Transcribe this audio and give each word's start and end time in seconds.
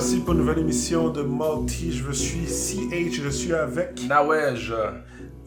voici 0.00 0.20
pour 0.20 0.32
une 0.32 0.38
nouvelle 0.38 0.60
émission 0.60 1.10
de 1.10 1.20
Multi. 1.22 1.92
Je 1.92 2.10
suis 2.10 2.46
CH, 2.46 3.20
je 3.22 3.28
suis 3.28 3.52
avec. 3.52 4.00
Nawej. 4.08 4.72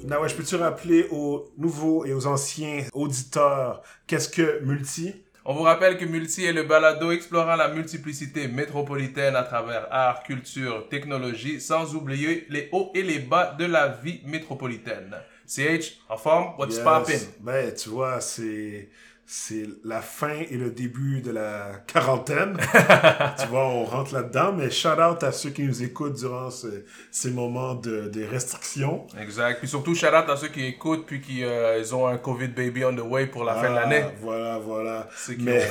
Nawej, 0.03 0.35
peux-tu 0.35 0.57
rappeler 0.57 1.07
aux 1.09 1.45
nouveaux 1.57 2.05
et 2.05 2.13
aux 2.13 2.27
anciens 2.27 2.83
auditeurs 2.93 3.81
qu'est-ce 4.05 4.29
que 4.29 4.59
Multi? 4.63 5.15
On 5.43 5.55
vous 5.55 5.63
rappelle 5.63 5.97
que 5.97 6.05
Multi 6.05 6.45
est 6.45 6.53
le 6.53 6.61
balado 6.61 7.09
explorant 7.09 7.55
la 7.55 7.69
multiplicité 7.73 8.47
métropolitaine 8.47 9.35
à 9.35 9.41
travers 9.41 9.87
art, 9.89 10.21
culture, 10.21 10.87
technologie, 10.87 11.59
sans 11.59 11.95
oublier 11.95 12.45
les 12.51 12.69
hauts 12.73 12.91
et 12.93 13.01
les 13.01 13.17
bas 13.17 13.55
de 13.57 13.65
la 13.65 13.87
vie 13.87 14.21
métropolitaine. 14.27 15.15
CH, 15.47 15.97
en 16.09 16.17
forme, 16.17 16.53
what's 16.59 16.75
Yes. 16.75 16.83
poppin'? 16.83 17.25
Ben, 17.39 17.73
tu 17.73 17.89
vois, 17.89 18.21
c'est 18.21 18.87
c'est 19.25 19.65
la 19.83 20.01
fin 20.01 20.41
et 20.49 20.57
le 20.57 20.69
début 20.69 21.21
de 21.21 21.31
la 21.31 21.71
quarantaine. 21.87 22.57
tu 23.39 23.47
vois, 23.47 23.67
on 23.67 23.85
rentre 23.85 24.13
là-dedans, 24.13 24.53
mais 24.53 24.69
shout 24.69 24.89
out 24.99 25.23
à 25.23 25.31
ceux 25.31 25.49
qui 25.49 25.63
nous 25.63 25.81
écoutent 25.81 26.17
durant 26.17 26.51
ce- 26.51 26.83
ces 27.09 27.31
moments 27.31 27.73
de, 27.73 28.09
de 28.09 28.25
restrictions. 28.25 29.07
Exact. 29.19 29.59
Puis 29.59 29.67
surtout, 29.69 29.95
shout 29.95 30.07
out 30.07 30.29
à 30.29 30.35
ceux 30.35 30.49
qui 30.49 30.65
écoutent 30.65 31.05
puis 31.05 31.21
qui 31.21 31.43
euh, 31.43 31.79
ils 31.79 31.95
ont 31.95 32.05
un 32.05 32.17
COVID 32.17 32.49
baby 32.49 32.83
on 32.85 32.95
the 32.95 32.99
way 32.99 33.25
pour 33.27 33.43
la 33.45 33.55
fin 33.55 33.69
de 33.69 33.75
l'année. 33.75 34.03
Ah, 34.05 34.11
Voilà, 34.21 34.57
voilà. 34.59 35.07
Ceux 35.15 35.33
qui 35.35 35.43
Mais- 35.43 35.63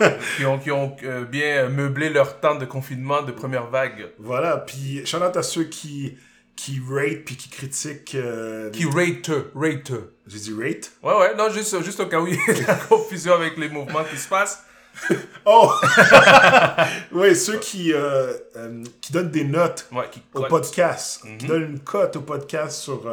ont, 0.00 0.04
euh, 0.04 0.10
qui 0.36 0.44
ont, 0.46 0.58
qui 0.58 0.70
ont, 0.70 0.96
euh, 1.04 1.24
bien 1.24 1.68
meublé 1.68 2.10
leur 2.10 2.40
temps 2.40 2.54
de 2.56 2.66
confinement 2.66 3.22
de 3.22 3.32
première 3.32 3.66
vague. 3.68 4.08
Voilà, 4.18 4.58
puis 4.58 5.04
shout 5.06 5.16
out 5.22 5.36
à 5.36 5.42
ceux 5.42 5.64
qui, 5.64 6.16
qui 6.58 6.80
rate 6.90 7.24
puis 7.24 7.36
qui 7.36 7.48
critiquent. 7.48 8.16
euh, 8.16 8.68
Qui 8.70 8.84
rate, 8.84 9.30
rate. 9.54 9.92
J'ai 10.26 10.38
dit 10.40 10.52
rate? 10.60 10.90
Ouais, 11.04 11.14
ouais, 11.16 11.34
non, 11.36 11.48
juste, 11.50 11.80
juste 11.84 12.00
au 12.00 12.06
cas 12.06 12.20
où 12.20 12.26
il 12.26 12.34
y 12.34 12.38
a 12.50 12.52
de 12.52 12.66
la 12.66 12.74
confusion 12.74 13.32
avec 13.34 13.56
les 13.56 13.68
mouvements 13.68 14.02
qui 14.04 14.16
se 14.18 14.28
passent. 14.28 14.64
Oh! 15.46 15.70
oui, 17.12 17.34
ceux 17.36 17.58
qui, 17.58 17.92
euh, 17.92 18.32
euh, 18.56 18.82
qui 19.00 19.12
donnent 19.12 19.30
des 19.30 19.44
notes 19.44 19.86
Ouais, 19.92 20.08
qui 20.10 20.20
au 20.34 20.42
podcast, 20.44 21.22
qui 21.38 21.44
Mhm. 21.44 21.48
donnent 21.48 21.70
une 21.70 21.78
cote 21.80 22.16
au 22.16 22.20
podcast 22.22 22.80
sur 22.80 23.06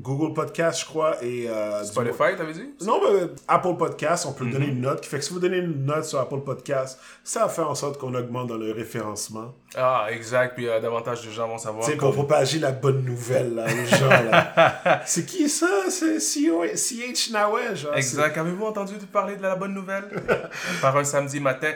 Google 0.00 0.32
Podcast, 0.34 0.80
je 0.80 0.86
crois, 0.86 1.22
et... 1.22 1.48
euh, 1.48 1.84
Spotify, 1.84 2.34
t'avais 2.36 2.52
dit? 2.54 2.70
Non, 2.84 3.00
mais 3.02 3.26
Apple 3.48 3.76
Podcast, 3.76 4.26
on 4.28 4.32
peut 4.32 4.44
Mhm. 4.44 4.50
donner 4.52 4.66
une 4.66 4.80
note. 4.80 5.00
Qui 5.02 5.08
fait 5.08 5.18
que 5.18 5.24
si 5.24 5.32
vous 5.32 5.40
donnez 5.40 5.58
une 5.58 5.84
note 5.84 6.04
sur 6.04 6.18
Apple 6.20 6.40
Podcast, 6.40 6.98
ça 7.22 7.48
fait 7.48 7.62
en 7.62 7.74
sorte 7.74 7.98
qu'on 7.98 8.14
augmente 8.14 8.48
dans 8.48 8.56
le 8.56 8.72
référencement. 8.72 9.54
Ah, 9.76 10.06
exact, 10.10 10.54
puis 10.54 10.68
euh, 10.68 10.80
davantage 10.80 11.24
de 11.26 11.30
gens 11.30 11.46
vont 11.48 11.58
savoir. 11.58 11.84
Sais, 11.84 11.96
pour 11.96 12.12
propager 12.12 12.58
la 12.58 12.72
bonne 12.72 13.04
nouvelle 13.04 13.54
là, 13.54 13.64
aux 13.66 13.96
gens. 13.96 14.08
là. 14.08 15.02
c'est 15.06 15.26
qui 15.26 15.48
ça? 15.48 15.66
C'est 15.90 16.18
CH 16.20 17.30
Nawej. 17.30 17.76
genre, 17.76 17.94
Exact. 17.94 18.36
Avez-vous 18.38 18.64
entendu 18.66 18.94
parler 19.12 19.36
de 19.36 19.42
la 19.42 19.54
bonne 19.56 19.74
nouvelle? 19.74 20.04
Par 20.80 20.96
un 20.96 21.04
samedi 21.04 21.40
matin. 21.40 21.72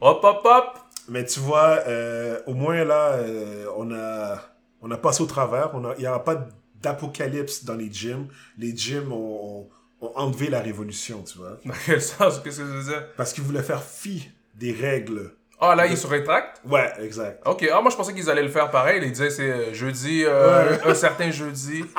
Hop, 0.00 0.20
hop, 0.24 0.40
hop! 0.44 0.64
c'est- 0.94 1.12
Mais 1.12 1.24
tu 1.24 1.40
vois, 1.40 1.78
euh, 1.86 2.38
au 2.46 2.54
moins 2.54 2.82
là, 2.84 3.12
euh, 3.12 3.66
on, 3.76 3.92
a, 3.92 4.38
on 4.80 4.90
a 4.90 4.96
passé 4.96 5.22
au 5.22 5.26
travers. 5.26 5.70
On 5.74 5.84
a- 5.84 5.94
Il 5.98 6.00
n'y 6.02 6.08
aura 6.08 6.24
pas 6.24 6.36
d'apocalypse 6.82 7.64
dans 7.64 7.74
les 7.74 7.90
gyms. 7.90 8.26
Les 8.58 8.76
gyms 8.76 9.12
ont, 9.12 9.68
enlevé 10.16 10.50
la 10.50 10.60
révolution, 10.60 11.22
tu 11.22 11.38
vois. 11.38 11.58
Dans 11.64 11.74
quel 11.86 12.02
sens? 12.02 12.40
Qu'est-ce 12.40 12.58
que 12.60 12.66
je 12.66 12.70
veux 12.72 12.84
dire? 12.84 13.06
Parce 13.16 13.32
qu'ils 13.32 13.44
voulaient 13.44 13.62
faire 13.62 13.82
fi 13.82 14.28
des 14.54 14.72
règles. 14.72 15.30
Ah, 15.64 15.76
là, 15.76 15.86
ils 15.86 15.96
se 15.96 16.08
rétractent? 16.08 16.60
Ouais, 16.68 16.90
exact. 17.00 17.40
Ok, 17.46 17.68
ah, 17.72 17.80
moi 17.80 17.88
je 17.92 17.96
pensais 17.96 18.12
qu'ils 18.12 18.28
allaient 18.28 18.42
le 18.42 18.48
faire 18.48 18.68
pareil. 18.68 19.00
Ils 19.00 19.12
disaient 19.12 19.30
c'est 19.30 19.48
euh, 19.48 19.72
jeudi, 19.72 20.24
euh, 20.26 20.76
un 20.84 20.94
certain 20.94 21.30
jeudi. 21.30 21.84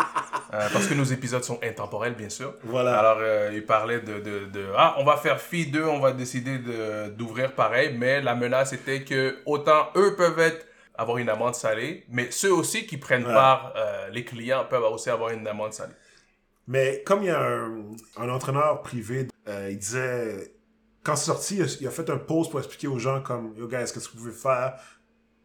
Euh, 0.53 0.67
parce 0.72 0.86
que 0.86 0.94
nos 0.94 1.03
épisodes 1.03 1.44
sont 1.44 1.59
intemporels, 1.64 2.14
bien 2.14 2.30
sûr. 2.30 2.53
Voilà. 2.64 3.00
Alors, 3.00 3.18
euh, 3.22 3.50
ils 3.56 3.66
parlaient 3.66 4.02
de, 4.02 4.20
de, 4.20 4.45
de, 4.45 4.68
Ah, 4.78 4.94
on 5.00 5.03
va 5.03 5.18
faire 5.18 5.42
fi 5.42 5.66
d'eux, 5.66 5.84
on 5.88 6.00
va 6.00 6.12
décider 6.12 6.59
de- 6.59 7.09
d'ouvrir 7.09 7.53
pareil. 7.53 7.96
Mais 7.97 8.22
la 8.22 8.35
menace 8.35 8.72
était 8.72 9.03
que 9.03 9.38
autant 9.47 9.88
eux 9.96 10.16
peuvent 10.16 10.38
être, 10.38 10.63
avoir 10.96 11.18
une 11.18 11.30
amende 11.30 11.56
salée, 11.56 12.06
mais 12.09 12.30
ceux 12.31 12.54
aussi 12.54 12.86
qui 12.86 12.98
prennent 12.98 13.26
Ouais. 13.26 13.34
part, 13.34 13.74
euh, 13.76 14.09
les 14.09 14.24
clients 14.24 14.66
peuvent 14.70 14.84
aussi 14.84 15.09
avoir 15.09 15.31
une 15.31 15.48
amende 15.48 15.74
salée. 15.74 15.94
Mais 16.68 17.04
comme 17.06 17.24
il 17.24 17.28
y 17.28 17.30
a 17.31 17.42
un, 17.42 17.84
un 18.18 18.30
entraîneur 18.30 18.81
privé, 18.84 19.28
euh, 19.48 19.70
il 19.72 19.78
disait, 19.78 20.53
quand 21.03 21.16
c'est 21.16 21.26
sorti, 21.26 21.56
il 21.58 21.64
a, 21.64 21.66
il 21.82 21.88
a 21.88 21.92
fait 21.92 22.09
un 22.09 22.18
post 22.18 22.52
pour 22.52 22.59
expliquer 22.59 22.88
aux 22.88 23.00
gens 23.00 23.22
comme, 23.22 23.53
yo 23.58 23.68
guys, 23.68 23.86
qu'est-ce 23.94 24.08
que 24.08 24.14
vous 24.14 24.20
pouvez 24.26 24.32
faire 24.32 24.76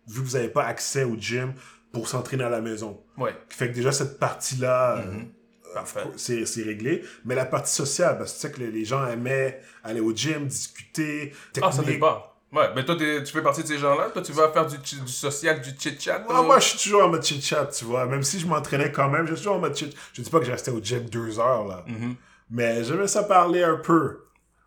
vu 0.06 0.22
que 0.22 0.26
vous 0.26 0.37
n'avez 0.37 0.48
pas 0.48 0.64
accès 0.64 1.04
au 1.04 1.16
gym 1.16 1.53
pour 1.92 2.06
s'entraîner 2.08 2.44
à 2.44 2.48
la 2.50 2.60
maison. 2.60 3.03
Ouais. 3.16 3.34
Fait 3.48 3.69
que 3.69 3.75
déjà 3.75 3.91
cette 3.92 4.19
partie-là, 4.19 4.97
Mhm. 5.06 5.28
euh, 5.76 6.06
c'est 6.16 6.62
réglé. 6.62 7.03
Mais 7.25 7.34
la 7.34 7.44
partie 7.47 7.72
sociale, 7.75 8.16
parce 8.19 8.32
que 8.32 8.37
tu 8.37 8.42
sais 8.47 8.53
que 8.53 8.60
les, 8.62 8.84
gens 8.84 9.06
aimaient 9.06 9.60
aller 9.82 10.00
au 10.00 10.14
gym, 10.14 10.47
discuter, 10.47 11.32
Ah, 11.62 11.72
ça 11.72 11.82
technique. 11.82 12.03
Ouais, 12.50 12.70
mais 12.75 12.84
toi, 12.84 12.97
tu 12.97 13.26
fais 13.26 13.42
partie 13.42 13.62
de 13.62 13.69
ces 13.69 13.78
gens-là? 13.78 14.09
Toi, 14.10 14.22
tu 14.22 14.32
vas 14.32 14.50
faire 14.50 14.66
du, 14.66 14.78
social, 15.06 15.60
du 15.60 15.70
chit-chat. 15.78 16.20
Moi, 16.20 16.42
moi, 16.42 16.59
je 16.59 16.69
suis 16.69 16.78
toujours 16.78 17.04
en 17.04 17.09
mode 17.09 17.22
chit-chat, 17.22 17.66
tu 17.66 17.84
vois. 17.84 18.06
Même 18.06 18.22
si 18.22 18.41
je 18.41 18.47
m'entraînais 18.47 18.91
quand 18.91 19.10
même, 19.10 19.26
je 19.26 19.34
suis 19.34 19.44
toujours 19.44 19.56
en 19.56 19.60
mode 19.60 19.76
chit 19.76 19.94
Je 20.14 20.22
dis 20.22 20.31
pas 20.31 20.38
que 20.38 20.47
je 20.47 20.53
restais 20.53 20.70
au 20.70 20.81
gym 20.82 21.04
deux 21.10 21.38
heures, 21.38 21.66
là. 21.66 21.84
Mhm. 21.87 22.14
Mais 22.50 22.82
j'aimais 22.84 23.06
ça 23.06 23.22
parler 23.25 23.62
un 23.62 23.76
peu. 23.76 24.25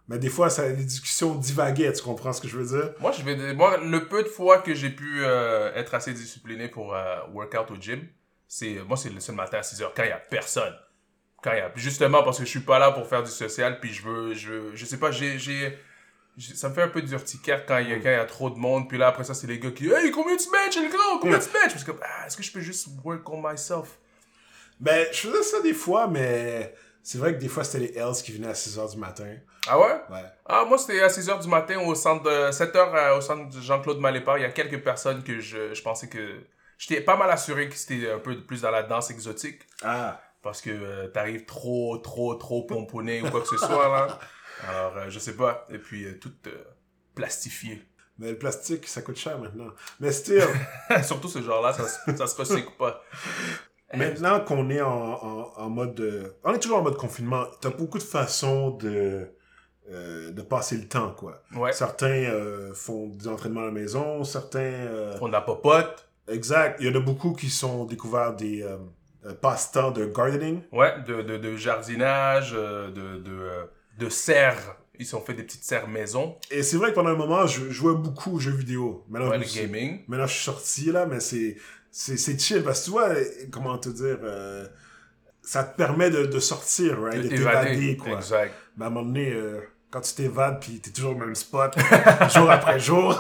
Mais 0.08 0.20
des 0.20 0.30
fois, 0.30 0.50
ça, 0.50 0.68
les 0.68 0.84
discussions 0.84 1.36
divaguaient, 1.36 1.94
tu 1.94 2.04
comprends 2.04 2.34
ce 2.34 2.42
que 2.42 2.48
je 2.48 2.58
veux 2.58 2.78
dire? 2.80 2.94
Moi, 3.00 3.12
je 3.14 3.24
vais, 3.24 3.54
moi, 3.54 3.78
le 3.78 4.08
peu 4.08 4.22
de 4.24 4.28
fois 4.28 4.60
que 4.60 4.76
j'ai 4.76 4.90
pu 4.90 5.24
euh, 5.24 5.74
être 5.74 5.96
assez 5.96 6.14
discipliné 6.14 6.68
pour 6.68 6.94
euh, 6.94 7.18
workout 7.34 7.72
au 7.72 7.82
gym, 7.82 8.06
c'est, 8.48 8.80
moi, 8.88 8.98
c'est 8.98 9.10
le, 9.10 9.16
le 9.26 9.34
matin 9.34 9.58
à 9.60 9.64
6 9.64 9.82
heures, 9.82 9.94
quand 9.96 10.04
il 10.04 10.10
y 10.10 10.12
a 10.12 10.18
personne. 10.18 10.74
Quand 11.42 11.54
il 11.54 11.58
y 11.58 11.62
a, 11.62 11.72
justement 11.76 12.22
parce 12.22 12.38
que 12.38 12.46
je 12.46 12.50
suis 12.50 12.60
pas 12.60 12.78
là 12.78 12.92
pour 12.92 13.08
faire 13.08 13.24
du 13.24 13.32
social, 13.32 13.80
puis 13.80 13.92
je 13.92 14.04
veux, 14.04 14.34
je, 14.36 14.76
je 14.76 14.86
sais 14.86 14.98
pas, 15.00 15.10
j'ai- 15.12 15.40
ça 16.38 16.70
me 16.70 16.74
fait 16.74 16.84
un 16.84 16.88
peu 16.88 17.02
d'urticaire 17.02 17.66
quand 17.66 17.78
il 17.80 17.90
y 17.90 17.94
a, 17.94 17.98
quand 17.98 18.10
il 18.10 18.14
y 18.14 18.16
a 18.16 18.26
trop 18.26 18.50
de 18.50 18.58
monde, 18.58 18.88
puis 18.88 18.98
là, 18.98 19.08
après 19.08 19.24
ça, 19.24 19.34
c'est 19.34 19.48
les 19.48 19.60
gars 19.60 19.72
qui, 19.72 19.86
hey, 19.88 20.12
combien 20.12 20.38
tu 20.38 20.50
benches, 20.50 20.76
le 20.78 20.90
gros, 20.90 21.20
combien 21.20 21.40
tu 21.40 21.50
benches? 21.50 21.72
Parce 21.72 21.84
que, 21.84 21.92
ah, 22.02 22.28
est-ce 22.28 22.38
que 22.38 22.44
je 22.44 22.52
peux 22.52 22.62
juste 22.62 22.88
work 23.04 23.30
on 23.30 23.42
myself? 23.42 23.98
Ben, 24.80 25.08
je 25.12 25.28
faisais 25.28 25.44
ça 25.44 25.62
des 25.62 25.74
fois, 25.74 26.08
mais 26.08 26.74
c'est 27.04 27.18
vrai 27.18 27.34
que 27.36 27.40
des 27.40 27.48
fois, 27.48 27.64
c'était 27.64 27.88
les 27.88 27.98
Hells 27.98 28.22
qui 28.24 28.32
venaient 28.32 28.50
à 28.50 28.54
6h 28.54 28.92
du 28.92 28.98
matin. 28.98 29.28
Ah 29.68 29.80
ouais? 29.80 30.02
Ouais. 30.10 30.24
Ah, 30.46 30.66
moi, 30.66 30.78
c'était 30.78 31.02
à 31.02 31.10
6 31.10 31.28
h 31.28 31.42
du 31.42 31.48
matin 31.48 31.80
au 31.80 31.94
centre 31.96 32.24
de 32.24 32.52
7 32.52 32.74
h 32.74 33.18
au 33.18 33.22
centre 33.22 33.56
de 33.56 33.62
Jean-Claude 33.62 34.00
Malépart. 34.00 34.38
Il 34.38 34.42
y 34.42 34.46
a 34.46 34.50
quelques 34.50 34.84
personnes 34.84 35.24
que 35.24 35.40
je, 35.40 35.74
je 35.74 35.82
pensais 35.82 36.08
que. 36.08 36.42
J'étais 36.78 37.02
pas 37.02 37.16
mal 37.16 37.30
assuré 37.30 37.70
que 37.70 37.76
c'était 37.76 38.10
un 38.10 38.18
peu 38.18 38.42
plus 38.42 38.62
dans 38.62 38.72
la 38.72 38.82
danse 38.82 39.12
exotique. 39.12 39.62
Ah. 39.84 40.20
Parce 40.42 40.62
que 40.62 40.72
euh, 40.72 41.08
t'arrives 41.10 41.46
trop, 41.46 42.00
trop, 42.00 42.34
trop 42.34 42.64
pomponné 42.64 43.22
ou 43.22 43.30
quoi 43.30 43.42
que 43.42 43.48
ce 43.48 43.58
soit, 43.58 43.88
là. 43.88 44.20
Alors, 44.68 44.98
euh, 44.98 45.10
je 45.10 45.20
sais 45.20 45.36
pas. 45.36 45.66
Et 45.70 45.78
puis, 45.78 46.06
euh, 46.06 46.18
tout 46.20 46.32
euh, 46.48 46.52
plastifié. 47.16 47.82
Mais 48.20 48.32
le 48.32 48.38
plastique, 48.38 48.88
ça 48.88 49.02
coûte 49.02 49.18
cher 49.18 49.40
maintenant. 49.40 49.70
Mais 50.00 50.12
still, 50.12 50.44
Surtout 51.04 51.28
ce 51.28 51.42
genre-là, 51.42 51.74
ça, 51.74 51.88
se- 51.88 52.16
ça 52.16 52.28
se 52.28 52.36
recycle 52.36 52.72
pas. 52.78 53.02
maintenant 53.96 54.40
qu'on 54.42 54.70
est 54.70 54.82
en, 54.82 54.90
en, 55.14 55.54
en 55.58 55.70
mode... 55.70 55.96
de- 55.96 56.36
On 56.44 56.54
est 56.54 56.60
toujours 56.60 56.78
en 56.80 56.84
mode 56.84 56.98
confinement, 56.98 57.46
t'as 57.62 57.72
beaucoup 57.72 57.98
de 57.98 58.04
façons 58.04 58.72
de, 58.72 59.28
euh, 59.90 60.32
de 60.32 60.42
passer 60.42 60.78
le 60.78 60.88
temps, 60.88 61.12
quoi. 61.14 61.42
Ouais. 61.56 61.74
Certains 61.74 62.08
euh, 62.30 62.74
font 62.74 63.08
des 63.08 63.28
entraînements 63.28 63.62
à 63.62 63.66
la 63.66 63.72
maison, 63.72 64.24
certains... 64.24 64.60
euh, 64.60 65.18
On 65.22 65.28
n'a 65.28 65.42
pas 65.42 65.56
pote. 65.56 66.08
Exact. 66.28 66.78
Il 66.80 66.88
y 66.88 66.90
en 66.90 66.96
a 66.96 67.04
beaucoup 67.04 67.34
qui 67.34 67.50
sont 67.50 67.86
découverts 67.86 68.36
des 68.36 68.66
passe-temps 69.42 69.92
de 69.92 70.06
gardening. 70.06 70.62
Ouais, 70.72 71.02
de, 71.02 71.22
de, 71.22 71.38
de 71.38 71.56
jardinage, 71.58 72.54
de, 72.54 73.18
de, 73.20 73.48
de 73.98 74.10
serre. 74.10 74.78
Ils 75.00 75.06
se 75.06 75.12
sont 75.12 75.22
fait 75.22 75.34
des 75.34 75.44
petites 75.44 75.64
serres 75.64 75.88
maison. 75.88 76.38
Et 76.52 76.62
c'est 76.64 76.78
vrai 76.78 76.90
que 76.92 76.96
pendant 76.96 77.10
un 77.10 77.16
moment, 77.16 77.48
je 77.48 77.70
jouais 77.72 77.96
beaucoup 77.96 78.36
aux 78.36 78.40
jeux 78.40 78.52
vidéo. 78.52 79.04
Maintenant, 79.10 79.30
Ouais, 79.30 79.40
je 79.44 79.56
le 79.60 79.62
gaming. 79.68 80.02
Maintenant, 80.08 80.28
je 80.28 80.34
suis 80.34 80.44
sorti, 80.44 80.92
là, 80.92 81.06
mais 81.08 81.20
c'est, 81.20 81.58
c'est, 81.92 82.18
c'est 82.18 82.40
chill. 82.40 82.64
Parce 82.64 82.82
que 82.82 82.86
tu 82.86 82.92
vois, 82.92 83.10
euh, 83.10 83.24
comment 83.52 83.78
te 83.80 83.90
dire, 83.90 84.18
euh, 84.24 84.68
ça 85.42 85.64
te 85.64 85.76
permet 85.76 86.12
de, 86.12 86.26
de 86.28 86.40
sortir, 86.40 87.02
right? 87.02 87.18
De 87.18 87.24
De 87.24 87.30
t'évader. 87.30 87.98
quoi. 87.98 88.14
Exact. 88.18 88.54
Mais 88.78 88.86
à 88.86 88.88
un 88.88 88.92
moment 88.92 89.08
donné, 89.08 89.32
euh, 89.34 89.60
quand 89.90 90.02
tu 90.02 90.14
t'évades, 90.14 90.60
puis 90.62 90.80
t'es 90.80 90.92
toujours 90.92 91.12
au 91.14 91.20
même 91.20 91.34
spot, 91.36 91.74
jour 92.34 92.52
après 92.52 92.80
jour. 92.80 93.20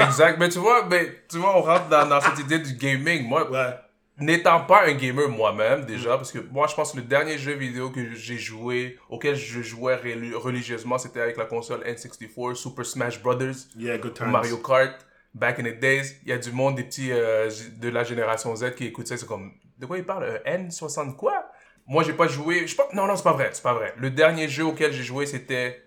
Exact. 0.00 0.38
Mais 0.38 0.48
tu 0.50 0.58
vois, 0.58 0.82
ben, 0.82 1.06
tu 1.28 1.38
vois, 1.38 1.56
on 1.56 1.62
rentre 1.62 1.88
dans, 1.88 2.06
dans 2.06 2.20
cette 2.20 2.38
idée 2.38 2.58
du 2.58 2.74
gaming. 2.74 3.26
Moi, 3.26 3.50
Ouais. 3.50 3.74
N'étant 4.18 4.60
pas 4.64 4.84
un 4.86 4.92
gamer 4.94 5.28
moi-même, 5.28 5.84
déjà, 5.84 6.16
parce 6.16 6.30
que 6.32 6.38
moi, 6.50 6.66
je 6.68 6.74
pense 6.74 6.92
que 6.92 6.98
le 6.98 7.02
dernier 7.02 7.36
jeu 7.38 7.52
vidéo 7.54 7.90
que 7.90 8.12
j'ai 8.14 8.38
joué, 8.38 8.98
auquel 9.08 9.34
je 9.34 9.60
jouais 9.62 9.96
reli- 9.96 10.34
religieusement, 10.34 10.98
c'était 10.98 11.20
avec 11.20 11.36
la 11.36 11.46
console 11.46 11.82
N64, 11.84 12.54
Super 12.54 12.86
Smash 12.86 13.20
Brothers, 13.22 13.54
Yeah, 13.76 13.98
good 13.98 14.12
ou 14.12 14.14
times. 14.14 14.30
Mario 14.30 14.58
Kart. 14.58 14.94
Back 15.34 15.58
in 15.58 15.64
the 15.64 15.80
days, 15.80 16.14
il 16.22 16.28
y 16.28 16.32
a 16.32 16.38
du 16.38 16.52
monde, 16.52 16.76
des 16.76 16.84
petits 16.84 17.10
euh, 17.10 17.50
de 17.80 17.88
la 17.88 18.04
génération 18.04 18.54
Z 18.54 18.76
qui 18.76 18.86
écoutent 18.86 19.08
ça, 19.08 19.16
c'est 19.16 19.26
comme, 19.26 19.52
de 19.78 19.84
quoi 19.84 19.98
il 19.98 20.04
parle? 20.04 20.22
euh, 20.22 20.38
N60 20.46 21.16
quoi? 21.16 21.46
Moi, 21.88 22.04
j'ai 22.04 22.12
pas 22.12 22.28
joué, 22.28 22.68
je 22.68 22.76
pas, 22.76 22.88
non, 22.92 23.08
non, 23.08 23.16
c'est 23.16 23.24
pas 23.24 23.32
vrai, 23.32 23.50
c'est 23.52 23.62
pas 23.64 23.74
vrai. 23.74 23.94
Le 23.96 24.10
dernier 24.10 24.48
jeu 24.48 24.64
auquel 24.64 24.92
j'ai 24.92 25.02
joué, 25.02 25.26
c'était 25.26 25.82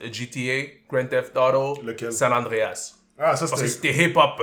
GTA, 0.00 0.64
Grand 0.88 1.06
Theft 1.06 1.36
Auto, 1.36 1.82
Lequel? 1.82 2.10
San 2.12 2.32
Andreas. 2.32 2.94
Ah, 3.18 3.36
ça, 3.36 3.46
Parce 3.46 3.60
que 3.62 3.68
c'était... 3.68 3.92
c'était 3.92 4.04
hip-hop 4.10 4.40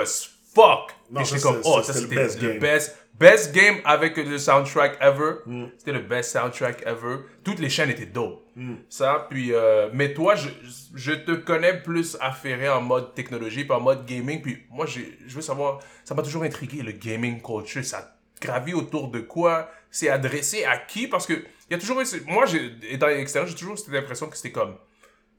fuck. 0.53 0.91
Non, 1.11 1.21
Et 1.21 1.25
j'étais 1.25 1.41
comme, 1.41 1.61
oh, 1.63 1.81
ça 1.81 1.93
c'était 1.93 2.15
le 2.15 2.21
best 2.21 2.41
le 2.41 2.49
game. 2.49 2.59
best, 2.59 2.97
best 3.19 3.53
game 3.53 3.77
avec 3.85 4.17
le 4.17 4.37
soundtrack 4.37 4.97
ever. 5.01 5.35
Mm. 5.45 5.65
C'était 5.77 5.91
le 5.93 6.01
best 6.01 6.31
soundtrack 6.31 6.83
ever. 6.85 7.17
Toutes 7.43 7.59
les 7.59 7.69
chaînes 7.69 7.89
étaient 7.89 8.05
dope. 8.05 8.45
Mm. 8.55 8.75
Ça, 8.89 9.27
puis, 9.29 9.53
euh, 9.53 9.89
mais 9.93 10.13
toi, 10.13 10.35
je, 10.35 10.49
je 10.95 11.11
te 11.11 11.31
connais 11.31 11.81
plus 11.81 12.17
affairé 12.21 12.69
en 12.69 12.81
mode 12.81 13.13
technologie, 13.13 13.63
puis 13.63 13.73
en 13.73 13.81
mode 13.81 14.05
gaming. 14.05 14.41
Puis 14.41 14.63
moi, 14.69 14.85
je 14.85 15.01
veux 15.27 15.41
savoir, 15.41 15.79
ça 16.03 16.15
m'a 16.15 16.21
toujours 16.23 16.43
intrigué, 16.43 16.81
le 16.81 16.91
gaming 16.91 17.41
culture. 17.41 17.83
Ça 17.83 18.15
gravit 18.41 18.73
autour 18.73 19.09
de 19.09 19.19
quoi? 19.19 19.69
C'est 19.89 20.09
adressé 20.09 20.65
à 20.65 20.77
qui? 20.77 21.07
Parce 21.07 21.25
que 21.27 21.33
il 21.33 21.71
y 21.71 21.75
a 21.75 21.77
toujours 21.77 22.01
eu, 22.01 22.05
moi, 22.27 22.45
étant 22.89 23.07
extérieur, 23.07 23.49
j'ai 23.49 23.55
toujours 23.55 23.77
cette 23.77 23.93
impression 23.95 24.27
que 24.27 24.35
c'était 24.35 24.51
comme 24.51 24.75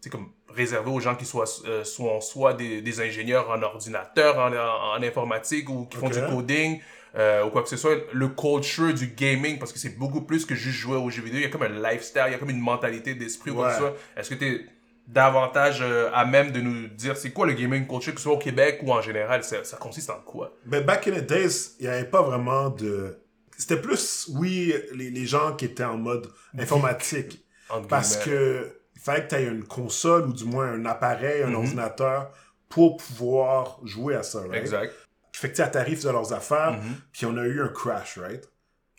c'est 0.05 0.11
comme 0.11 0.29
réservé 0.51 0.91
aux 0.91 1.01
gens 1.01 1.15
qui 1.15 1.25
soient, 1.25 1.47
euh, 1.67 1.83
sont 1.83 2.21
soit 2.21 2.53
des, 2.53 2.83
des 2.83 3.01
ingénieurs 3.01 3.49
en 3.49 3.63
ordinateur, 3.63 4.39
en, 4.39 4.53
en, 4.53 4.99
en 4.99 5.03
informatique 5.03 5.71
ou 5.71 5.87
qui 5.87 5.97
font 5.97 6.11
du 6.11 6.21
coding 6.21 6.79
euh, 7.17 7.47
ou 7.47 7.49
quoi 7.49 7.63
que 7.63 7.71
ce 7.71 7.79
soit. 7.79 7.97
Le 8.13 8.29
culture 8.29 8.93
du 8.93 9.07
gaming, 9.07 9.59
parce 9.59 9.73
que 9.73 9.79
c'est 9.79 9.97
beaucoup 9.97 10.21
plus 10.21 10.45
que 10.45 10.55
juste 10.55 10.77
jouer 10.77 10.99
aux 10.99 11.09
jeux 11.09 11.23
vidéo. 11.23 11.39
Il 11.39 11.43
y 11.45 11.47
a 11.47 11.49
comme 11.49 11.63
un 11.63 11.91
lifestyle, 11.91 12.25
il 12.27 12.33
y 12.33 12.35
a 12.35 12.39
comme 12.39 12.51
une 12.51 12.61
mentalité 12.61 13.15
d'esprit 13.15 13.51
ou 13.51 13.55
quoi 13.55 13.69
que 13.69 13.73
ce 13.73 13.79
soit. 13.81 13.97
Est-ce 14.15 14.29
que 14.29 14.35
tu 14.35 14.47
es 14.47 14.67
davantage 15.09 15.79
euh, 15.81 16.11
à 16.13 16.27
même 16.27 16.53
de 16.53 16.61
nous 16.61 16.89
dire 16.89 17.17
c'est 17.17 17.31
quoi 17.31 17.47
le 17.47 17.55
gaming 17.55 17.87
culture, 17.87 18.13
que 18.13 18.21
ce 18.21 18.25
soit 18.25 18.35
au 18.35 18.39
Québec 18.39 18.81
ou 18.83 18.93
en 18.93 19.01
général 19.01 19.43
ça, 19.43 19.65
ça 19.65 19.79
consiste 19.79 20.11
en 20.11 20.21
quoi? 20.21 20.53
Ben, 20.67 20.85
back 20.85 21.09
in 21.09 21.13
the 21.13 21.27
days, 21.27 21.77
il 21.81 21.87
n'y 21.87 21.93
avait 21.95 22.05
pas 22.05 22.21
vraiment 22.21 22.69
de. 22.69 23.17
C'était 23.57 23.81
plus, 23.81 24.29
oui, 24.35 24.75
les, 24.93 25.11
les 25.11 25.25
gens 25.25 25.57
qui 25.57 25.65
étaient 25.65 25.83
en 25.83 25.97
mode 25.97 26.31
informatique. 26.59 27.43
Parce 27.89 28.19
que 28.19 28.84
fallait 29.05 29.25
que 29.25 29.29
tu 29.29 29.35
aies 29.37 29.47
une 29.47 29.65
console 29.65 30.25
ou 30.29 30.33
du 30.33 30.45
moins 30.45 30.67
un 30.73 30.85
appareil, 30.87 31.43
un 31.43 31.49
Mhm. 31.49 31.55
ordinateur 31.57 32.31
pour 32.69 32.97
pouvoir 32.97 33.79
jouer 33.85 34.15
à 34.17 34.23
ça, 34.23 34.41
right? 34.41 34.55
Exact. 34.55 34.93
Fait 35.33 35.51
que 35.53 35.57
t'arrives 35.63 36.03
de 36.05 36.09
leurs 36.11 36.33
affaires, 36.33 36.73
Mhm. 36.75 36.95
puis 37.13 37.27
on 37.27 37.37
a 37.37 37.45
eu 37.47 37.61
un 37.61 37.69
crash, 37.69 38.19
right? 38.19 38.49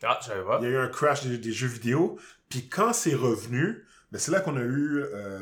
Ah, 0.03 0.19
je 0.21 0.27
savais 0.27 0.43
pas. 0.43 0.59
Il 0.61 0.65
y 0.65 0.67
a 0.67 0.71
eu 0.71 0.77
un 0.77 0.87
crash 0.89 1.25
des, 1.25 1.37
des 1.37 1.51
jeux 1.51 1.67
vidéo, 1.67 2.19
puis 2.49 2.67
quand 2.69 2.93
c'est 2.93 3.15
revenu, 3.15 3.83
ben 4.11 4.19
c'est 4.19 4.31
là 4.31 4.41
qu'on 4.41 4.55
a 4.57 4.61
eu 4.61 4.99
euh, 5.01 5.39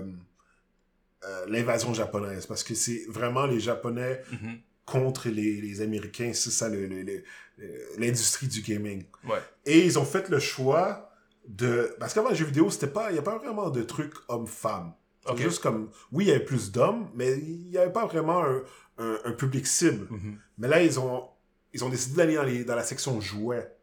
euh, 1.26 1.46
l'invasion 1.48 1.94
japonaise, 1.94 2.46
parce 2.46 2.64
que 2.64 2.76
c'est 2.76 3.06
vraiment 3.08 3.46
les 3.46 3.60
Japonais 3.60 4.22
Mhm. 4.32 4.60
contre 4.86 5.30
les, 5.30 5.62
les 5.62 5.82
Américains, 5.82 6.32
c'est 6.34 6.52
ça 6.52 6.68
le- 6.70 6.86
le- 6.88 7.04
le- 7.04 7.24
le- 7.58 7.86
l'industrie 7.98 8.48
du 8.48 8.62
gaming. 8.62 9.06
Ouais. 9.28 9.40
Et 9.66 9.86
ils 9.86 9.98
ont 9.98 10.04
fait 10.06 10.28
le 10.30 10.40
choix 10.40 11.13
de... 11.48 11.96
Parce 12.00 12.14
qu'avant 12.14 12.30
les 12.30 12.36
jeux 12.36 12.46
vidéo, 12.46 12.70
c'était 12.70 12.88
pas... 12.88 13.10
Il 13.10 13.14
n'y 13.14 13.20
a 13.20 13.24
pas 13.24 13.38
vraiment 13.38 13.70
de 13.70 13.84
truc 13.84 14.14
homme-femme. 14.28 14.94
Juste 15.38 15.62
comme... 15.64 15.90
Oui, 16.12 16.26
il 16.26 16.28
y 16.28 16.32
avait 16.32 16.44
plus 16.44 16.72
d'hommes, 16.72 17.10
mais 17.16 17.38
il 17.38 17.70
n'y 17.70 17.78
avait 17.78 17.92
pas 17.94 18.06
vraiment 18.06 18.44
un, 18.44 18.62
un- 18.98 19.20
un 19.26 19.32
public 19.32 19.66
cible. 19.68 20.08
Mhm. 20.10 20.38
Mais 20.58 20.68
là, 20.68 20.82
ils 20.84 21.00
ont, 21.00 21.28
ils 21.74 21.84
ont 21.84 21.90
décidé 21.90 22.16
d'aller 22.18 22.36
dans, 22.36 22.44
les- 22.44 22.64
dans 22.66 22.76
la 22.76 22.84
section 22.84 23.20
jouets. 23.22 23.74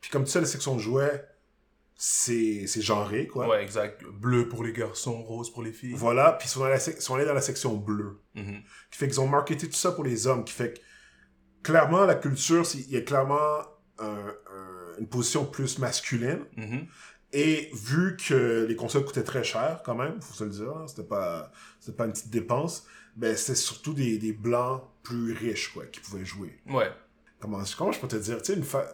Puis 0.00 0.10
comme 0.10 0.24
tu 0.24 0.30
sais, 0.30 0.40
la 0.40 0.46
section 0.46 0.78
jouets, 0.78 1.24
c'est 1.96 2.66
c'est 2.66 2.80
genré, 2.82 3.28
quoi. 3.28 3.48
Ouais, 3.48 3.62
exact. 3.62 4.02
Bleu 4.04 4.48
pour 4.48 4.64
les 4.64 4.72
garçons, 4.72 5.22
rose 5.22 5.52
pour 5.52 5.62
les 5.62 5.72
filles. 5.72 5.94
Voilà, 5.94 6.32
puis 6.32 6.48
ils 6.48 6.50
sont, 6.50 6.60
dans 6.60 6.66
la 6.66 6.80
sont 6.80 7.14
allés 7.14 7.24
dans 7.24 7.34
la 7.34 7.40
section 7.40 7.76
bleue. 7.76 8.20
Mhm. 8.34 8.62
Qui 8.90 8.98
fait 8.98 9.06
qu'ils 9.06 9.20
ont 9.20 9.28
marketé 9.28 9.68
tout 9.68 9.76
ça 9.76 9.92
pour 9.92 10.02
les 10.04 10.26
hommes. 10.26 10.44
Qui 10.44 10.52
fait 10.52 10.74
que, 10.74 10.80
clairement, 11.62 12.04
la 12.04 12.16
culture, 12.16 12.64
il 12.74 12.90
y 12.90 12.96
a 12.96 13.00
clairement 13.02 13.60
un- 14.00 14.34
un- 14.50 14.73
une 14.98 15.06
position 15.06 15.44
plus 15.44 15.78
masculine. 15.78 16.40
Mhm. 16.56 16.86
Et 17.32 17.68
vu 17.74 18.16
que 18.16 18.64
les 18.68 18.76
consoles 18.76 19.04
coûtaient 19.04 19.24
très 19.24 19.42
cher, 19.42 19.80
quand 19.84 19.94
même, 19.96 20.20
faut 20.22 20.34
se 20.34 20.44
le 20.44 20.50
dire, 20.50 20.70
hein, 20.76 20.84
c'était 20.86 21.02
pas, 21.08 21.50
c'était 21.80 21.96
pas 21.96 22.04
une 22.06 22.12
petite 22.12 22.30
dépense, 22.30 22.86
ben 23.16 23.36
c'était 23.36 23.56
surtout 23.56 23.92
des, 23.92 24.18
des 24.18 24.32
blancs 24.32 24.82
plus 25.02 25.32
riches, 25.32 25.72
quoi, 25.74 25.84
qui 25.86 25.98
pouvaient 26.00 26.24
jouer. 26.24 26.60
Ouais. 26.68 26.90
Comment, 27.40 27.58
comment 27.76 27.90
je 27.92 27.98
peux 28.00 28.06
te 28.08 28.16
dire, 28.16 28.40
tu 28.40 28.52
sais, 28.52 28.58
une, 28.58 28.64
fa- 28.64 28.88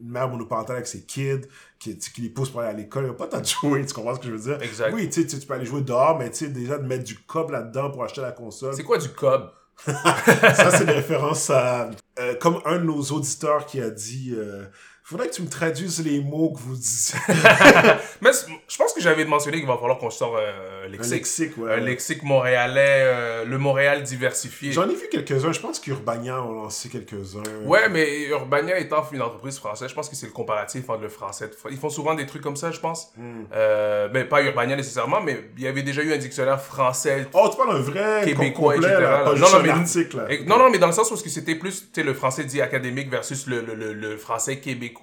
mère 0.00 0.28
monoparentale 0.28 0.76
avec 0.76 0.88
ses 0.88 1.02
kids, 1.02 1.42
qui, 1.78 1.96
qui 1.98 2.22
les 2.22 2.30
pousse 2.30 2.48
pour 2.50 2.60
aller 2.60 2.70
à 2.70 2.72
l'école, 2.72 3.04
il 3.04 3.08
n'y 3.08 3.12
a 3.12 3.14
pas 3.14 3.28
tant 3.28 3.40
de 3.42 3.46
jouer, 3.46 3.84
tu 3.84 3.92
comprends 3.92 4.14
ce 4.14 4.20
que 4.20 4.26
je 4.26 4.32
veux 4.32 4.38
dire? 4.56 4.62
Exact. 4.62 4.92
Oui, 4.94 5.08
tu 5.10 5.20
sais, 5.20 5.26
tu 5.26 5.38
tu 5.38 5.46
peux 5.46 5.54
aller 5.54 5.66
jouer 5.66 5.82
dehors, 5.82 6.18
mais 6.18 6.30
tu 6.30 6.36
sais, 6.38 6.48
déjà 6.48 6.78
de 6.78 6.86
mettre 6.86 7.04
du 7.04 7.18
cob 7.18 7.50
là-dedans 7.50 7.90
pour 7.90 8.02
acheter 8.02 8.22
la 8.22 8.32
console. 8.32 8.74
C'est 8.74 8.82
quoi 8.84 8.96
du 8.98 9.10
cob? 9.10 9.50
Ça, 9.84 10.70
c'est 10.70 10.84
une 10.84 10.90
référence 10.90 11.50
à. 11.50 11.90
euh, 12.18 12.34
comme 12.36 12.60
un 12.64 12.78
de 12.78 12.84
nos 12.84 13.02
auditeurs 13.02 13.66
qui 13.66 13.80
a 13.82 13.90
dit 13.90 14.32
euh, 14.34 14.64
Faudrait 15.08 15.28
que 15.28 15.34
tu 15.34 15.42
me 15.42 15.48
traduises 15.48 16.04
les 16.04 16.18
mots 16.20 16.50
que 16.50 16.58
vous 16.58 16.74
dites. 16.74 17.14
Mais 18.20 18.30
je 18.68 18.76
pense 18.76 18.92
que 18.92 19.00
j'avais 19.00 19.24
mentionné 19.24 19.58
qu'il 19.58 19.66
va 19.68 19.76
falloir 19.78 19.98
qu'on 19.98 20.10
sorte 20.10 20.34
un 20.34 20.86
Un 20.86 20.88
lexique. 20.88 21.12
lexique, 21.12 21.58
ouais. 21.58 21.74
Un 21.74 21.76
lexique 21.76 22.22
montréalais, 22.24 23.02
euh, 23.04 23.44
le 23.44 23.56
Montréal 23.56 24.02
diversifié. 24.02 24.72
J'en 24.72 24.88
ai 24.90 24.94
vu 24.96 25.04
quelques-uns. 25.08 25.52
Je 25.52 25.60
pense 25.60 25.78
qu'Urbania 25.78 26.42
ont 26.42 26.62
lancé 26.62 26.88
quelques-uns. 26.88 27.44
Ouais, 27.64 27.88
mais 27.88 28.24
Urbania 28.24 28.80
étant 28.80 29.06
une 29.12 29.22
entreprise 29.22 29.58
française, 29.58 29.90
je 29.90 29.94
pense 29.94 30.08
que 30.08 30.16
c'est 30.16 30.26
le 30.26 30.32
comparatif 30.32 30.90
entre 30.90 31.02
le 31.02 31.08
français. 31.08 31.48
Ils 31.70 31.76
font 31.78 31.88
souvent 31.90 32.14
des 32.14 32.26
trucs 32.26 32.42
comme 32.42 32.56
ça, 32.56 32.72
je 32.72 32.80
pense. 32.80 33.12
Hmm. 33.16 33.44
Euh, 33.54 34.08
ben, 34.08 34.26
pas 34.26 34.42
Urbania 34.42 34.74
nécessairement, 34.74 35.20
mais 35.20 35.50
il 35.56 35.62
y 35.62 35.68
avait 35.68 35.84
déjà 35.84 36.02
eu 36.02 36.12
un 36.14 36.18
dictionnaire 36.18 36.60
français. 36.60 37.28
Oh, 37.32 37.46
tu 37.48 37.56
parles 37.56 37.74
d'un 37.76 37.80
vrai 37.90 38.22
Québécois, 38.24 38.74
complet, 38.74 38.88
etc., 38.88 39.02
là, 39.02 39.24
Non, 39.24 39.34
non, 39.38 39.54
un 39.54 39.62
mais- 39.62 39.68
article. 39.70 40.16
là. 40.16 40.24
Et- 40.32 40.44
non, 40.44 40.58
non, 40.58 40.68
mais 40.68 40.78
dans 40.78 40.88
le 40.88 40.92
sens 40.92 41.12
où 41.12 41.16
c'était 41.16 41.54
plus 41.54 41.88
le 41.96 42.12
français 42.12 42.42
dit 42.42 42.60
académique 42.60 43.08
versus 43.08 43.46
le, 43.46 43.60
le, 43.60 43.74
le, 43.76 43.92
le 43.92 44.16
français 44.16 44.58
québécois. 44.58 44.95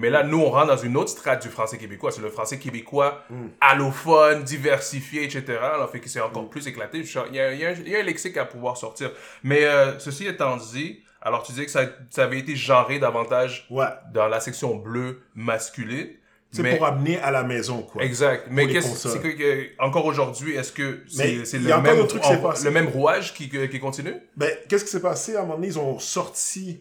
Mais 0.00 0.10
là, 0.10 0.22
nous, 0.22 0.38
on 0.40 0.50
rentre 0.50 0.68
dans 0.68 0.76
une 0.76 0.96
autre 0.96 1.10
strate 1.10 1.42
du 1.42 1.48
français 1.48 1.76
québécois. 1.76 2.12
C'est 2.12 2.20
le 2.22 2.30
français 2.30 2.58
québécois 2.58 3.22
Mm. 3.30 3.46
allophone, 3.60 4.42
diversifié, 4.44 5.24
etc. 5.24 5.58
Alors, 5.60 5.90
fait 5.90 6.00
que 6.00 6.08
c'est 6.08 6.20
encore 6.20 6.48
plus 6.48 6.66
éclaté. 6.66 6.98
Il 6.98 7.34
y, 7.34 7.40
a, 7.40 7.52
il, 7.52 7.58
y 7.60 7.64
a 7.64 7.70
un, 7.70 7.72
il 7.72 7.88
y 7.88 7.96
a 7.96 8.00
un 8.00 8.02
lexique 8.02 8.36
à 8.36 8.44
pouvoir 8.44 8.76
sortir. 8.76 9.10
Mais 9.42 9.64
euh, 9.64 9.98
ceci 9.98 10.26
étant 10.26 10.56
dit, 10.56 11.02
alors 11.20 11.42
tu 11.42 11.52
disais 11.52 11.64
que 11.64 11.70
ça, 11.70 11.82
ça 12.10 12.24
avait 12.24 12.38
été 12.38 12.54
genré 12.54 12.98
davantage 12.98 13.66
Ouais. 13.70 13.86
dans 14.14 14.28
la 14.28 14.40
section 14.40 14.76
bleue 14.76 15.22
masculine. 15.34 16.08
C'est 16.50 16.76
pour 16.78 16.86
amener 16.86 17.18
à 17.20 17.30
la 17.30 17.42
maison, 17.42 17.82
quoi. 17.82 18.02
Exact. 18.02 18.46
Mais 18.50 18.66
qu'est-ce 18.68 19.18
que, 19.18 19.28
que- 19.28 19.68
encore 19.78 20.06
aujourd'hui, 20.06 20.54
est-ce 20.54 20.72
que 20.72 21.00
c'est 21.06 21.26
le, 21.58 21.80
même, 21.82 22.06
en- 22.22 22.64
le 22.64 22.70
même 22.70 22.86
rouage 22.88 23.34
qui, 23.34 23.50
qui 23.50 23.78
continue? 23.80 24.14
Ben, 24.34 24.50
qu'est-ce 24.66 24.84
qui 24.84 24.90
s'est 24.90 25.02
passé? 25.02 25.36
À 25.36 25.40
un 25.40 25.42
moment 25.42 25.56
donné 25.56 25.66
Ils 25.66 25.78
ont 25.78 25.98
sorti 25.98 26.80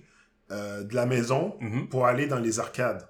euh, 0.52 0.84
de 0.84 0.96
la 0.96 1.06
maison 1.06 1.56
Mhm. 1.60 1.88
pour 1.90 2.06
aller 2.06 2.28
dans 2.28 2.40
les 2.40 2.60
arcades. 2.60 3.08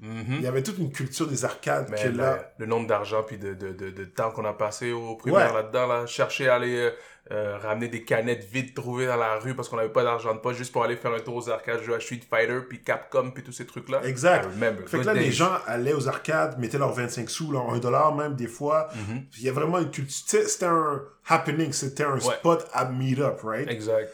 Mhm. 0.00 0.24
Il 0.38 0.42
y 0.42 0.46
avait 0.48 0.64
toute 0.64 0.78
une 0.78 0.90
culture 0.90 1.28
des 1.28 1.44
arcades 1.44 1.86
Mais 1.90 2.02
que 2.02 2.08
là. 2.08 2.52
le 2.58 2.66
nombre 2.66 2.88
d'argent 2.88 3.22
puis 3.22 3.38
de, 3.38 3.54
de, 3.54 3.70
de, 3.72 3.90
de 3.90 4.04
temps 4.04 4.32
qu'on 4.32 4.44
a 4.44 4.52
passé 4.52 4.90
au 4.90 5.14
primaire 5.14 5.50
Ouais. 5.54 5.62
là-dedans, 5.62 5.86
là, 5.86 6.06
chercher 6.06 6.48
à 6.48 6.56
aller 6.56 6.76
euh, 6.76 6.90
euh, 7.30 7.56
ramener 7.58 7.86
des 7.86 8.02
canettes 8.02 8.44
vides 8.50 8.74
trouvées 8.74 9.06
dans 9.06 9.14
la 9.16 9.36
rue 9.38 9.54
parce 9.54 9.68
qu'on 9.68 9.76
n'avait 9.76 9.92
pas 9.92 10.02
d'argent 10.02 10.34
de 10.34 10.40
poche 10.40 10.56
juste 10.56 10.72
pour 10.72 10.82
aller 10.82 10.96
faire 10.96 11.12
un 11.14 11.20
tour 11.20 11.36
aux 11.36 11.48
arcades, 11.48 11.80
jouer 11.82 11.94
à 11.94 12.00
Street 12.00 12.18
Fighter, 12.28 12.58
puis 12.68 12.82
Capcom, 12.82 13.30
puis 13.30 13.44
tous 13.44 13.52
ces 13.52 13.64
trucs-là. 13.64 14.00
Exact. 14.02 14.44
I 14.44 14.48
remember. 14.48 14.88
Fait 14.88 14.98
que 14.98 15.04
là, 15.04 15.14
les 15.14 15.30
gens 15.30 15.52
allaient 15.68 15.94
aux 15.94 16.08
arcades, 16.08 16.58
mettaient 16.58 16.78
leurs 16.78 16.92
25 16.92 17.30
sous, 17.30 17.52
leurs 17.52 17.70
1 17.70 17.78
dollar 17.78 18.12
même, 18.16 18.34
des 18.34 18.48
fois. 18.48 18.88
Mhm. 19.08 19.22
Il 19.38 19.44
y 19.44 19.48
a 19.48 19.52
vraiment 19.52 19.78
une 19.78 19.92
culture. 19.92 20.12
C'était 20.48 20.66
un 20.66 21.00
happening, 21.28 21.72
c'était 21.72 22.02
un 22.02 22.14
Ouais. 22.14 22.20
spot 22.20 22.66
à 22.72 22.86
meet 22.86 23.20
up, 23.20 23.40
right? 23.44 23.70
Exact. 23.70 24.10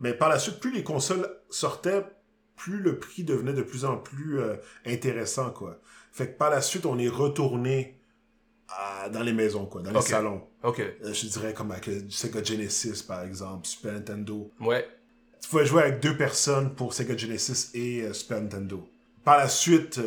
Mais 0.00 0.14
par 0.14 0.28
la 0.28 0.38
suite, 0.38 0.60
plus 0.60 0.72
les 0.72 0.82
consoles 0.82 1.28
sortaient, 1.50 2.04
plus 2.56 2.78
le 2.80 2.98
prix 2.98 3.22
devenait 3.24 3.52
de 3.52 3.62
plus 3.62 3.84
en 3.84 3.96
plus 3.96 4.40
euh, 4.40 4.56
intéressant, 4.86 5.50
quoi. 5.50 5.78
Fait 6.12 6.28
que 6.28 6.36
par 6.36 6.50
la 6.50 6.60
suite, 6.60 6.86
on 6.86 6.98
est 6.98 7.08
retourné 7.08 7.98
à- 8.68 9.08
dans 9.08 9.22
les 9.22 9.32
maisons, 9.32 9.66
quoi, 9.66 9.82
dans 9.82 9.90
les 9.90 9.96
salons. 10.02 10.42
Ok. 10.62 10.80
Euh, 10.80 11.12
je 11.12 11.26
dirais 11.26 11.52
comme 11.54 11.70
avec 11.72 11.86
le 11.86 12.08
Sega 12.10 12.42
Genesis, 12.42 13.02
par 13.02 13.22
exemple, 13.24 13.66
Super 13.66 13.92
Nintendo. 13.92 14.50
Ouais. 14.60 14.86
Tu 15.42 15.48
pouvais 15.48 15.66
jouer 15.66 15.82
avec 15.82 16.00
deux 16.00 16.16
personnes 16.16 16.74
pour 16.74 16.92
Sega 16.94 17.16
Genesis 17.16 17.70
et 17.74 18.02
euh, 18.02 18.12
Super 18.12 18.40
Nintendo. 18.42 18.86
Par 19.24 19.36
la 19.36 19.48
suite, 19.48 20.00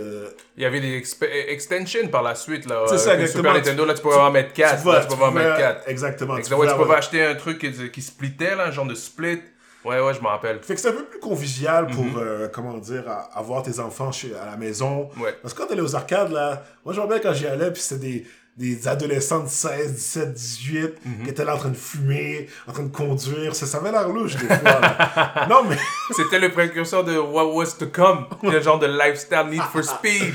Il 0.58 0.64
y 0.64 0.66
avait 0.66 0.82
des 0.82 1.04
extensions 1.50 2.08
par 2.08 2.24
la 2.24 2.34
suite. 2.36 2.66
là. 2.66 2.86
C'est 2.88 2.98
ça, 2.98 3.14
exactement. 3.14 3.44
Super 3.44 3.54
Nintendo, 3.54 3.86
là, 3.86 3.94
tu 3.94 4.02
pouvais 4.02 4.16
en 4.16 4.32
mettre 4.32 4.54
4. 4.54 4.80
tu 4.82 4.86
vas- 4.88 4.94
là, 4.94 5.02
tu 5.02 5.08
tu 5.08 5.14
pouvais 5.14 5.26
en 5.28 5.32
mettre 5.32 5.58
4. 5.58 5.88
Exactement. 5.88 6.36
Tu 6.42 6.50
pouvais 6.50 6.96
acheter 6.96 7.24
un 7.24 7.36
truc 7.36 7.60
qui, 7.60 7.92
qui 7.92 8.02
splitait, 8.02 8.56
là, 8.56 8.68
un 8.68 8.72
genre 8.72 8.88
de 8.88 8.96
split. 8.96 9.40
Ouais, 9.86 10.00
ouais, 10.00 10.14
je 10.14 10.22
m'en 10.22 10.30
rappelle. 10.30 10.60
Fait 10.62 10.76
que 10.76 10.82
c'est 10.82 10.90
un 10.90 10.94
peu 10.94 11.06
plus 11.06 11.20
convivial 11.20 11.88
pour, 11.88 12.04
Mhm. 12.06 12.18
euh, 12.18 12.48
comment 12.48 12.78
dire, 12.78 13.04
avoir 13.34 13.64
tes 13.64 13.80
enfants 13.80 14.12
chez, 14.12 14.34
à 14.36 14.46
la 14.46 14.58
maison. 14.58 15.10
Ouais. 15.20 15.36
Parce 15.42 15.54
que 15.54 15.60
quand 15.62 15.68
t'allais 15.68 15.82
aux 15.82 15.96
arcades, 15.96 16.32
là, 16.32 16.64
moi 16.86 16.94
je 16.94 17.00
me 17.00 17.06
rappelle 17.06 17.22
quand 17.22 17.34
j'y 17.34 17.48
allais, 17.48 17.72
puis 17.72 17.82
c'était 17.82 18.02
des, 18.02 18.28
des 18.56 18.88
adolescents 18.88 19.40
de 19.42 19.50
16, 19.50 19.94
17, 19.94 20.34
18 20.34 20.94
Mhm. 21.06 21.24
qui 21.24 21.30
étaient 21.32 21.44
là 21.44 21.56
en 21.56 21.58
train 21.58 21.70
de 21.70 21.76
fumer, 21.76 22.48
en 22.68 22.72
train 22.72 22.84
de 22.84 22.96
conduire. 22.96 23.56
Ça, 23.56 23.66
ça 23.66 23.80
avait 23.80 23.92
l'air 23.92 24.08
louche 24.10 24.36
des 24.36 24.46
fois. 24.46 24.80
là. 24.80 25.48
non, 25.50 25.64
mais 25.68 25.78
C'était 26.16 26.40
le 26.40 26.52
précurseur 26.52 27.04
de 27.04 27.18
What 27.18 27.48
Was 27.54 27.72
To 27.80 27.88
Come. 27.88 28.28
le 28.44 28.62
genre 28.62 28.78
de 28.80 28.86
lifestyle 28.88 29.48
Need 29.50 29.64
for 29.64 29.84
Speed. 29.84 30.34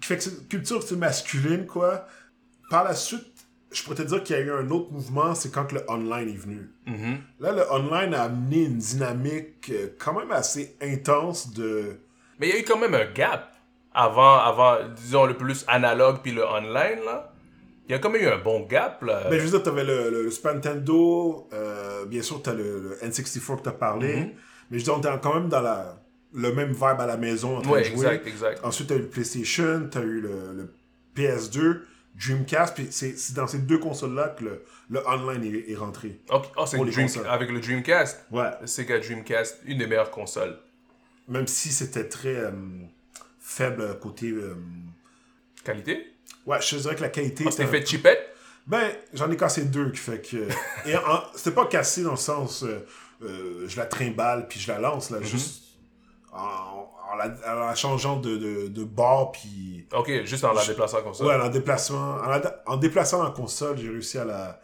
fait 0.00 0.16
que 0.16 0.22
c'est 0.22 0.30
une 0.30 0.46
culture 0.48 0.80
masculine, 0.96 1.66
quoi. 1.66 2.06
Par 2.70 2.84
la 2.84 2.94
suite, 2.94 3.31
je 3.72 3.82
pourrais 3.82 3.96
te 3.96 4.02
dire 4.02 4.22
qu'il 4.22 4.36
y 4.36 4.38
a 4.38 4.42
eu 4.42 4.50
un 4.52 4.70
autre 4.70 4.92
mouvement, 4.92 5.34
c'est 5.34 5.50
quand 5.50 5.64
que 5.66 5.76
le 5.76 5.82
online 5.88 6.28
est 6.28 6.36
venu. 6.38 6.70
Mhm. 6.86 7.18
Là, 7.40 7.52
le 7.52 7.62
online 7.72 8.14
a 8.14 8.22
amené 8.24 8.64
une 8.64 8.78
dynamique 8.78 9.70
euh, 9.70 9.88
quand 9.98 10.12
même 10.18 10.30
assez 10.30 10.76
intense 10.82 11.52
de... 11.52 11.96
Mais 12.38 12.48
il 12.48 12.54
y 12.54 12.58
a 12.58 12.60
eu 12.60 12.64
quand 12.64 12.78
même 12.78 12.94
un 12.94 13.10
gap 13.12 13.54
avant, 13.94 14.38
avant, 14.38 14.76
disons, 14.96 15.26
le 15.26 15.36
plus 15.36 15.64
analogue 15.68 16.18
puis 16.22 16.32
le 16.32 16.44
online, 16.44 17.00
là. 17.04 17.28
Il 17.88 17.92
y 17.92 17.94
a 17.94 17.98
quand 17.98 18.10
même 18.10 18.22
eu 18.22 18.26
un 18.28 18.38
bon 18.38 18.64
gap, 18.66 19.02
là. 19.02 19.24
Ben, 19.28 19.38
je 19.38 19.44
veux 19.44 19.50
dire, 19.50 19.62
t'avais 19.62 19.84
le, 19.84 20.08
le, 20.10 20.22
le 20.22 20.30
Super 20.30 20.54
Nintendo, 20.54 21.48
euh, 21.52 22.04
bien 22.06 22.22
sûr, 22.22 22.40
t'as 22.42 22.54
le, 22.54 22.80
le 22.80 23.08
N64 23.08 23.56
que 23.58 23.62
t'as 23.62 23.72
parlé, 23.72 24.16
Mhm. 24.16 24.30
mais 24.70 24.78
je 24.78 24.84
veux 24.84 24.84
dire, 24.84 24.94
on 24.94 24.98
était 24.98 25.10
quand 25.20 25.34
même 25.34 25.48
dans 25.48 25.60
la, 25.60 25.98
le 26.32 26.52
même 26.54 26.72
vibe 26.72 27.00
à 27.00 27.06
la 27.06 27.16
maison 27.16 27.58
en 27.58 27.60
train 27.60 27.72
ouais, 27.72 27.80
de 27.80 27.86
jouer. 27.86 27.94
exact, 27.96 28.26
exact. 28.26 28.60
Ensuite, 28.64 28.88
t'as 28.88 28.94
eu 28.94 29.00
le 29.00 29.08
PlayStation, 29.08 29.88
t'as 29.90 30.00
eu 30.00 30.20
le, 30.20 30.30
le 30.54 30.72
PS2, 31.16 31.80
Dreamcast, 32.14 32.74
puis 32.74 32.88
c'est 32.90 33.34
dans 33.34 33.46
ces 33.46 33.58
deux 33.58 33.78
consoles-là 33.78 34.28
que 34.38 34.44
le, 34.44 34.64
le 34.90 35.06
online 35.08 35.44
est, 35.44 35.70
est 35.72 35.76
rentré. 35.76 36.20
Ok, 36.30 36.46
Oh, 36.56 36.64
le 36.72 36.84
les 36.84 36.92
Dream- 36.92 37.26
avec 37.28 37.50
le 37.50 37.60
Dreamcast? 37.60 38.26
Ouais. 38.30 38.50
Sega 38.66 38.98
Dreamcast, 38.98 39.60
une 39.64 39.78
des 39.78 39.86
meilleures 39.86 40.10
consoles. 40.10 40.58
Même 41.28 41.46
si 41.46 41.70
c'était 41.72 42.08
très 42.08 42.36
euh, 42.36 42.50
faible 43.40 43.98
côté... 44.00 44.28
euh, 44.30 44.54
Qualité? 45.64 46.12
Ouais, 46.46 46.60
je 46.60 46.76
dirais 46.76 46.96
que 46.96 47.02
la 47.02 47.08
qualité... 47.08 47.44
Ah, 47.46 47.50
C'était 47.50 47.64
était 47.64 47.76
un 47.76 47.80
fait 47.80 47.86
chipette? 47.86 48.28
Ben, 48.66 48.90
j'en 49.12 49.30
ai 49.30 49.36
cassé 49.36 49.64
deux 49.64 49.90
qui 49.90 49.98
fait 49.98 50.20
que. 50.20 50.36
Et 50.88 50.94
c'était 51.34 51.50
pas 51.54 51.66
cassé 51.66 52.02
dans 52.02 52.12
le 52.12 52.16
sens. 52.16 52.62
euh, 52.64 53.66
je 53.66 53.76
la 53.76 53.86
trimballe 53.86 54.46
puis 54.48 54.60
je 54.60 54.68
la 54.70 54.78
lance, 54.78 55.10
là. 55.10 55.20
Juste. 55.22 55.62
En, 56.32 56.91
en 57.12 57.16
la, 57.16 57.26
en 57.46 57.66
la 57.66 57.74
changeant 57.74 58.16
de, 58.18 58.36
de, 58.36 58.68
de 58.68 58.84
bord 58.84 59.32
puis. 59.32 59.86
Ok, 59.92 60.10
juste 60.24 60.44
en 60.44 60.52
la 60.52 60.64
déplaçant 60.66 61.02
comme 61.02 61.14
ça. 61.14 61.24
Ouais, 61.24 61.34
en 61.34 61.48
déplacement. 61.48 62.16
En, 62.16 62.28
la- 62.28 62.62
en 62.66 62.76
déplaçant 62.76 63.22
la 63.22 63.30
console, 63.30 63.76
j'ai 63.78 63.88
réussi 63.90 64.18
à 64.18 64.24
la, 64.24 64.60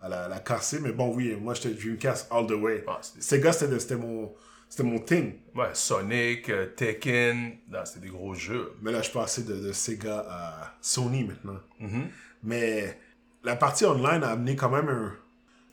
à 0.00 0.08
la, 0.08 0.28
la 0.28 0.38
casser. 0.40 0.80
Mais 0.80 0.92
bon, 0.92 1.14
oui, 1.14 1.36
moi 1.40 1.54
j'étais 1.54 1.70
Dreamcast 1.74 2.28
all 2.32 2.46
the 2.46 2.52
way. 2.52 2.84
Ah, 2.88 2.98
Sega, 3.20 3.52
c'était 3.52 3.96
mon, 3.96 4.32
c'était 4.68 4.82
mon 4.82 4.98
thing. 4.98 5.34
ouais, 5.54 5.68
Sonic, 5.74 6.48
euh, 6.50 6.66
Tekken, 6.74 7.58
c'était 7.84 8.00
des 8.00 8.08
gros 8.08 8.34
jeux. 8.34 8.72
Mais 8.82 8.90
là, 8.90 8.98
je 8.98 9.04
suis 9.04 9.12
passé 9.12 9.44
de, 9.44 9.54
de 9.54 9.72
Sega 9.72 10.26
à 10.28 10.74
Sony 10.80 11.24
maintenant. 11.24 11.60
Mhm. 11.78 12.08
Mais 12.42 12.98
la 13.44 13.54
partie 13.56 13.84
online 13.84 14.24
a 14.24 14.30
amené 14.30 14.56
quand 14.56 14.70
même 14.70 14.88
un. 14.88 15.12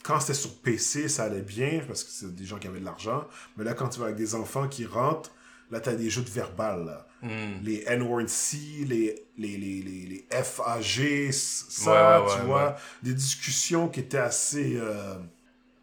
Quand 0.04 0.20
c'était 0.22 0.34
sur 0.34 0.56
PC, 0.62 1.10
ça 1.10 1.24
allait 1.24 1.42
bien 1.42 1.82
parce 1.86 2.04
que 2.06 2.10
c'est 2.12 2.34
des 2.34 2.46
gens 2.46 2.58
qui 2.58 2.68
avaient 2.68 2.80
de 2.80 2.86
l'argent. 2.86 3.26
Mais 3.58 3.64
là, 3.66 3.74
quand 3.74 3.90
tu 3.90 4.00
vas 4.00 4.06
avec 4.06 4.18
des 4.18 4.34
enfants 4.34 4.68
qui 4.70 4.86
rentrent, 4.86 5.32
là, 5.72 5.80
t'as 5.80 5.94
des 5.94 6.10
jeux 6.10 6.22
de 6.24 6.30
verbal. 6.30 6.86
Là. 6.86 7.06
Hmm. 7.22 7.62
Les 7.64 7.84
N-word 7.88 8.28
C, 8.28 8.58
les, 8.88 9.24
les, 9.38 9.58
les, 9.58 9.82
les, 9.82 10.06
les 10.08 10.28
FAG, 10.32 11.32
ça, 11.32 12.20
Ouais, 12.22 12.26
ouais, 12.26 12.34
tu 12.34 12.40
ouais, 12.42 12.46
vois. 12.46 12.76
Des 13.04 13.14
discussions 13.14 13.88
qui 13.90 14.00
étaient 14.02 14.18
assez. 14.18 14.78
euh, 14.78 15.16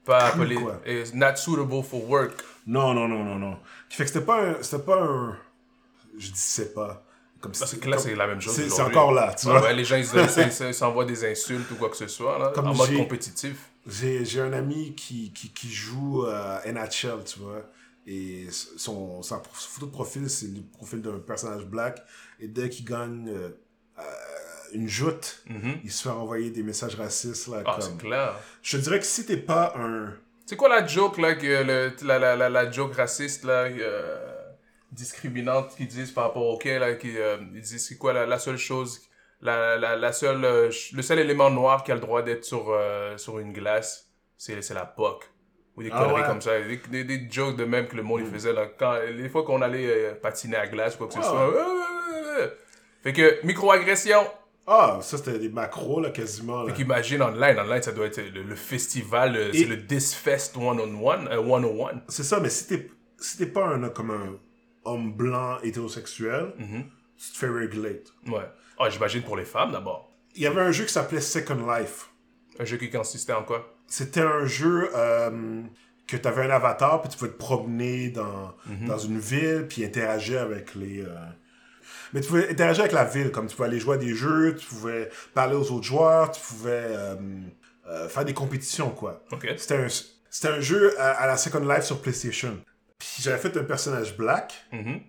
Pas 0.04 0.30
Cru, 0.30 0.40
appelé. 0.42 0.54
quoi. 0.56 0.80
et 0.86 1.04
Not 1.14 1.36
suitable 1.36 1.82
for 1.82 2.08
work. 2.08 2.32
Non, 2.66 2.94
non, 2.94 3.06
non, 3.08 3.22
non, 3.24 3.36
non. 3.38 3.58
Qui 3.88 3.96
fait 3.96 4.04
que 4.04 4.10
c'était 4.10 4.24
pas 4.24 4.42
un. 4.42 4.62
C'était 4.62 4.82
pas 4.82 5.02
un. 5.02 5.36
Je 6.18 6.62
pas. 6.74 7.02
Comme 7.40 7.52
Parce 7.52 7.74
que 7.76 7.88
là, 7.90 7.98
c'est 7.98 8.14
la 8.14 8.26
même 8.26 8.40
chose. 8.40 8.54
c'est- 8.54 8.80
encore 8.80 9.12
là, 9.12 9.34
tu 9.38 9.46
vois. 9.46 9.70
les 9.72 9.84
gens, 9.84 9.96
ils 9.96 10.06
se- 10.06 10.66
ils 10.68 10.74
s'envoient 10.74 11.04
des 11.04 11.30
insultes 11.30 11.70
ou 11.70 11.74
quoi 11.76 11.90
que 11.90 11.96
ce 11.96 12.06
soit, 12.08 12.38
là, 12.38 12.50
Comme 12.54 12.68
en 12.68 12.74
mode 12.74 12.96
compétitif. 12.96 13.56
J'ai 13.86 14.40
un 14.40 14.52
ami 14.54 14.94
qui, 14.96 15.30
qui, 15.32 15.50
qui 15.50 15.70
joue 15.70 16.24
à 16.26 16.62
NHL, 16.64 17.22
tu 17.24 17.38
vois. 17.40 17.62
Et 18.06 18.46
son, 18.50 19.20
sa 19.22 19.42
photo 19.52 19.86
de 19.86 19.90
profil, 19.90 20.30
c'est 20.30 20.46
le 20.46 20.62
profil 20.62 21.02
d'un 21.02 21.18
personnage 21.18 21.64
black. 21.66 22.00
Et 22.38 22.46
dès 22.48 22.68
qu'il 22.68 22.84
gagne 22.84 23.28
euh, 23.28 23.48
euh, 23.98 24.02
une 24.72 24.88
joute, 24.88 25.42
Mhm. 25.48 25.80
il 25.82 25.90
se 25.90 26.02
fait 26.04 26.14
envoyer 26.14 26.50
des 26.50 26.62
messages 26.62 26.94
racistes. 26.94 27.48
Là, 27.48 27.62
Ah, 27.66 27.78
comme... 27.80 27.98
clair. 27.98 28.34
Je 28.62 28.76
dirais 28.78 29.00
que 29.00 29.04
si 29.06 29.26
t'es 29.26 29.36
pas 29.36 29.74
un. 29.76 30.14
C'est 30.46 30.54
quoi 30.56 30.68
la 30.68 30.86
joke, 30.86 31.18
là, 31.18 31.34
que 31.34 31.46
le, 31.46 31.92
la, 32.06 32.18
la, 32.20 32.36
la, 32.36 32.48
la 32.48 32.70
joke 32.70 32.94
raciste, 32.94 33.42
là, 33.44 33.64
euh, 33.64 34.32
discriminante 34.92 35.74
qu'ils 35.76 35.88
disent 35.88 36.12
par 36.12 36.24
rapport 36.24 36.46
au 36.46 36.56
quai, 36.58 36.78
là, 36.78 36.94
qui, 36.94 37.16
euh, 37.18 37.38
ils 37.54 37.60
disent 37.60 37.86
c'est 37.88 37.98
quoi 37.98 38.12
la, 38.12 38.26
la 38.26 38.38
seule 38.38 38.56
chose, 38.56 39.02
la, 39.40 39.76
la, 39.76 39.96
la 39.96 40.12
seule, 40.12 40.40
le 40.42 41.02
seul 41.02 41.18
élément 41.18 41.50
noir 41.50 41.82
qui 41.82 41.90
a 41.90 41.94
le 41.94 42.00
droit 42.00 42.22
d'être 42.22 42.44
sur, 42.44 42.70
euh, 42.70 43.16
sur 43.18 43.38
une 43.40 43.52
glace, 43.52 44.08
c'est 44.38 44.62
c'est 44.62 44.74
la 44.74 44.86
POC. 44.86 45.24
Ou 45.76 45.82
des 45.82 45.90
Ah 45.92 45.98
conneries 45.98 46.14
ouais. 46.14 46.22
Mm. 46.22 46.26
comme 46.26 46.40
ça, 46.40 46.60
des, 46.60 46.76
des, 46.76 47.04
des 47.04 47.28
jokes 47.30 47.56
de 47.56 47.64
même 47.64 47.86
que 47.86 47.96
le 47.96 48.02
monde 48.02 48.20
il 48.24 48.26
faisait, 48.26 48.52
là, 48.52 48.66
quand, 48.78 48.96
les 49.14 49.28
fois 49.28 49.44
qu'on 49.44 49.60
allait 49.62 49.86
euh, 49.86 50.14
patiner 50.14 50.56
à 50.56 50.66
glace, 50.66 50.96
quoi 50.96 51.06
que 51.06 51.12
ce 51.14 51.18
Ah 51.20 51.22
soit. 51.22 51.54
euh. 51.54 52.48
Fait 53.02 53.12
que, 53.12 53.44
microagression, 53.46 54.20
Ah, 54.66 54.98
ça 55.02 55.16
c'était 55.18 55.38
des 55.38 55.48
macros, 55.48 56.00
là, 56.00 56.10
quasiment. 56.10 56.62
Là. 56.62 56.70
Fait 56.70 56.78
qu'imagine 56.78 57.22
online, 57.22 57.58
online 57.58 57.82
ça 57.82 57.92
doit 57.92 58.06
être 58.06 58.20
le, 58.34 58.42
le 58.42 58.54
festival, 58.56 59.36
euh, 59.36 59.50
Et- 59.52 59.58
c'est 59.58 59.64
le 59.66 59.76
Disfest 59.76 60.54
101, 60.54 61.26
euh, 61.28 61.42
101. 61.46 62.00
C'est 62.08 62.24
ça, 62.24 62.40
mais 62.40 62.48
si 62.50 62.66
t'es 62.66 62.88
si 63.18 63.38
t'es 63.38 63.46
pas 63.46 63.66
un, 63.66 63.88
comme 63.90 64.10
un 64.10 64.38
homme 64.84 65.12
blanc 65.14 65.58
hétérosexuel, 65.62 66.52
Mhm. 66.58 66.84
tu 67.16 67.32
te 67.32 67.36
fais 67.38 67.48
regulate. 67.48 68.12
Ouais. 68.26 68.42
Ah, 68.78 68.88
j'imagine 68.90 69.22
pour 69.22 69.36
les 69.36 69.44
femmes 69.44 69.72
d'abord. 69.72 70.10
Il 70.34 70.42
y 70.42 70.46
avait 70.46 70.60
un 70.60 70.70
jeu 70.72 70.84
qui 70.84 70.92
s'appelait 70.92 71.20
Second 71.22 71.66
Life. 71.66 72.10
Un 72.58 72.64
jeu 72.64 72.76
qui 72.76 72.90
consistait 72.90 73.32
en 73.32 73.42
quoi? 73.44 73.75
C'était 73.88 74.20
un 74.22 74.46
jeu 74.46 74.90
euh, 74.94 75.62
que 76.06 76.16
tu 76.16 76.26
avais 76.28 76.44
un 76.44 76.50
avatar, 76.50 77.00
puis 77.02 77.10
tu 77.10 77.18
pouvais 77.18 77.30
te 77.30 77.36
promener 77.38 78.10
dans, 78.10 78.54
dans 78.86 78.98
une 78.98 79.18
ville, 79.18 79.66
puis 79.68 79.84
interagir 79.84 80.42
avec 80.42 80.74
les. 80.74 81.02
euh, 81.02 81.08
Mais 82.12 82.20
tu 82.20 82.28
pouvais 82.28 82.48
interagir 82.50 82.80
avec 82.82 82.92
la 82.92 83.04
ville, 83.04 83.30
comme 83.30 83.46
tu 83.46 83.56
pouvais 83.56 83.68
aller 83.68 83.78
jouer 83.80 83.94
à 83.94 83.98
des 83.98 84.14
jeux, 84.14 84.56
tu 84.56 84.66
pouvais 84.66 85.08
parler 85.34 85.54
aux 85.56 85.70
autres 85.72 85.84
joueurs, 85.86 86.30
tu 86.32 86.40
pouvais 86.40 86.86
euh, 86.88 87.16
faire 88.08 88.24
des 88.24 88.34
compétitions, 88.34 88.90
quoi. 88.90 89.22
C'était 89.58 89.76
un, 89.76 89.86
c'était 90.30 90.48
un 90.48 90.60
jeu 90.60 90.98
à, 91.00 91.10
à 91.12 91.26
la 91.26 91.36
Second 91.36 91.60
Life 91.60 91.84
sur 91.84 92.00
PlayStation. 92.02 92.58
Puis 92.98 93.16
j'avais 93.20 93.38
fait 93.38 93.56
un 93.56 93.64
personnage 93.64 94.16
black, 94.16 94.54
Mhm. 94.72 95.00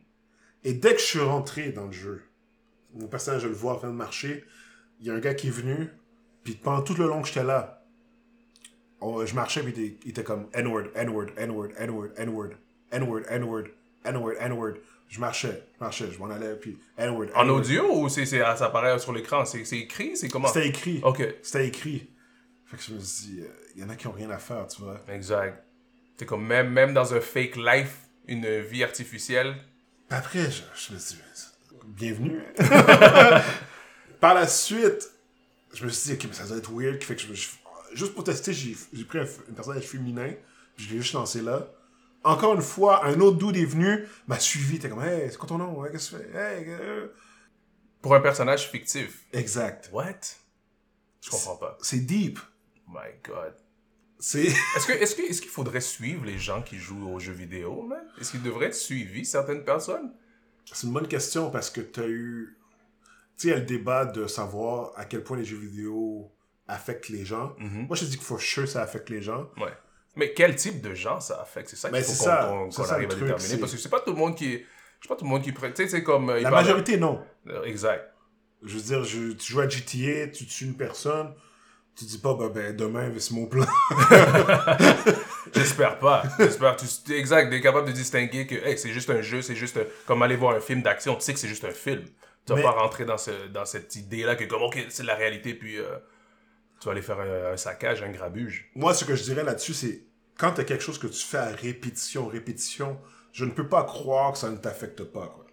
et 0.64 0.74
dès 0.74 0.94
que 0.94 1.00
je 1.00 1.06
suis 1.06 1.20
rentré 1.20 1.70
dans 1.70 1.86
le 1.86 1.92
jeu, 1.94 2.24
mon 2.94 3.08
personnage, 3.08 3.42
je 3.44 3.48
le 3.48 3.54
vois 3.54 3.74
en 3.74 3.78
train 3.78 3.88
de 3.90 3.94
marcher, 3.94 4.44
il 5.00 5.08
y 5.08 5.10
a 5.10 5.14
un 5.14 5.20
gars 5.20 5.34
qui 5.34 5.48
est 5.48 5.52
venu, 5.52 5.90
puis 6.44 6.56
pendant 6.56 6.82
tout 6.82 6.96
le 6.96 7.06
long 7.08 7.22
que 7.22 7.28
j'étais 7.28 7.44
là, 7.44 7.77
on- 9.02 9.26
je 9.26 9.36
marchais, 9.36 9.62
puis 9.64 9.74
il 9.76 9.84
était, 9.84 9.98
il 10.06 10.10
était 10.12 10.24
comme 10.24 10.48
N-word, 10.54 10.86
N-word, 10.96 11.28
N-word, 11.38 11.70
N-word, 11.78 12.10
N-word, 12.18 12.50
N-word, 12.92 13.24
N-word, 13.32 13.66
N-word, 14.06 14.34
N-word. 14.40 14.74
Je 15.10 15.20
marchais, 15.22 15.64
je 15.78 15.84
marchais, 15.84 16.12
je 16.12 16.20
m'en 16.20 16.30
allais, 16.30 16.56
puis 16.56 16.78
N-word, 16.98 17.28
En 17.36 17.48
audio 17.50 17.94
ou 18.02 18.10
c'est, 18.10 18.26
c'est, 18.26 18.40
ça 18.40 18.66
apparaît 18.66 19.00
sur 19.00 19.14
l'écran? 19.14 19.46
C'est, 19.46 19.64
c'est 19.64 19.78
écrit? 19.80 20.18
C'est 20.18 20.28
comment? 20.28 20.48
C'était 20.50 20.68
écrit. 20.68 21.00
Ok. 21.04 21.24
C'était 21.42 21.68
écrit. 21.68 22.10
Fait 22.66 22.76
que 22.78 22.84
je 22.84 22.94
me 22.94 23.00
suis 23.00 23.28
dit, 23.28 23.42
euh, 23.42 23.48
il 23.76 23.82
y 23.82 23.86
en 23.86 23.90
a 23.90 23.96
qui 23.96 24.08
ont 24.08 24.12
rien 24.12 24.30
à 24.30 24.38
faire, 24.38 24.68
tu 24.68 24.82
vois. 24.82 25.00
Exact. 25.08 25.64
C'est 26.18 26.26
comme 26.26 26.46
même, 26.46 26.70
même 26.72 26.94
dans 26.94 27.14
un 27.14 27.22
fake 27.22 27.56
life, 27.56 28.00
une 28.28 28.60
vie 28.62 28.84
artificielle. 28.84 29.56
Après, 30.10 30.52
je, 30.52 30.64
je 30.76 30.94
me 30.94 31.00
suis 31.00 31.16
dit, 31.16 31.22
bienvenue. 31.86 32.42
Par 34.20 34.34
la 34.34 34.48
suite, 34.48 35.10
je 35.74 35.86
me 35.86 35.90
suis 35.90 36.10
dit, 36.10 36.16
ok, 36.22 36.26
mais 36.30 36.34
ça 36.36 36.46
doit 36.48 36.58
être 36.58 36.72
weird. 36.74 37.02
Fait 37.04 37.16
que 37.16 37.22
je, 37.22 37.34
je- 37.34 37.50
juste 37.98 38.14
pour 38.14 38.24
tester, 38.24 38.54
j'ai 38.54 38.76
pris 39.06 39.20
un, 39.20 39.24
un 39.24 39.54
personnage 39.54 39.84
féminin, 39.84 40.32
puis 40.76 40.86
je 40.86 40.94
l'ai 40.94 41.02
juste 41.02 41.14
lancé 41.14 41.42
là. 41.42 41.68
Encore 42.24 42.54
une 42.54 42.62
fois, 42.62 43.06
un 43.06 43.20
autre 43.20 43.38
dude 43.38 43.58
est 43.58 43.66
venu, 43.66 44.06
m'a 44.28 44.40
suivi, 44.40 44.80
t'es 44.80 44.90
comme, 44.90 45.04
hey, 45.04 45.30
c'est 45.30 45.38
quoi 45.38 45.48
ton 45.48 45.58
nom? 45.58 45.80
Ouais, 45.80 45.92
Qu'est-ce 45.92 46.12
que 46.12 46.18
tu 46.18 46.24
fais? 46.24 46.38
Hey, 46.38 46.66
euh. 46.68 47.08
Pour 48.02 48.16
un 48.16 48.20
personnage 48.20 48.70
fictif. 48.70 49.26
Exact. 49.34 49.90
What? 49.92 50.20
Je 51.22 51.30
comprends 51.30 51.56
pas. 51.56 51.78
C'est 51.82 52.00
deep. 52.00 52.40
My 52.88 53.10
God. 53.24 53.54
C'est. 54.20 54.46
Est-ce, 54.76 54.88
que, 54.88 54.94
est-ce, 54.94 55.16
que, 55.16 55.22
est-ce 55.22 55.42
qu'il 55.42 55.52
faudrait 55.52 55.82
suivre 55.82 56.26
les 56.26 56.38
gens 56.38 56.62
qui 56.62 56.78
jouent 56.78 57.10
aux 57.10 57.20
jeux 57.20 57.34
vidéo, 57.34 57.84
man? 57.84 58.04
Est-ce 58.20 58.32
qu'ils 58.32 58.44
devraient 58.44 58.68
être 58.68 58.76
suivis, 58.76 59.26
certaines 59.26 59.64
personnes? 59.64 60.12
C'est 60.66 60.88
une 60.88 60.94
bonne 60.94 61.08
question 61.08 61.52
parce 61.52 61.70
que 61.70 61.82
tu 61.82 62.00
as 62.00 62.08
eu. 62.08 62.58
Tu 63.38 63.42
sais, 63.42 63.48
il 63.50 63.52
y 63.52 63.54
a 63.54 63.60
le 63.60 63.66
débat 63.66 64.06
de 64.06 64.26
savoir 64.26 64.92
à 64.96 65.06
quel 65.06 65.24
point 65.24 65.38
les 65.38 65.46
jeux 65.46 65.58
vidéo 65.58 66.32
affectent 66.68 67.10
les 67.10 67.26
gens. 67.26 67.56
Mhm. 67.60 67.88
Moi, 67.88 67.96
je 67.96 68.06
te 68.06 68.10
dis 68.10 68.18
que 68.18 68.24
for 68.24 68.40
sure, 68.42 68.68
ça 68.68 68.82
affecte 68.82 69.10
les 69.10 69.22
gens. 69.22 69.50
Ouais. 69.58 69.72
Mais 70.16 70.34
quel 70.34 70.56
type 70.56 70.82
de 70.82 70.94
gens 70.94 71.20
ça 71.20 71.40
affecte? 71.42 71.70
C'est 71.70 71.76
ça 71.76 71.90
qu'il 71.90 72.02
faut 72.04 72.12
qu'on, 72.24 72.72
ça. 72.72 72.84
ça, 72.86 72.94
arrive 72.96 73.08
le 73.10 73.14
à 73.14 73.18
truc, 73.18 73.28
déterminer. 73.30 73.58
Parce 73.60 73.72
que 73.74 73.78
c'est 73.78 73.90
pas 73.90 74.00
tout 74.00 74.12
le 74.12 74.18
monde 74.18 74.36
qui. 74.36 74.64
C'est 75.02 75.08
pas 75.08 75.16
tout 75.16 75.26
le 75.26 75.30
monde 75.30 75.44
qui. 75.44 75.54
Tu 75.54 75.60
sais, 75.76 75.88
c'est 75.88 76.04
comme. 76.04 76.30
euh, 76.32 76.40
La 76.42 76.50
majorité, 76.52 76.98
non. 76.98 77.22
Euh, 77.48 77.64
Exact. 77.64 78.12
Je 78.64 78.76
veux 78.76 78.82
dire, 78.82 79.04
je- 79.04 79.34
tu 79.34 79.52
joues 79.54 79.60
à 79.62 79.70
GTA, 79.70 80.28
tu 80.30 80.48
tues 80.48 80.66
une 80.66 80.76
personne, 80.76 81.32
tu 81.96 82.06
dis 82.06 82.18
pas, 82.18 82.34
ben, 82.34 82.50
ben 82.50 82.76
demain, 82.76 83.12
c'est 83.20 83.32
mon 83.36 83.46
plan. 83.46 83.64
J'espère 85.54 86.00
pas. 86.00 86.24
J'espère. 86.40 86.76
Tu, 86.76 86.86
tu- 87.06 87.14
exact. 87.14 87.50
T'es 87.50 87.62
capable 87.62 87.88
de 87.88 87.92
distinguer 87.94 88.46
que 88.48 88.56
hey, 88.56 88.78
c'est 88.78 88.90
juste 88.92 89.10
un 89.10 89.22
jeu, 89.22 89.42
c'est 89.42 89.56
juste 89.56 89.78
un- 89.78 89.86
comme 90.06 90.22
aller 90.22 90.36
voir 90.36 90.56
un 90.56 90.60
film 90.60 90.82
d'action. 90.82 91.16
Tu 91.16 91.22
sais 91.22 91.34
que 91.34 91.40
c'est 91.40 91.48
juste 91.48 91.64
un 91.66 91.72
film. 91.72 92.04
Tu 92.46 92.54
vas 92.54 92.56
Mais- 92.56 92.64
pas 92.64 92.72
rentrer 92.72 93.06
dans, 93.06 93.18
ce, 93.18 93.48
dans 93.48 93.66
cette 93.66 93.96
idée-là 93.96 94.36
que, 94.36 94.46
comme, 94.46 94.62
ok, 94.64 94.86
c'est 94.90 95.04
la 95.04 95.16
réalité, 95.16 95.54
puis 95.54 95.78
euh, 95.78 95.86
tu 96.80 96.86
vas 96.86 96.92
aller 96.92 97.02
faire 97.02 97.20
un, 97.20 97.54
un 97.54 97.58
saccage, 97.58 98.04
un 98.04 98.12
grabuge. 98.12 98.70
Moi, 98.76 98.94
ce 98.94 99.06
que 99.06 99.16
je 99.16 99.24
dirais 99.24 99.44
là-dessus, 99.44 99.74
c'est 99.74 100.04
quand 100.38 100.54
tu 100.54 100.62
as 100.62 100.64
quelque 100.64 100.84
chose 100.84 101.00
que 101.00 101.08
tu 101.08 101.24
fais 101.26 101.38
à 101.38 101.48
répétition, 101.48 102.28
répétition, 102.28 103.00
je 103.32 103.46
ne 103.46 103.52
peux 103.52 103.68
pas 103.68 103.84
croire 103.84 104.32
que 104.34 104.38
ça 104.38 104.50
ne 104.50 104.58
t'affecte 104.58 105.04
pas. 105.04 105.28
Quoi. 105.28 105.46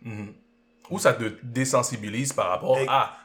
Ou 0.90 0.98
ça 0.98 1.14
te 1.14 1.24
désensibilise 1.42 2.32
par 2.34 2.48
rapport 2.50 2.76
Hey, 2.78 2.86
à. 2.88 3.16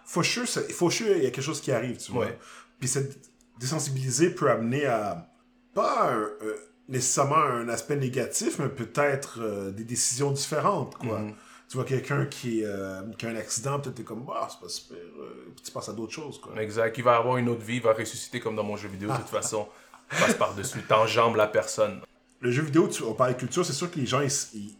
sure, 0.90 1.18
il 1.18 1.24
y 1.24 1.28
a 1.28 1.32
quelque 1.32 1.42
chose 1.42 1.60
qui 1.62 1.72
arrive, 1.72 1.98
tu 1.98 2.12
vois. 2.14 2.26
Ouais. 2.26 2.38
Puis 2.80 2.88
cette 2.88 3.20
désensibiliser 3.60 4.30
peut 4.30 4.50
amener 4.50 4.86
à 4.86 5.30
pas 5.74 6.12
un- 6.14 6.18
euh, 6.42 6.56
nécessairement 6.88 7.36
un 7.36 7.68
aspect 7.68 7.98
négatif, 7.98 8.58
mais 8.60 8.70
peut-être 8.70 9.40
euh, 9.42 9.72
des 9.72 9.84
décisions 9.84 10.32
différentes, 10.32 10.96
quoi. 10.98 11.20
Mhm. 11.20 11.36
Tu 11.70 11.78
vois 11.78 11.86
quelqu'un 11.86 12.26
qui, 12.26 12.64
euh, 12.66 13.02
qui 13.18 13.26
a 13.28 13.30
un 13.30 13.36
accident, 13.36 13.80
peut-être 13.80 13.96
t'es 13.96 14.04
comme, 14.04 14.26
ah, 14.36 14.48
c'est 14.50 14.60
pas 14.60 14.70
super. 14.70 14.98
euh, 14.98 15.52
puis 15.56 15.64
tu 15.66 15.72
passes 15.72 15.88
à 15.90 15.94
d'autres 15.94 16.12
choses, 16.14 16.40
quoi. 16.42 16.60
Exact. 16.62 16.98
Il 16.98 17.04
va 17.04 17.16
avoir 17.18 17.38
une 17.38 17.48
autre 17.48 17.62
vie, 17.62 17.76
il 17.78 17.82
va 17.82 17.94
ressusciter 17.94 18.40
comme 18.40 18.56
dans 18.56 18.64
mon 18.64 18.76
jeu 18.76 18.90
vidéo, 18.90 19.10
de 19.12 19.16
toute 19.18 19.28
façon. 19.28 19.68
Passe 20.10 20.34
par-dessus, 20.34 20.82
t'enjambes 20.82 21.36
la 21.36 21.46
personne. 21.46 22.02
Le 22.42 22.50
jeu 22.52 22.64
vidéo, 22.64 22.88
tu, 22.88 23.04
on 23.04 23.14
parle 23.14 23.34
de 23.34 23.38
culture, 23.40 23.64
c'est 23.64 23.74
sûr 23.74 23.92
que 23.92 24.00
les 24.00 24.08
gens, 24.08 24.22
ils, 24.22 24.32
ils, 24.56 24.76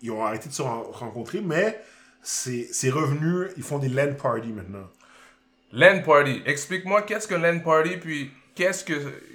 ils 0.00 0.10
ont 0.10 0.24
arrêté 0.24 0.48
de 0.48 0.54
se 0.54 0.62
ren- 0.62 0.84
rencontrer, 0.90 1.42
mais 1.42 1.78
c'est 2.22 2.90
revenu, 2.90 3.48
ils 3.58 3.62
font 3.62 3.78
des 3.78 3.88
LAN 3.90 4.14
parties 4.14 4.52
maintenant. 4.52 4.88
LAN 5.72 6.02
party. 6.02 6.40
Explique-moi 6.46 7.02
qu'est-ce 7.02 7.28
qu'un 7.28 7.38
LAN 7.38 7.60
party, 7.60 7.98
puis 7.98 8.30
qu'est-ce 8.54 8.82
que 8.84 8.94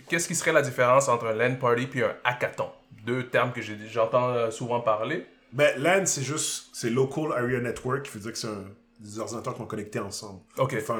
qu'est-ce 0.10 0.28
qui 0.28 0.34
serait 0.36 0.52
la 0.54 0.64
différence 0.64 1.08
entre 1.08 1.28
un 1.28 1.34
LAN 1.34 1.56
party 1.58 1.86
puis 1.86 2.02
un 2.04 2.16
hackathon? 2.24 2.70
Deux 3.06 3.28
termes 3.28 3.52
que 3.52 3.62
j'ai- 3.62 3.78
j'entends 3.92 4.30
euh, 4.30 4.50
souvent 4.50 4.80
parler. 4.82 5.26
Ben, 5.54 5.72
LAN, 5.82 6.06
c'est 6.06 6.24
juste, 6.24 6.70
c'est 6.74 6.90
Local 6.90 7.32
Area 7.32 7.60
Network, 7.60 8.04
qui 8.04 8.12
veut 8.12 8.20
dire 8.20 8.32
que 8.32 8.38
c'est 8.38 8.48
un- 8.48 8.66
des 9.00 9.20
ordinateurs 9.20 9.54
qui 9.54 9.60
sont 9.60 9.68
connectés 9.68 10.00
ensemble. 10.00 10.42
Ok. 10.58 10.76
Enfin, 10.80 11.00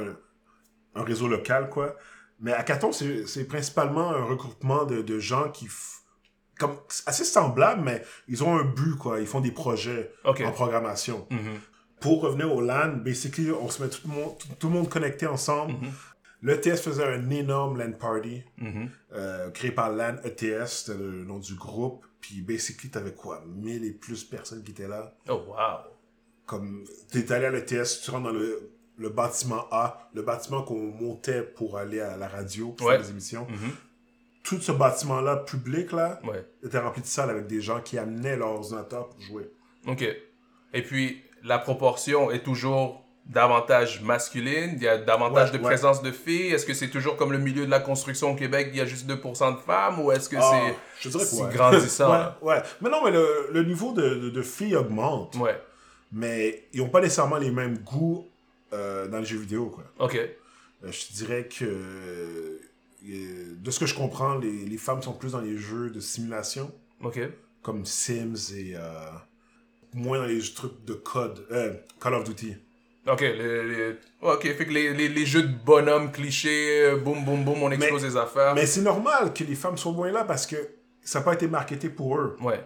un, 0.96 1.02
un 1.02 1.04
réseau 1.04 1.28
local, 1.28 1.70
quoi. 1.70 1.96
Mais 2.40 2.52
Hackathon, 2.54 2.92
c'est 2.92 3.46
principalement 3.48 4.10
un 4.10 4.24
regroupement 4.26 4.86
de, 4.86 5.02
de 5.02 5.20
gens 5.20 5.50
qui, 5.50 5.68
comme, 6.60 6.76
assez 7.06 7.24
semblable, 7.24 7.82
mais 7.84 8.04
ils 8.28 8.44
ont 8.44 8.56
un 8.58 8.64
but, 8.66 8.96
quoi. 8.98 9.20
Ils 9.22 9.28
font 9.28 9.40
des 9.40 9.52
projets 9.52 10.12
en 10.26 10.52
programmation. 10.52 11.26
Mhm. 11.30 11.60
Pour 12.02 12.22
revenir 12.22 12.54
au 12.54 12.60
LAN, 12.62 12.98
basically, 12.98 13.50
on 13.52 13.70
se 13.70 13.82
met 13.82 13.90
tout 13.90 14.02
le 14.08 14.14
monde, 14.14 14.38
tout, 14.38 14.48
tout 14.60 14.68
le 14.68 14.74
monde 14.74 14.90
connecté 14.90 15.26
ensemble. 15.26 15.74
L'ETS 16.42 16.82
faisait 16.82 17.06
un 17.06 17.30
énorme 17.30 17.78
LAN 17.80 17.94
party, 17.94 18.44
Mhm. 18.58 18.90
euh, 19.14 19.50
créé 19.52 19.72
par 19.72 19.90
LAN 19.90 20.18
ETS, 20.26 20.68
c'était 20.68 20.98
le 21.00 21.24
nom 21.24 21.40
du 21.40 21.56
groupe. 21.56 22.06
Puis, 22.24 22.40
basically, 22.42 22.90
t'avais 22.90 23.12
quoi? 23.12 23.44
1000 23.46 23.84
et 23.84 23.92
plus 23.92 24.24
personnes 24.24 24.64
qui 24.64 24.72
étaient 24.72 24.88
là. 24.88 25.14
Oh, 25.28 25.44
wow. 25.50 25.92
Comme, 26.46 26.86
t'es 27.12 27.30
allé 27.34 27.48
à 27.48 27.52
l'ETS, 27.52 28.02
tu 28.02 28.12
rentres 28.12 28.24
dans 28.24 28.32
le, 28.32 28.72
le 28.98 29.10
bâtiment 29.10 29.68
A, 29.72 30.10
le 30.14 30.22
bâtiment 30.22 30.64
qu'on 30.64 30.80
montait 30.92 31.42
pour 31.44 31.78
aller 31.78 32.00
à 32.00 32.16
la 32.16 32.30
radio, 32.30 32.70
pour 32.72 32.88
Ouais. 32.88 32.94
faire 32.96 33.04
des 33.04 33.10
émissions. 33.12 33.46
Mhm. 33.50 33.72
Tout 34.44 34.60
ce 34.62 34.72
bâtiment-là, 34.72 35.36
public, 35.38 35.92
là, 35.92 36.22
Ouais. 36.24 36.46
était 36.64 36.80
rempli 36.80 37.02
de 37.02 37.08
salles 37.08 37.30
avec 37.30 37.48
des 37.48 37.60
gens 37.62 37.82
qui 37.82 37.98
amenaient 37.98 38.38
leur 38.38 38.52
ordinateur 38.52 39.10
pour 39.10 39.20
jouer. 39.20 39.52
Ok. 39.86 40.06
Et 40.74 40.82
puis, 40.82 41.22
la 41.44 41.60
proportion 41.60 42.32
est 42.32 42.44
toujours 42.44 43.06
davantage 43.26 44.02
masculine, 44.02 44.74
il 44.76 44.84
y 44.84 44.88
a 44.88 44.98
davantage 44.98 45.52
Ouais, 45.52 45.58
de 45.58 45.64
ouais. 45.64 45.70
présence 45.70 46.02
de 46.02 46.12
filles. 46.12 46.48
Est-ce 46.54 46.66
que 46.66 46.74
c'est 46.74 46.90
toujours 46.90 47.16
comme 47.16 47.32
le 47.32 47.38
milieu 47.38 47.66
de 47.66 47.72
la 47.72 47.80
construction 47.80 48.32
au 48.32 48.36
Québec, 48.36 48.70
il 48.72 48.78
y 48.78 48.82
a 48.82 48.86
juste 48.86 49.08
2% 49.10 49.56
de 49.56 49.60
femmes, 49.62 50.00
ou 50.00 50.12
est-ce 50.12 50.28
que 50.30 50.36
Ah, 50.40 50.72
c'est 51.00 51.10
si 51.20 51.42
ouais. 51.42 51.54
grandissant? 51.54 52.34
ouais. 52.42 52.62
Mais 52.82 52.90
non, 52.90 53.04
mais 53.04 53.12
le, 53.12 53.50
le 53.52 53.64
niveau 53.64 53.94
de, 53.94 54.16
de, 54.16 54.30
de 54.30 54.42
filles 54.42 54.76
augmente. 54.76 55.36
Ouais. 55.38 55.60
Mais 56.12 56.68
ils 56.74 56.82
n'ont 56.82 56.90
pas 56.90 57.02
nécessairement 57.02 57.38
les 57.38 57.50
mêmes 57.52 57.78
goûts 57.80 58.28
euh, 58.74 59.08
dans 59.08 59.20
les 59.20 59.26
jeux 59.26 59.38
vidéo, 59.40 59.68
quoi. 59.68 59.84
Ok. 60.00 60.16
Euh, 60.16 60.92
je 60.92 61.14
dirais 61.14 61.48
que, 61.48 61.64
euh, 61.66 62.60
de 63.58 63.72
ce 63.72 63.80
que 63.80 63.86
je 63.86 63.96
comprends, 63.96 64.36
les, 64.36 64.66
les 64.66 64.78
femmes 64.78 65.02
sont 65.02 65.14
plus 65.14 65.32
dans 65.32 65.42
les 65.42 65.58
jeux 65.58 65.90
de 65.90 66.00
simulation, 66.00 66.72
Ok. 67.04 67.20
comme 67.62 67.86
Sims 67.86 68.54
et 68.56 68.76
moins 69.94 70.20
dans 70.20 70.26
les 70.26 70.42
trucs 70.42 70.84
de 70.86 70.94
code, 70.94 71.46
Call 72.02 72.14
of 72.16 72.24
Duty. 72.26 72.56
Ok, 73.06 73.20
les, 73.22 73.64
les- 73.68 73.96
ok, 74.22 74.42
fait 74.44 74.66
que 74.66 74.72
les, 74.72 74.94
les, 74.94 75.10
les 75.10 75.26
jeux 75.26 75.44
de 75.44 75.54
bonhomme 75.66 76.12
clichés, 76.12 76.86
euh, 76.86 76.98
boum 76.98 77.26
boum 77.26 77.44
boum, 77.44 77.62
on 77.64 77.72
explose 77.72 78.04
les 78.06 78.16
affaires. 78.16 78.56
Mais 78.56 78.66
c'est 78.66 78.82
normal 78.82 79.34
que 79.34 79.44
les 79.44 79.56
femmes 79.56 79.78
soient 79.78 79.92
moins 79.92 80.12
là 80.12 80.24
parce 80.24 80.48
que 80.48 80.56
ça 81.02 81.20
n'a 81.20 81.26
pas 81.26 81.34
été 81.34 81.48
marketé 81.48 81.90
pour 81.90 82.18
eux. 82.18 82.38
Ouais, 82.42 82.66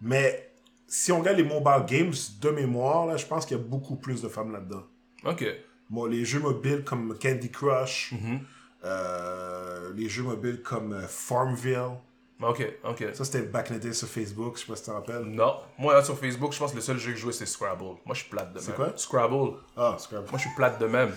Mais 0.00 0.50
si 0.86 1.12
on 1.12 1.20
regarde 1.20 1.36
les 1.36 1.44
mobile 1.44 1.84
games 1.86 2.14
de 2.40 2.50
mémoire, 2.50 3.04
là, 3.06 3.16
je 3.18 3.26
pense 3.26 3.44
qu'il 3.44 3.56
y 3.56 3.60
a 3.60 3.62
beaucoup 3.62 3.96
plus 3.96 4.22
de 4.22 4.28
femmes 4.28 4.52
là-dedans. 4.52 4.84
ok. 5.24 5.44
Bon, 5.90 6.06
les 6.06 6.24
jeux 6.24 6.38
mobiles 6.40 6.84
comme 6.84 7.18
Candy 7.20 7.50
Crush, 7.50 8.12
Mhm. 8.12 8.40
euh, 8.84 9.92
les 9.94 10.08
jeux 10.08 10.22
mobiles 10.22 10.62
comme 10.62 10.92
euh, 10.92 11.06
Farmville, 11.06 11.98
Ok, 12.42 12.66
ok. 12.84 13.04
ça 13.12 13.24
c'était 13.24 13.42
back 13.42 13.70
in 13.70 13.74
the 13.76 13.80
day 13.80 13.92
sur 13.92 14.08
Facebook, 14.08 14.56
je 14.56 14.60
sais 14.62 14.66
pas 14.66 14.76
si 14.76 14.82
tu 14.84 14.88
te 14.88 14.94
rappelles. 14.94 15.24
Non, 15.24 15.56
moi 15.78 15.92
là, 15.94 16.02
sur 16.02 16.18
Facebook, 16.18 16.52
je 16.52 16.58
pense 16.58 16.70
que 16.70 16.76
le 16.76 16.82
seul 16.82 16.96
jeu 16.98 17.10
que 17.10 17.16
je 17.16 17.22
jouais 17.22 17.32
c'est 17.32 17.44
Scrabble. 17.46 17.84
Moi 18.06 18.14
je 18.14 18.20
suis 18.20 18.30
plate 18.30 18.48
de 18.50 18.54
même. 18.54 18.62
C'est 18.62 18.74
quoi? 18.74 18.92
Scrabble. 18.96 19.56
Ah, 19.76 19.96
grave. 20.10 20.24
Moi 20.30 20.38
je 20.38 20.40
suis 20.46 20.54
plate 20.56 20.80
de 20.80 20.86
même. 20.86 21.12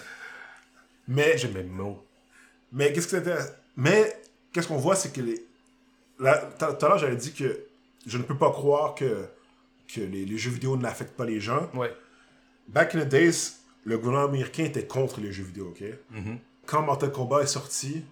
Mais, 1.07 1.38
J'ai 1.38 1.49
mes 1.49 1.63
mots. 1.63 2.03
mais 2.71 2.91
qu'est-ce 2.93 3.07
que 3.07 3.17
c'était 3.17 3.38
Mais 3.75 4.13
qu'est-ce 4.51 4.67
qu'on 4.67 4.77
voit, 4.77 4.95
c'est 4.95 5.12
que 5.13 5.21
les. 5.21 5.45
Tout 6.17 6.25
à 6.25 6.88
l'heure, 6.88 6.97
j'avais 6.97 7.15
dit 7.17 7.33
que 7.33 7.65
je 8.05 8.17
ne 8.17 8.23
peux 8.23 8.38
pas 8.38 8.51
croire 8.51 8.95
que, 8.95 9.25
que 9.93 9.99
les, 10.01 10.25
les 10.25 10.38
jeux 10.38 10.51
vidéo 10.51 10.77
n'affectent 10.77 11.15
pas 11.17 11.25
les 11.25 11.39
gens. 11.41 11.69
Ouais. 11.73 11.93
Back 12.67 12.95
in 12.95 13.01
the 13.01 13.07
days, 13.07 13.53
le 13.86 13.97
gouvernement 13.97 14.27
américain 14.27 14.63
était 14.63 14.86
contre 14.88 15.19
les 15.19 15.31
jeux 15.33 15.43
vidéo, 15.43 15.69
ok? 15.69 15.83
Mhm. 16.12 16.38
Quand 16.65 16.81
Mortal 16.81 17.12
Kombat 17.12 17.41
est 17.43 17.47
sorti, 17.47 18.05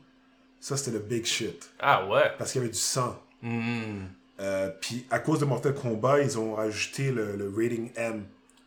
ça 0.62 0.78
c'était 0.78 0.91
le 0.91 1.00
big 1.00 1.26
shit. 1.26 1.69
Ah 1.80 2.08
ouais. 2.08 2.32
Parce 2.38 2.54
qu'il 2.54 2.62
y 2.62 2.63
avait 2.63 2.71
du 2.71 2.80
sang. 2.80 3.21
Hmm. 3.41 4.06
Euh, 4.39 4.69
Puis 4.80 5.06
à 5.12 5.19
cause 5.19 5.39
de 5.39 5.45
Mortal 5.45 5.74
Kombat, 5.76 6.21
ils 6.21 6.39
ont 6.39 6.56
rajouté 6.56 7.12
le, 7.12 7.36
le 7.36 7.52
rating 7.54 7.91
M. 7.95 8.24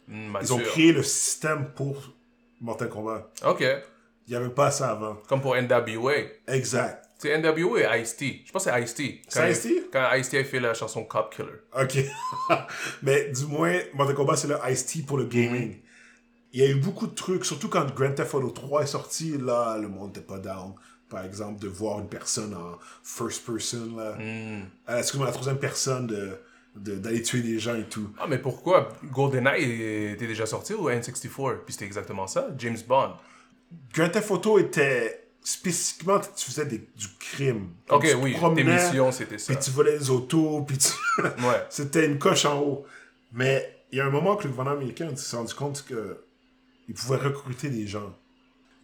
Hmm, 0.06 0.36
Ils 0.42 0.52
ont 0.52 0.58
créé 0.58 0.92
le 0.92 1.02
système 1.02 1.70
pour 1.74 2.12
Mortal 2.60 2.88
Kombat. 2.90 3.30
Ok. 3.46 3.60
Il 4.26 4.30
n'y 4.30 4.36
avait 4.36 4.50
pas 4.50 4.70
ça 4.70 4.90
avant. 4.90 5.16
Comme 5.28 5.40
pour 5.40 5.54
NWA. 5.56 6.12
Exact. 6.48 7.00
C'est 7.18 7.38
NWA 7.38 7.96
et 7.96 8.02
Ice-T. 8.02 8.42
Je 8.44 8.52
pense 8.52 8.64
que 8.64 8.70
c'est 8.70 8.82
Ice-T. 8.82 9.22
C'est 9.28 9.50
Ice-T? 9.50 9.88
Quand 9.92 10.12
Ice-T 10.14 10.38
a 10.38 10.44
fait 10.44 10.60
la 10.60 10.74
chanson 10.74 11.04
Cop 11.04 11.34
Killer. 11.34 11.48
Ok. 11.78 11.98
Mais 13.02 13.30
du 13.30 13.46
moins, 13.46 13.78
Mortal 13.94 14.14
Kombat, 14.16 14.36
c'est 14.36 14.48
le 14.48 14.58
Ice-T 14.68 15.02
pour 15.06 15.16
le 15.18 15.24
gaming. 15.24 15.78
Il 16.52 16.60
y 16.60 16.64
a 16.64 16.68
eu 16.68 16.74
beaucoup 16.76 17.06
de 17.06 17.14
trucs, 17.14 17.44
surtout 17.44 17.68
quand 17.68 17.84
Grand 17.94 18.12
Theft 18.12 18.34
Auto 18.34 18.50
3 18.50 18.82
est 18.82 18.86
sorti, 18.86 19.36
là, 19.38 19.76
le 19.78 19.88
monde 19.88 20.08
n'était 20.08 20.26
pas 20.26 20.38
down. 20.38 20.74
Par 21.14 21.24
exemple, 21.24 21.60
de 21.60 21.68
voir 21.68 22.00
une 22.00 22.08
personne 22.08 22.54
en 22.54 22.76
first 23.02 23.46
person, 23.46 23.96
là. 23.96 24.16
Euh, 24.20 24.62
Excuse-moi, 24.98 25.26
la 25.26 25.32
troisième 25.32 25.58
personne, 25.58 26.06
de 26.08 26.38
de- 26.76 26.96
d'aller 26.96 27.22
tuer 27.22 27.40
des 27.40 27.60
gens 27.60 27.76
et 27.76 27.84
tout. 27.84 28.10
Ah, 28.18 28.26
mais 28.28 28.38
pourquoi? 28.38 28.88
GoldenEye 29.12 30.10
était 30.14 30.26
déjà 30.26 30.44
sorti 30.44 30.74
ou 30.74 30.88
N64 30.90 31.58
Puis 31.64 31.74
c'était 31.74 31.84
exactement 31.84 32.26
ça, 32.26 32.48
James 32.58 32.76
Bond. 32.88 33.12
Grand 33.94 34.08
Theft 34.08 34.28
Auto 34.32 34.58
était 34.58 35.28
spécifiquement, 35.40 36.18
tu 36.18 36.46
faisais 36.46 36.66
des- 36.66 36.88
du 36.96 37.06
crime. 37.20 37.68
Comme 37.86 37.98
Ok, 37.98 38.08
tu 38.08 38.14
oui, 38.16 38.36
tes 38.56 38.64
missions 38.64 39.12
c'était 39.12 39.38
ça. 39.38 39.54
Puis 39.54 39.62
tu 39.64 39.70
volais 39.70 39.96
des 39.98 40.10
autos, 40.10 40.62
puis 40.62 40.76
tu... 40.78 40.88
Ouais. 41.22 41.64
C'était 41.70 42.06
une 42.06 42.18
coche 42.18 42.44
en 42.44 42.58
haut. 42.60 42.84
Mais 43.32 43.84
il 43.92 43.98
y 43.98 44.00
a 44.00 44.06
un 44.06 44.10
moment 44.10 44.34
que 44.34 44.42
le 44.44 44.48
gouvernement 44.50 44.76
américain 44.76 45.14
s'est 45.14 45.36
rendu 45.36 45.54
compte 45.54 45.84
que 45.88 46.24
il 46.88 46.94
pouvait 46.94 47.18
recruter 47.18 47.68
des 47.70 47.86
gens. 47.86 48.12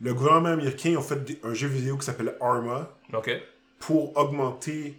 Le 0.01 0.15
gouvernement 0.15 0.49
américain 0.51 0.97
a 0.99 1.03
fait 1.03 1.19
un 1.45 1.53
jeu 1.55 1.69
vidéo 1.69 1.97
qui 1.99 2.07
s'appelle 2.07 2.35
Arma 2.41 2.89
pour 3.79 4.17
augmenter, 4.17 4.95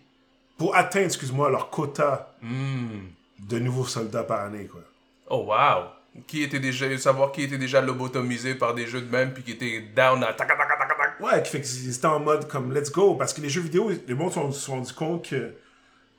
pour 0.57 0.75
atteindre, 0.75 1.05
excuse-moi, 1.05 1.49
leur 1.49 1.69
quota 1.69 2.35
Hmm. 2.41 3.07
de 3.39 3.59
nouveaux 3.59 3.85
soldats 3.85 4.23
par 4.23 4.41
année, 4.41 4.65
quoi. 4.65 4.81
Oh, 5.29 5.45
wow. 5.47 5.85
Qui 6.27 6.43
était 6.43 6.59
déjà, 6.59 6.95
savoir 6.97 7.31
qui 7.31 7.43
était 7.43 7.57
déjà 7.57 7.81
lobotomisé 7.81 8.55
par 8.55 8.73
des 8.75 8.85
jeux 8.85 9.01
de 9.01 9.09
même, 9.09 9.33
puis 9.33 9.43
qui 9.43 9.51
était 9.51 9.81
down 9.95 10.23
à 10.23 10.33
tac, 10.33 10.47
tac, 10.47 10.57
tac, 10.57 10.67
tac, 10.67 10.87
tac. 10.97 11.19
Ouais, 11.19 11.41
qui 11.43 11.49
fait 11.51 11.61
qu'ils 11.61 11.95
étaient 11.95 12.05
en 12.05 12.19
mode 12.19 12.47
comme 12.47 12.73
let's 12.73 12.91
go, 12.91 13.15
parce 13.15 13.33
que 13.33 13.41
les 13.41 13.49
jeux 13.49 13.61
vidéo, 13.61 13.89
les 14.07 14.13
monde 14.13 14.29
se 14.29 14.35
sont, 14.35 14.51
se 14.51 14.59
sont 14.59 14.71
rendu 14.75 14.93
compte 14.93 15.29
que 15.29 15.53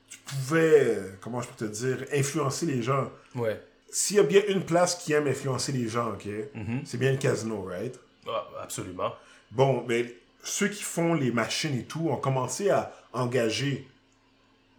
tu 0.09 0.17
pouvais, 0.25 0.95
euh, 0.97 1.11
comment 1.21 1.41
je 1.41 1.47
peux 1.49 1.65
te 1.67 1.71
dire, 1.71 2.05
influencer 2.13 2.65
les 2.65 2.81
gens. 2.81 3.09
Ouais. 3.35 3.61
S'il 3.91 4.17
y 4.17 4.19
a 4.19 4.23
bien 4.23 4.41
une 4.47 4.63
place 4.65 4.95
qui 4.95 5.13
aime 5.13 5.27
influencer 5.27 5.71
les 5.71 5.87
gens, 5.87 6.09
ok, 6.13 6.25
Mhm. 6.55 6.81
c'est 6.85 6.97
bien 6.97 7.11
le 7.11 7.17
casino, 7.17 7.61
right? 7.63 7.97
Ah, 8.27 8.47
absolument. 8.61 9.13
Bon, 9.51 9.83
mais 9.87 10.15
ceux 10.43 10.67
qui 10.67 10.83
font 10.83 11.13
les 11.13 11.31
machines 11.31 11.77
et 11.77 11.83
tout 11.83 12.09
ont 12.09 12.17
commencé 12.17 12.69
à 12.69 12.93
engager 13.13 13.87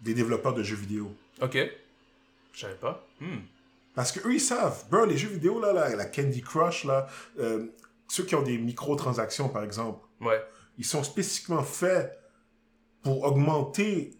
des 0.01 0.15
développeurs 0.15 0.55
de 0.55 0.63
jeux 0.63 0.77
vidéo. 0.77 1.15
Ok. 1.41 1.57
Je 2.53 2.61
savais 2.61 2.75
pas. 2.75 3.05
Hmm. 3.21 3.39
Parce 3.95 4.13
que 4.13 4.27
eux 4.27 4.35
ils 4.35 4.41
savent. 4.41 4.85
Bro, 4.91 5.05
les 5.07 5.17
jeux 5.17 5.29
vidéo, 5.29 5.61
là, 5.61 5.73
la, 5.73 5.95
la 5.97 6.05
Candy 6.05 6.43
Crush, 6.43 6.85
là, 6.85 7.07
euh, 7.39 7.67
ceux 8.09 8.25
qui 8.25 8.35
ont 8.35 8.43
des 8.43 8.59
microtransactions, 8.59 9.49
par 9.49 9.63
exemple, 9.65 10.01
Ouais. 10.21 10.43
ils 10.79 10.85
sont 10.85 11.03
spécifiquement 11.03 11.63
faits 11.63 12.19
pour 13.03 13.23
augmenter 13.25 14.15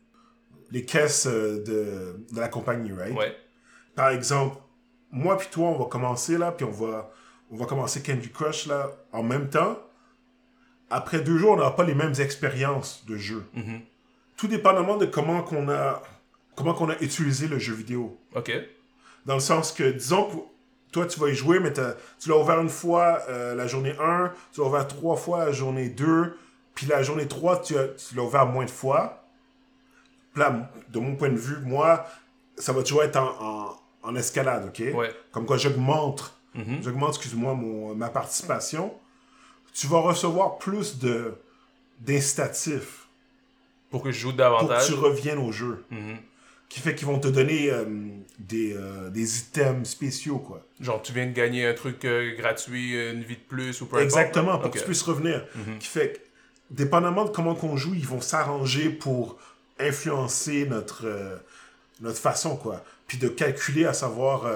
les 0.71 0.85
caisses 0.85 1.27
euh, 1.27 1.63
de, 1.65 2.25
de 2.35 2.41
la 2.41 2.49
compagnie, 2.49 2.93
right? 2.93 3.17
Ouais. 3.17 3.37
Par 3.95 4.09
exemple, 4.11 4.57
moi 5.11 5.37
puis 5.37 5.49
toi, 5.51 5.69
on 5.69 5.79
va 5.79 5.85
commencer 5.87 6.39
là, 6.39 6.53
puis 6.53 6.65
on 6.65 6.71
va, 6.71 7.11
on 7.51 7.57
va 7.57 7.67
commencer 7.67 8.03
Candy 8.03 8.31
Crush 8.31 8.67
là 8.67 8.91
en 9.13 9.23
même 9.23 9.49
temps. 9.51 9.79
Après 10.91 11.21
deux 11.21 11.39
jours, 11.39 11.53
on 11.53 11.57
n'aura 11.57 11.75
pas 11.77 11.85
les 11.85 11.95
mêmes 11.95 12.15
expériences 12.19 13.05
de 13.07 13.17
jeu. 13.17 13.45
Mhm. 13.55 13.81
Tout 14.37 14.49
dépendamment 14.49 14.97
de 14.97 15.07
comment 15.07 15.43
qu'on 15.43 15.69
a, 15.69 16.03
comment 16.57 16.75
qu'on 16.75 16.91
a 16.91 16.99
utilisé 17.01 17.49
le 17.49 17.59
jeu 17.59 17.75
vidéo. 17.75 18.19
Ok. 18.35 18.53
Dans 19.27 19.35
le 19.35 19.41
sens 19.41 19.73
que, 19.73 19.85
disons 19.91 20.29
que 20.29 20.37
toi, 20.93 21.07
tu 21.07 21.19
vas 21.19 21.29
y 21.29 21.35
jouer, 21.35 21.59
mais 21.61 21.73
tu 21.73 22.29
l'as 22.29 22.37
ouvert 22.37 22.61
une 22.61 22.69
fois 22.69 23.21
euh, 23.29 23.55
la 23.55 23.67
journée 23.67 23.95
1, 23.99 24.33
tu 24.53 24.61
l'as 24.61 24.67
ouvert 24.67 24.87
trois 24.87 25.17
fois 25.17 25.47
la 25.47 25.53
journée 25.53 25.89
2, 25.89 26.37
puis 26.75 26.87
la 26.87 27.03
journée 27.03 27.27
3, 27.27 27.63
tu, 27.63 27.77
as- 27.79 27.89
tu 27.89 28.15
l'as 28.15 28.23
ouvert 28.23 28.47
moins 28.47 28.65
de 28.65 28.71
fois. 28.71 29.25
Là, 30.37 30.71
de 30.91 30.99
mon 30.99 31.15
point 31.17 31.31
de 31.31 31.37
vue, 31.37 31.57
moi, 31.65 32.07
ça 32.57 32.73
va 32.73 32.83
toujours 32.83 33.03
être 33.05 33.17
en, 33.17 33.31
en, 33.41 33.77
en 34.03 34.17
escalade, 34.17 34.67
ok? 34.69 34.95
Ouais. 34.95 35.13
Comme 35.33 35.47
quoi 35.47 35.57
j'augmente, 35.57 36.37
Mhm. 36.55 36.83
j'augmente, 36.83 37.11
excuse-moi, 37.17 37.55
ma 37.97 38.09
participation, 38.09 38.93
tu 39.73 39.87
vas 39.87 39.99
recevoir 40.01 40.59
plus 40.59 40.99
de 40.99 41.35
d'incitatifs 42.01 43.07
Pour 43.91 44.03
que 44.03 44.11
je 44.11 44.19
joue 44.19 44.29
pour 44.31 44.37
davantage. 44.39 44.83
que 44.83 44.93
tu 44.93 44.95
reviennes 44.99 45.39
au 45.39 45.53
jeu. 45.53 45.85
Mhm. 45.91 46.17
Qui 46.69 46.81
fait 46.81 46.95
qu'ils 46.97 47.07
vont 47.07 47.21
te 47.21 47.29
donner 47.29 47.71
euh, 47.71 47.85
des, 48.39 48.75
euh, 48.77 49.09
des 49.11 49.39
items 49.39 49.89
spéciaux, 49.89 50.39
quoi. 50.39 50.61
Genre, 50.81 51.01
tu 51.03 51.13
viens 51.13 51.27
de 51.27 51.33
gagner 51.33 51.67
un 51.67 51.75
truc 51.75 52.05
euh, 52.05 52.35
gratuit, 52.37 52.95
une 53.13 53.23
vie 53.23 53.37
de 53.37 53.41
plus 53.49 53.81
ou 53.81 53.87
peu. 53.87 54.01
Exactement, 54.01 54.59
pour 54.59 54.71
que 54.71 54.79
tu 54.79 54.85
puisses 54.85 55.03
revenir. 55.03 55.45
Mhm. 55.55 55.79
Qui 55.79 55.87
fait 55.87 56.13
que, 56.15 56.19
dépendamment 56.75 57.25
de 57.27 57.31
comment 57.31 57.55
qu'on 57.55 57.77
joue, 57.77 57.95
ils 57.95 58.07
vont 58.07 58.21
s'arranger 58.21 58.89
pour 58.91 59.39
influencer 59.79 60.67
notre, 60.67 61.07
notre 62.01 62.19
façon, 62.19 62.57
quoi. 62.57 62.83
Puis 63.07 63.19
de 63.19 63.29
calculer 63.29 63.85
à 63.85 63.93
savoir, 63.93 64.47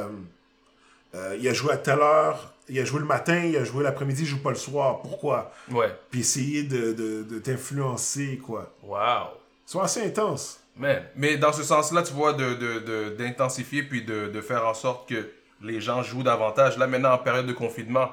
euh, 1.14 1.36
il 1.40 1.48
a 1.48 1.52
joué 1.52 1.72
à 1.72 1.76
telle 1.76 2.00
heure, 2.00 2.52
il 2.68 2.78
a 2.78 2.84
joué 2.84 3.00
le 3.00 3.06
matin, 3.06 3.42
il 3.44 3.56
a 3.56 3.64
joué 3.64 3.82
l'après-midi, 3.82 4.22
il 4.22 4.26
joue 4.26 4.42
pas 4.42 4.50
le 4.50 4.56
soir. 4.56 5.00
Pourquoi? 5.00 5.52
Ouais. 5.70 5.94
Puis 6.10 6.20
essayer 6.20 6.62
de, 6.64 6.92
de, 6.92 7.22
de 7.22 7.38
t'influencer, 7.38 8.38
quoi. 8.44 8.72
Wow. 8.82 9.38
C'est 9.64 9.78
assez 9.80 10.02
intense. 10.04 10.60
Man. 10.76 11.02
Mais 11.16 11.36
dans 11.36 11.52
ce 11.52 11.62
sens-là, 11.62 12.02
tu 12.02 12.12
vois, 12.12 12.32
de, 12.34 12.54
de, 12.54 12.78
de- 12.78 13.08
d'intensifier 13.16 13.82
puis 13.82 14.04
de, 14.04 14.28
de 14.28 14.40
faire 14.40 14.66
en 14.66 14.74
sorte 14.74 15.08
que 15.08 15.28
les 15.62 15.80
gens 15.80 16.02
jouent 16.02 16.22
davantage. 16.22 16.78
Là, 16.78 16.86
maintenant, 16.86 17.12
en 17.14 17.18
période 17.18 17.46
de 17.46 17.52
confinement, 17.52 18.10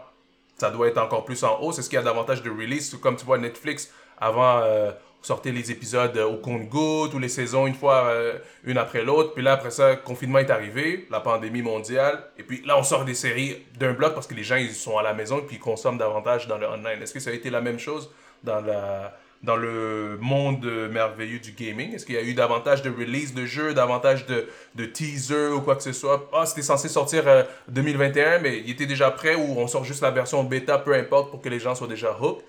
ça 0.58 0.72
doit 0.72 0.88
être 0.88 0.98
encore 0.98 1.26
plus 1.26 1.44
en 1.44 1.60
hausse. 1.62 1.78
Est-ce 1.78 1.90
qu'il 1.90 1.98
y 1.98 2.02
a 2.02 2.04
davantage 2.04 2.42
de 2.42 2.50
release? 2.50 2.96
Comme 3.02 3.18
tu 3.18 3.26
vois, 3.26 3.38
Netflix, 3.38 3.92
avant, 4.18 4.62
euh, 4.64 4.92
sortait 5.26 5.52
les 5.52 5.72
épisodes 5.72 6.16
euh, 6.18 6.26
au 6.26 6.38
compte-gouttes 6.38 7.14
ou 7.14 7.20
les 7.20 7.30
saisons 7.30 7.66
une 7.66 7.74
fois, 7.74 8.06
euh, 8.08 8.38
une 8.64 8.78
après 8.78 9.04
l'autre. 9.04 9.34
Puis 9.34 9.44
là, 9.44 9.54
après 9.54 9.72
ça, 9.72 9.92
le 9.92 9.98
confinement 9.98 10.40
est 10.40 10.52
arrivé, 10.52 11.08
la 11.10 11.20
pandémie 11.20 11.64
mondiale. 11.64 12.24
Et 12.38 12.44
puis 12.44 12.62
là, 12.66 12.78
on 12.78 12.84
sort 12.84 13.06
des 13.06 13.16
séries 13.16 13.58
d'un 13.80 13.94
bloc 13.94 14.14
parce 14.14 14.28
que 14.28 14.36
les 14.36 14.44
gens, 14.44 14.58
ils 14.58 14.74
sont 14.74 14.98
à 14.98 15.04
la 15.04 15.14
maison 15.14 15.40
et 15.40 15.42
puis 15.42 15.56
ils 15.56 15.60
consomment 15.60 15.98
davantage 15.98 16.48
dans 16.48 16.58
le 16.58 16.68
online. 16.68 17.02
Est-ce 17.02 17.14
que 17.14 17.20
ça 17.20 17.32
a 17.32 17.34
été 17.34 17.50
la 17.50 17.62
même 17.62 17.80
chose 17.80 18.12
dans 18.44 18.64
dans 19.44 19.56
le 19.56 20.18
monde 20.20 20.66
merveilleux 20.92 21.40
du 21.40 21.52
gaming? 21.52 21.94
Est-ce 21.94 22.06
qu'il 22.06 22.16
y 22.16 22.18
a 22.18 22.24
eu 22.24 22.34
davantage 22.34 22.82
de 22.82 22.90
release 22.90 23.34
de 23.34 23.46
jeux, 23.46 23.74
davantage 23.74 24.26
de, 24.26 24.48
de 24.74 24.86
teasers 24.86 25.56
ou 25.56 25.62
quoi 25.62 25.76
que 25.76 25.84
ce 25.84 25.94
soit? 25.94 26.30
Ah, 26.34 26.46
c'était 26.46 26.64
censé 26.64 26.90
sortir 26.90 27.28
euh, 27.28 27.44
2021, 27.70 28.40
mais 28.40 28.60
il 28.60 28.72
était 28.72 28.88
déjà 28.88 29.12
prêt 29.12 29.36
ou 29.36 29.60
on 29.60 29.68
sort 29.68 29.84
juste 29.84 30.02
la 30.02 30.12
version 30.12 30.44
bêta, 30.44 30.80
peu 30.80 30.94
importe, 30.94 31.30
pour 31.30 31.42
que 31.42 31.50
les 31.50 31.60
gens 31.60 31.76
soient 31.76 31.88
déjà 31.88 32.18
hooked 32.20 32.44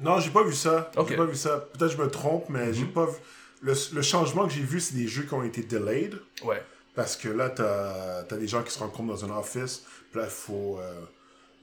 Non, 0.00 0.20
j'ai 0.20 0.30
pas 0.30 0.42
vu 0.44 0.54
ça. 0.54 0.90
J'ai 1.08 1.16
pas 1.16 1.24
vu 1.24 1.34
ça. 1.36 1.58
Peut-être 1.72 1.90
que 1.92 1.96
je 1.96 2.02
me 2.02 2.08
trompe, 2.10 2.48
mais 2.48 2.72
j'ai 2.72 2.84
Mhm. 2.84 2.92
pas 2.92 3.06
vu. 3.06 3.16
Le, 3.62 3.74
le 3.94 4.02
changement 4.02 4.46
que 4.46 4.52
j'ai 4.52 4.62
vu, 4.62 4.78
c'est 4.80 4.94
des 4.94 5.08
jeux 5.08 5.24
qui 5.24 5.34
ont 5.34 5.42
été 5.42 5.62
delayed. 5.62 6.18
Ouais. 6.44 6.62
Parce 6.94 7.16
que 7.16 7.28
là, 7.28 7.50
t'as 7.50 8.20
as 8.30 8.36
des 8.36 8.46
gens 8.48 8.62
qui 8.62 8.70
se 8.72 8.78
rencontrent 8.78 9.08
dans 9.08 9.24
un 9.24 9.36
office. 9.36 9.84
Puis 10.10 10.20
là, 10.20 10.26
il 10.26 10.30
faut, 10.30 10.78
euh, 10.80 11.00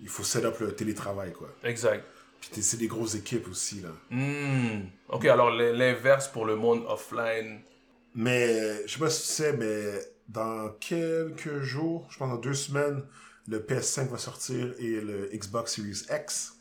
il 0.01 0.09
faut 0.09 0.23
set 0.23 0.43
up 0.45 0.59
le 0.59 0.73
télétravail, 0.75 1.31
quoi. 1.33 1.49
Exact. 1.63 2.03
Puis 2.51 2.61
c'est 2.61 2.77
des 2.77 2.87
grosses 2.87 3.15
équipes 3.15 3.47
aussi, 3.49 3.81
là. 3.81 3.89
Hmm. 4.11 4.81
Ok, 5.09 5.25
alors 5.25 5.49
l'inverse 5.51 6.27
pour 6.27 6.45
le 6.45 6.55
monde 6.55 6.83
offline. 6.87 7.61
Mais, 8.13 8.85
je 8.87 8.93
sais 8.93 8.99
pas 8.99 9.09
si 9.09 9.27
tu 9.27 9.33
sais, 9.33 9.53
mais 9.53 9.99
dans 10.29 10.69
quelques 10.79 11.61
jours, 11.61 12.07
je 12.11 12.17
pense 12.17 12.29
dans 12.29 12.37
deux 12.37 12.53
semaines, 12.53 13.03
le 13.47 13.59
PS5 13.59 14.09
va 14.09 14.17
sortir 14.17 14.73
et 14.79 15.01
le 15.01 15.29
Xbox 15.33 15.75
Series 15.75 16.03
X. 16.23 16.54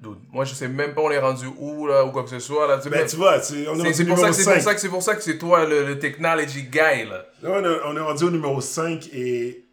Dude, 0.00 0.16
moi, 0.32 0.44
je 0.46 0.54
sais 0.54 0.66
même 0.68 0.94
pas 0.94 1.02
on 1.02 1.10
est 1.10 1.18
rendu 1.18 1.46
où, 1.58 1.86
là, 1.86 2.04
ou 2.06 2.10
quoi 2.10 2.22
que 2.24 2.30
ce 2.30 2.38
soit. 2.38 2.66
Là, 2.66 2.78
Tu 2.78 2.88
Ben, 2.88 3.00
mais 3.02 3.06
tu 3.06 3.16
vois, 3.16 3.38
tu- 3.40 3.68
on 3.68 3.74
est 3.84 3.92
c'est 3.92 3.92
rendu 3.92 3.94
c'est 3.94 4.02
au 4.04 4.06
pour, 4.06 4.16
ça 4.16 4.22
numéro 4.22 4.26
que 4.30 4.32
c'est 4.32 4.44
pour 4.44 4.52
5. 4.54 4.60
ça 4.62 4.74
que 4.74 4.80
c'est 4.80 4.88
pour 4.88 5.02
ça 5.02 5.14
que 5.16 5.22
c'est 5.22 5.38
toi 5.38 5.66
le, 5.66 5.86
le 5.86 5.98
technology 5.98 6.62
guy, 6.62 7.04
là. 7.04 7.26
Là, 7.42 7.50
on, 7.50 7.64
est- 7.64 7.80
on 7.84 7.96
est 7.96 8.00
rendu 8.00 8.24
au 8.24 8.30
numéro 8.30 8.60
5 8.62 9.08
et 9.12 9.64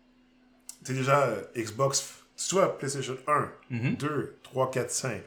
c'est 0.84 0.94
déjà 0.94 1.24
euh, 1.28 1.42
Xbox, 1.56 2.14
soit 2.36 2.78
PlayStation 2.78 3.16
1, 3.28 3.50
Mhm. 3.70 3.96
2, 3.96 4.36
3, 4.44 4.70
4, 4.72 4.92
5. 4.92 5.22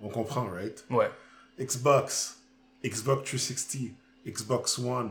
On 0.00 0.08
comprend, 0.08 0.46
right? 0.48 0.84
Ouais. 0.90 1.10
Xbox, 1.60 2.38
Xbox 2.84 3.24
360, 3.30 3.90
Xbox 4.26 4.78
One, 4.78 5.10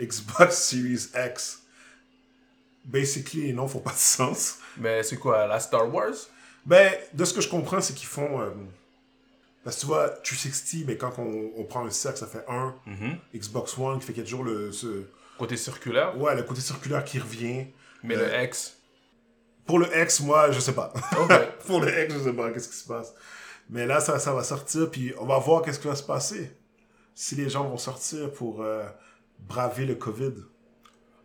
Xbox 0.00 0.56
Series 0.68 1.08
X. 1.16 1.62
Basically, 2.84 3.52
noms 3.52 3.66
font 3.68 3.78
pas 3.80 3.92
de 3.92 3.96
sens. 3.96 4.58
Mais 4.76 5.02
c'est 5.02 5.16
quoi, 5.16 5.46
la 5.46 5.58
Star 5.58 5.92
Wars? 5.92 6.14
Ben, 6.66 6.92
de 7.12 7.24
ce 7.24 7.32
que 7.34 7.40
je 7.40 7.48
comprends, 7.48 7.80
c'est 7.80 7.94
qu'ils 7.94 8.08
font. 8.08 8.40
euh, 8.40 8.50
parce 9.64 9.76
que 9.76 9.80
tu 9.80 9.86
vois, 9.86 10.08
360, 10.10 10.86
mais 10.86 10.96
quand 10.96 11.18
on, 11.18 11.50
on 11.56 11.64
prend 11.64 11.84
un 11.86 11.90
cercle, 11.90 12.18
ça 12.18 12.26
fait 12.26 12.44
1. 12.48 12.74
Mhm. 12.86 13.16
Xbox 13.34 13.76
One, 13.78 13.98
qui 13.98 14.06
fait 14.06 14.12
qu'il 14.12 14.22
y 14.22 14.26
a 14.26 14.28
toujours 14.28 14.44
le. 14.44 14.70
Ce, 14.72 15.04
Côté 15.38 15.56
circulaire? 15.56 16.16
ouais, 16.20 16.36
le 16.36 16.44
côté 16.44 16.60
circulaire 16.60 17.04
qui 17.04 17.18
revient. 17.18 17.66
Mais 18.04 18.16
Euh, 18.16 18.28
le 18.38 18.44
X? 18.44 18.76
Pour 19.66 19.78
le 19.78 19.88
X, 19.98 20.20
moi, 20.20 20.50
je 20.52 20.60
sais 20.60 20.74
pas. 20.74 20.92
Pour 21.66 21.80
le 21.80 22.04
X, 22.04 22.14
je 22.14 22.18
sais 22.24 22.32
pas 22.34 22.50
qu'est-ce 22.50 22.68
qui 22.68 22.76
se 22.76 22.86
passe. 22.86 23.14
Mais 23.70 23.86
là, 23.86 23.98
ça, 23.98 24.18
ça 24.18 24.34
va 24.34 24.44
sortir, 24.44 24.90
puis 24.90 25.14
on 25.18 25.24
va 25.24 25.38
voir 25.38 25.62
qu'est-ce 25.62 25.80
qui 25.80 25.88
va 25.88 25.96
se 25.96 26.02
passer. 26.02 26.54
Si 27.14 27.34
les 27.34 27.48
gens 27.48 27.64
vont 27.64 27.78
sortir 27.78 28.30
pour 28.32 28.60
euh, 28.62 28.84
braver 29.38 29.86
le 29.86 29.94
COVID. 29.94 30.34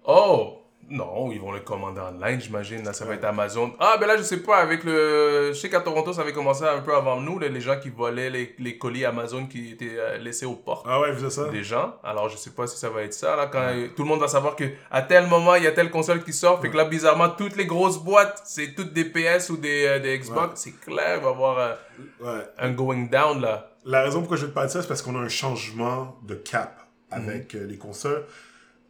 Oh 0.06 0.59
Non, 0.90 1.32
ils 1.32 1.40
vont 1.40 1.52
le 1.52 1.60
commander 1.60 2.02
online, 2.02 2.42
j'imagine. 2.42 2.84
Là, 2.84 2.94
ça 2.94 3.06
va 3.06 3.14
être 3.14 3.26
Amazon. 3.26 3.74
Ah, 3.80 3.98
ben 4.00 4.08
là, 4.08 4.18
je 4.18 4.24
sais 4.24 4.38
pas. 4.42 4.58
Avec 4.58 4.84
le. 4.84 5.50
Je 5.54 5.60
sais 5.60 5.70
qu'à 5.70 5.82
Toronto, 5.82 6.14
ça 6.14 6.22
avait 6.22 6.34
commencé 6.34 6.64
un 6.64 6.80
peu 6.80 6.96
avant 6.96 7.22
nous, 7.22 7.38
les 7.40 7.62
gens 7.62 7.80
qui 7.80 7.90
volaient 7.90 8.30
les, 8.30 8.56
les 8.58 8.78
colis 8.78 9.06
Amazon 9.06 9.46
qui 9.46 9.72
étaient 9.72 9.98
euh, 9.98 10.18
laissés 10.18 10.46
aux 10.46 10.56
portes. 10.56 10.86
Ah 10.90 11.00
ouais, 11.00 11.12
vous 11.12 11.30
ça? 11.30 11.48
des 11.50 11.64
gens. 11.64 11.96
Alors, 12.04 12.30
je 12.30 12.38
sais 12.38 12.52
pas 12.52 12.68
si 12.68 12.78
ça 12.78 12.90
va 12.90 13.04
être 13.04 13.14
ça, 13.14 13.36
là, 13.36 13.48
quand 13.48 13.72
tout 13.96 14.04
le 14.04 14.10
monde 14.10 14.20
va 14.20 14.28
savoir 14.28 14.56
que 14.56 14.66
à 14.92 15.02
tel 15.02 15.28
moment, 15.28 15.56
il 15.56 15.64
y 15.64 15.68
a 15.68 15.72
telle 15.72 15.92
console 15.92 16.24
qui 16.24 16.34
sort. 16.34 16.62
Fait 16.62 16.70
que 16.70 16.78
là, 16.78 16.86
bizarrement, 16.86 17.30
toutes 17.30 17.56
les 17.56 17.66
grosses 17.66 18.00
boîtes, 18.00 18.42
c'est 18.46 18.74
toutes 18.76 18.94
des 18.94 19.06
PS 19.06 19.50
ou 19.50 19.58
des, 19.58 19.86
euh, 19.86 20.00
des 20.00 20.18
Xbox. 20.18 20.42
Ouais. 20.42 20.52
C'est 20.56 20.80
clair, 20.80 21.18
il 21.18 21.24
va 21.24 21.30
y 21.30 21.34
avoir 21.34 21.78
euh, 22.24 22.42
un 22.58 22.72
going 22.72 23.08
down, 23.12 23.42
là. 23.42 23.72
La 23.86 24.02
raison 24.02 24.20
pourquoi 24.20 24.38
je 24.38 24.44
vais 24.44 24.50
te 24.50 24.54
parler 24.54 24.68
de 24.68 24.74
ça, 24.74 24.82
c'est 24.82 24.88
parce 24.88 25.02
qu'on 25.02 25.16
a 25.16 25.20
un 25.20 25.30
changement 25.30 26.20
de 26.24 26.36
cap 26.36 26.80
avec 27.12 27.56
euh, 27.56 27.66
les 27.66 27.78
consoles. 27.78 28.26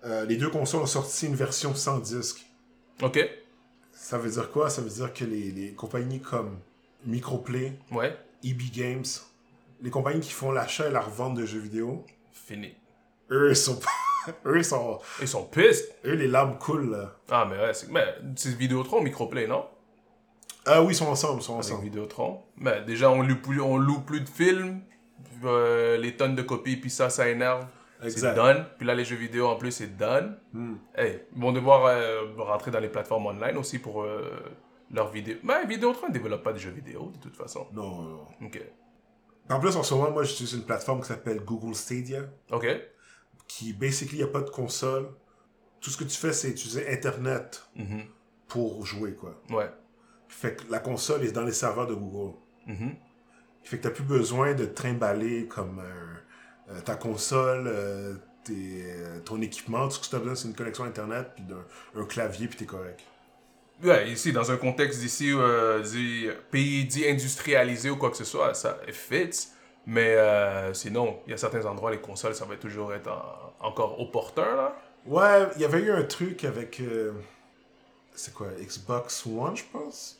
Euh, 0.06 0.26
les 0.26 0.38
deux 0.38 0.50
consoles 0.50 0.82
ont 0.82 0.86
sorti 0.86 1.26
une 1.28 1.36
version 1.36 1.76
sans 1.76 2.00
disque. 2.00 2.46
OK? 3.02 3.20
Ça 3.92 4.18
veut 4.18 4.30
dire 4.30 4.50
quoi? 4.52 4.70
Ça 4.70 4.82
veut 4.82 4.90
dire 4.90 5.14
que 5.14 5.26
les, 5.26 5.52
les 5.52 5.74
compagnies 5.74 6.22
comme 6.22 6.58
Microplay, 7.06 7.74
Ouais. 7.92 8.18
EB 8.44 8.62
Games, 8.74 9.04
les 9.82 9.90
compagnies 9.90 10.22
qui 10.22 10.32
font 10.32 10.52
l'achat 10.52 10.88
et 10.88 10.92
la 10.92 11.02
revente 11.02 11.36
de 11.36 11.46
jeux 11.46 11.60
vidéo, 11.60 12.06
Fini. 12.32 12.74
eux, 13.32 13.50
ils 13.52 13.56
sont 13.56 13.80
eux, 14.46 14.58
ils 14.58 14.66
sont... 14.66 15.00
Ils 15.22 15.28
sont 15.28 15.44
pissed. 15.46 15.94
Eux, 16.06 16.14
les 16.14 16.28
larmes 16.28 16.58
coulent, 16.58 16.92
là. 16.92 17.16
Ah, 17.30 17.46
mais 17.50 17.58
ouais, 17.58 17.74
c'est 17.74 17.90
mais 17.92 18.06
c'est 18.36 18.56
Vidéotron, 18.56 19.02
Microplay, 19.02 19.48
non? 19.48 19.66
Ah 20.66 20.82
oui, 20.84 20.94
ils 20.94 20.96
sont 20.96 21.08
ensemble, 21.08 21.42
ils 21.42 21.46
sont 21.46 21.54
Avec 21.56 21.66
ensemble. 21.66 21.84
Vidéotron. 21.84 22.42
Mais 22.58 22.82
déjà, 22.84 23.10
on 23.10 23.22
loue 23.22 23.42
plus, 23.42 23.62
on 23.62 23.78
loue 23.78 24.02
plus 24.02 24.22
de 24.22 24.30
films. 24.30 24.82
euh, 25.44 25.98
les 25.98 26.16
tonnes 26.18 26.36
de 26.36 26.42
copies, 26.42 26.76
puis 26.78 26.90
ça, 26.90 27.10
ça 27.10 27.28
énerve. 27.30 27.66
C'est 28.08 28.34
done. 28.36 28.66
Puis 28.78 28.88
là, 28.88 28.96
les 28.96 29.04
jeux 29.04 29.16
vidéo, 29.18 29.48
en 29.48 29.56
plus, 29.58 29.72
c'est 29.72 29.98
done. 29.98 30.38
Hmm. 30.54 30.76
Hey, 30.96 31.22
ils 31.36 31.42
vont 31.42 31.52
devoir 31.52 31.86
euh, 31.86 32.22
rentrer 32.38 32.72
dans 32.72 32.80
les 32.80 32.88
plateformes 32.90 33.26
online 33.26 33.58
aussi 33.58 33.80
pour 33.80 34.04
euh, 34.04 34.30
leurs 34.92 35.10
vidéos. 35.12 35.38
Mais 35.44 35.66
Vidéotron 35.66 36.08
ne 36.08 36.14
développe 36.14 36.44
pas 36.44 36.54
de 36.54 36.58
jeux 36.60 36.72
vidéo, 36.72 37.12
de 37.14 37.18
toute 37.20 37.36
façon. 37.36 37.68
Non, 37.74 38.02
non. 38.02 38.26
Ok. 38.46 38.62
En 39.50 39.60
plus, 39.60 39.76
en 39.76 39.84
ce 39.84 39.94
moment, 39.96 40.12
moi, 40.12 40.24
j'utilise 40.24 40.54
une 40.54 40.64
plateforme 40.64 41.02
qui 41.02 41.08
s'appelle 41.08 41.40
Google 41.42 41.76
Stadia, 41.76 42.22
Ok. 42.52 42.68
qui, 43.48 43.74
basically, 43.74 44.18
il 44.20 44.24
n'y 44.24 44.30
a 44.30 44.32
pas 44.32 44.42
de 44.42 44.50
console. 44.50 45.10
Tout 45.82 45.90
ce 45.90 45.98
que 45.98 46.04
tu 46.04 46.16
fais, 46.18 46.32
c'est 46.34 46.50
utiliser 46.50 46.88
Internet 46.90 47.68
Mhm. 47.76 48.04
pour 48.48 48.86
jouer, 48.86 49.14
quoi. 49.16 49.42
Ouais. 49.50 49.70
Fait 50.28 50.56
que 50.56 50.72
la 50.72 50.80
console 50.80 51.24
est 51.26 51.32
dans 51.32 51.44
les 51.44 51.52
serveurs 51.52 51.88
de 51.88 51.96
Google. 51.96 52.38
Mhm. 52.68 52.96
Fait 53.64 53.78
que 53.78 53.84
t'as 53.84 53.90
plus 53.90 54.04
besoin 54.04 54.54
de 54.54 54.66
trimballer 54.66 55.48
comme 55.48 55.80
euh, 55.80 56.14
euh, 56.70 56.80
ta 56.82 56.96
console, 56.96 57.66
euh, 57.68 58.16
tes, 58.44 58.84
euh, 58.86 59.20
ton 59.22 59.42
équipement. 59.42 59.88
Tout 59.88 59.96
ce 59.96 60.00
que 60.02 60.10
tu 60.10 60.16
as 60.16 60.20
besoin, 60.20 60.36
c'est 60.36 60.48
une 60.48 60.56
connexion 60.56 60.84
Internet, 60.86 61.32
puis 61.36 61.44
d'un 61.44 61.64
un 62.02 62.06
clavier, 62.06 62.48
puis 62.48 62.58
t'es 62.58 62.66
correct. 62.66 63.02
Ouais, 63.84 64.10
ici, 64.12 64.34
dans 64.34 64.52
un 64.52 64.58
contexte 64.58 65.00
d'ici, 65.00 65.32
dit, 65.86 66.28
pays 66.52 66.84
dit 66.86 67.08
industrialisé 67.08 67.90
ou 67.90 67.96
quoi 67.96 68.12
que 68.12 68.18
ce 68.18 68.26
soit, 68.26 68.54
ça 68.54 68.78
it 68.88 68.94
fits. 68.94 69.48
Mais 69.86 70.18
sinon, 70.74 71.20
il 71.26 71.32
y 71.32 71.34
a 71.34 71.38
certains 71.38 71.66
endroits, 71.66 71.90
les 71.90 72.02
consoles, 72.02 72.36
ça 72.36 72.44
va 72.44 72.58
toujours 72.58 72.94
être 72.94 73.08
en- 73.10 73.66
encore 73.68 74.00
opportun, 74.02 74.54
là. 74.56 74.76
Ouais, 75.06 75.48
il 75.56 75.62
y 75.62 75.66
avait 75.66 75.80
eu 75.80 75.92
un 75.92 76.04
truc 76.04 76.44
avec... 76.44 76.82
c'est 78.14 78.34
quoi, 78.34 78.48
Xbox 78.60 79.26
One, 79.26 79.56
je 79.56 79.64
pense? 79.72 80.20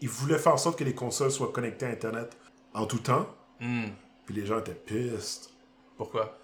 Ils 0.00 0.08
voulaient 0.08 0.38
faire 0.38 0.54
en 0.54 0.58
sorte 0.58 0.76
que 0.78 0.84
les 0.84 0.94
consoles 0.94 1.30
soient 1.30 1.52
connectées 1.52 1.86
à 1.86 1.90
Internet 1.90 2.36
en 2.74 2.86
tout 2.86 2.98
temps, 2.98 3.26
Hmm. 3.60 3.86
puis 4.26 4.34
les 4.34 4.44
gens 4.44 4.58
étaient 4.58 4.74
pissed. 4.74 5.48
Pourquoi? 5.96 6.36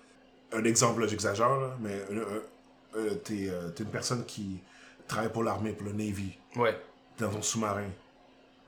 Un 0.54 0.64
exemple, 0.64 1.06
j'exagère, 1.08 1.48
là, 1.58 1.76
mais 1.80 1.98
t'es 3.24 3.48
euh, 3.48 3.68
t'es 3.70 3.84
une 3.84 3.90
personne 3.90 4.24
qui 4.24 4.60
travaille 5.06 5.30
pour 5.32 5.42
l'armée, 5.42 5.72
pour 5.72 5.86
le 5.86 5.92
Navy. 5.92 6.36
Ouais. 6.56 6.78
dans 7.18 7.28
ton 7.30 7.42
sous-marin 7.42 7.88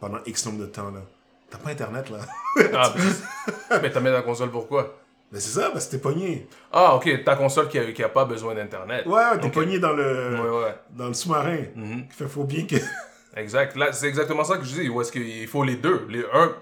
pendant 0.01 0.19
X 0.27 0.47
nombre 0.47 0.61
de 0.61 0.67
temps, 0.67 0.91
là. 0.91 1.01
T'as 1.51 1.59
pas 1.59 1.71
Internet, 1.71 2.11
là. 2.11 2.19
Ah, 2.75 2.93
ben, 3.71 3.81
mais 3.83 3.91
t'as 3.91 4.01
mis 4.01 4.11
la 4.11 4.23
console 4.23 4.51
pourquoi 4.51 4.97
Ben 5.31 5.41
c'est 5.41 5.61
ça, 5.61 5.71
parce 5.71 5.87
que 5.87 5.93
t'es 5.93 5.99
pogné. 5.99 6.47
Ah, 6.73 6.95
ok, 6.97 7.25
ta 7.25 7.37
console 7.37 7.69
qui 7.69 7.79
a, 7.79 7.93
qui 7.93 8.03
a 8.03 8.09
pas 8.09 8.25
besoin 8.25 8.55
d'internet. 8.55 9.07
Ouais, 9.07 9.39
t'es 9.41 9.47
Ok. 9.47 9.53
pogné 9.55 9.79
dans 9.79 9.93
le, 9.93 10.41
Ouais, 10.41 10.65
ouais. 10.65 10.75
dans 10.91 11.09
le 11.09 11.15
sous-marin. 11.15 11.59
Mhm. 11.75 12.07
Fait 12.11 12.27
faut 12.29 12.45
bien 12.45 12.67
que. 12.67 12.77
Exact. 13.37 13.77
Là, 13.77 13.93
c'est 13.93 14.07
exactement 14.07 14.45
ça 14.45 14.57
que 14.59 14.65
je 14.65 14.75
dis. 14.81 14.89
Où 14.89 15.01
est-ce 15.01 15.11
qu'il 15.13 15.47
faut 15.49 15.65
les 15.65 15.77
deux? 15.77 16.07
Les, 16.09 16.25
un, 16.33 16.55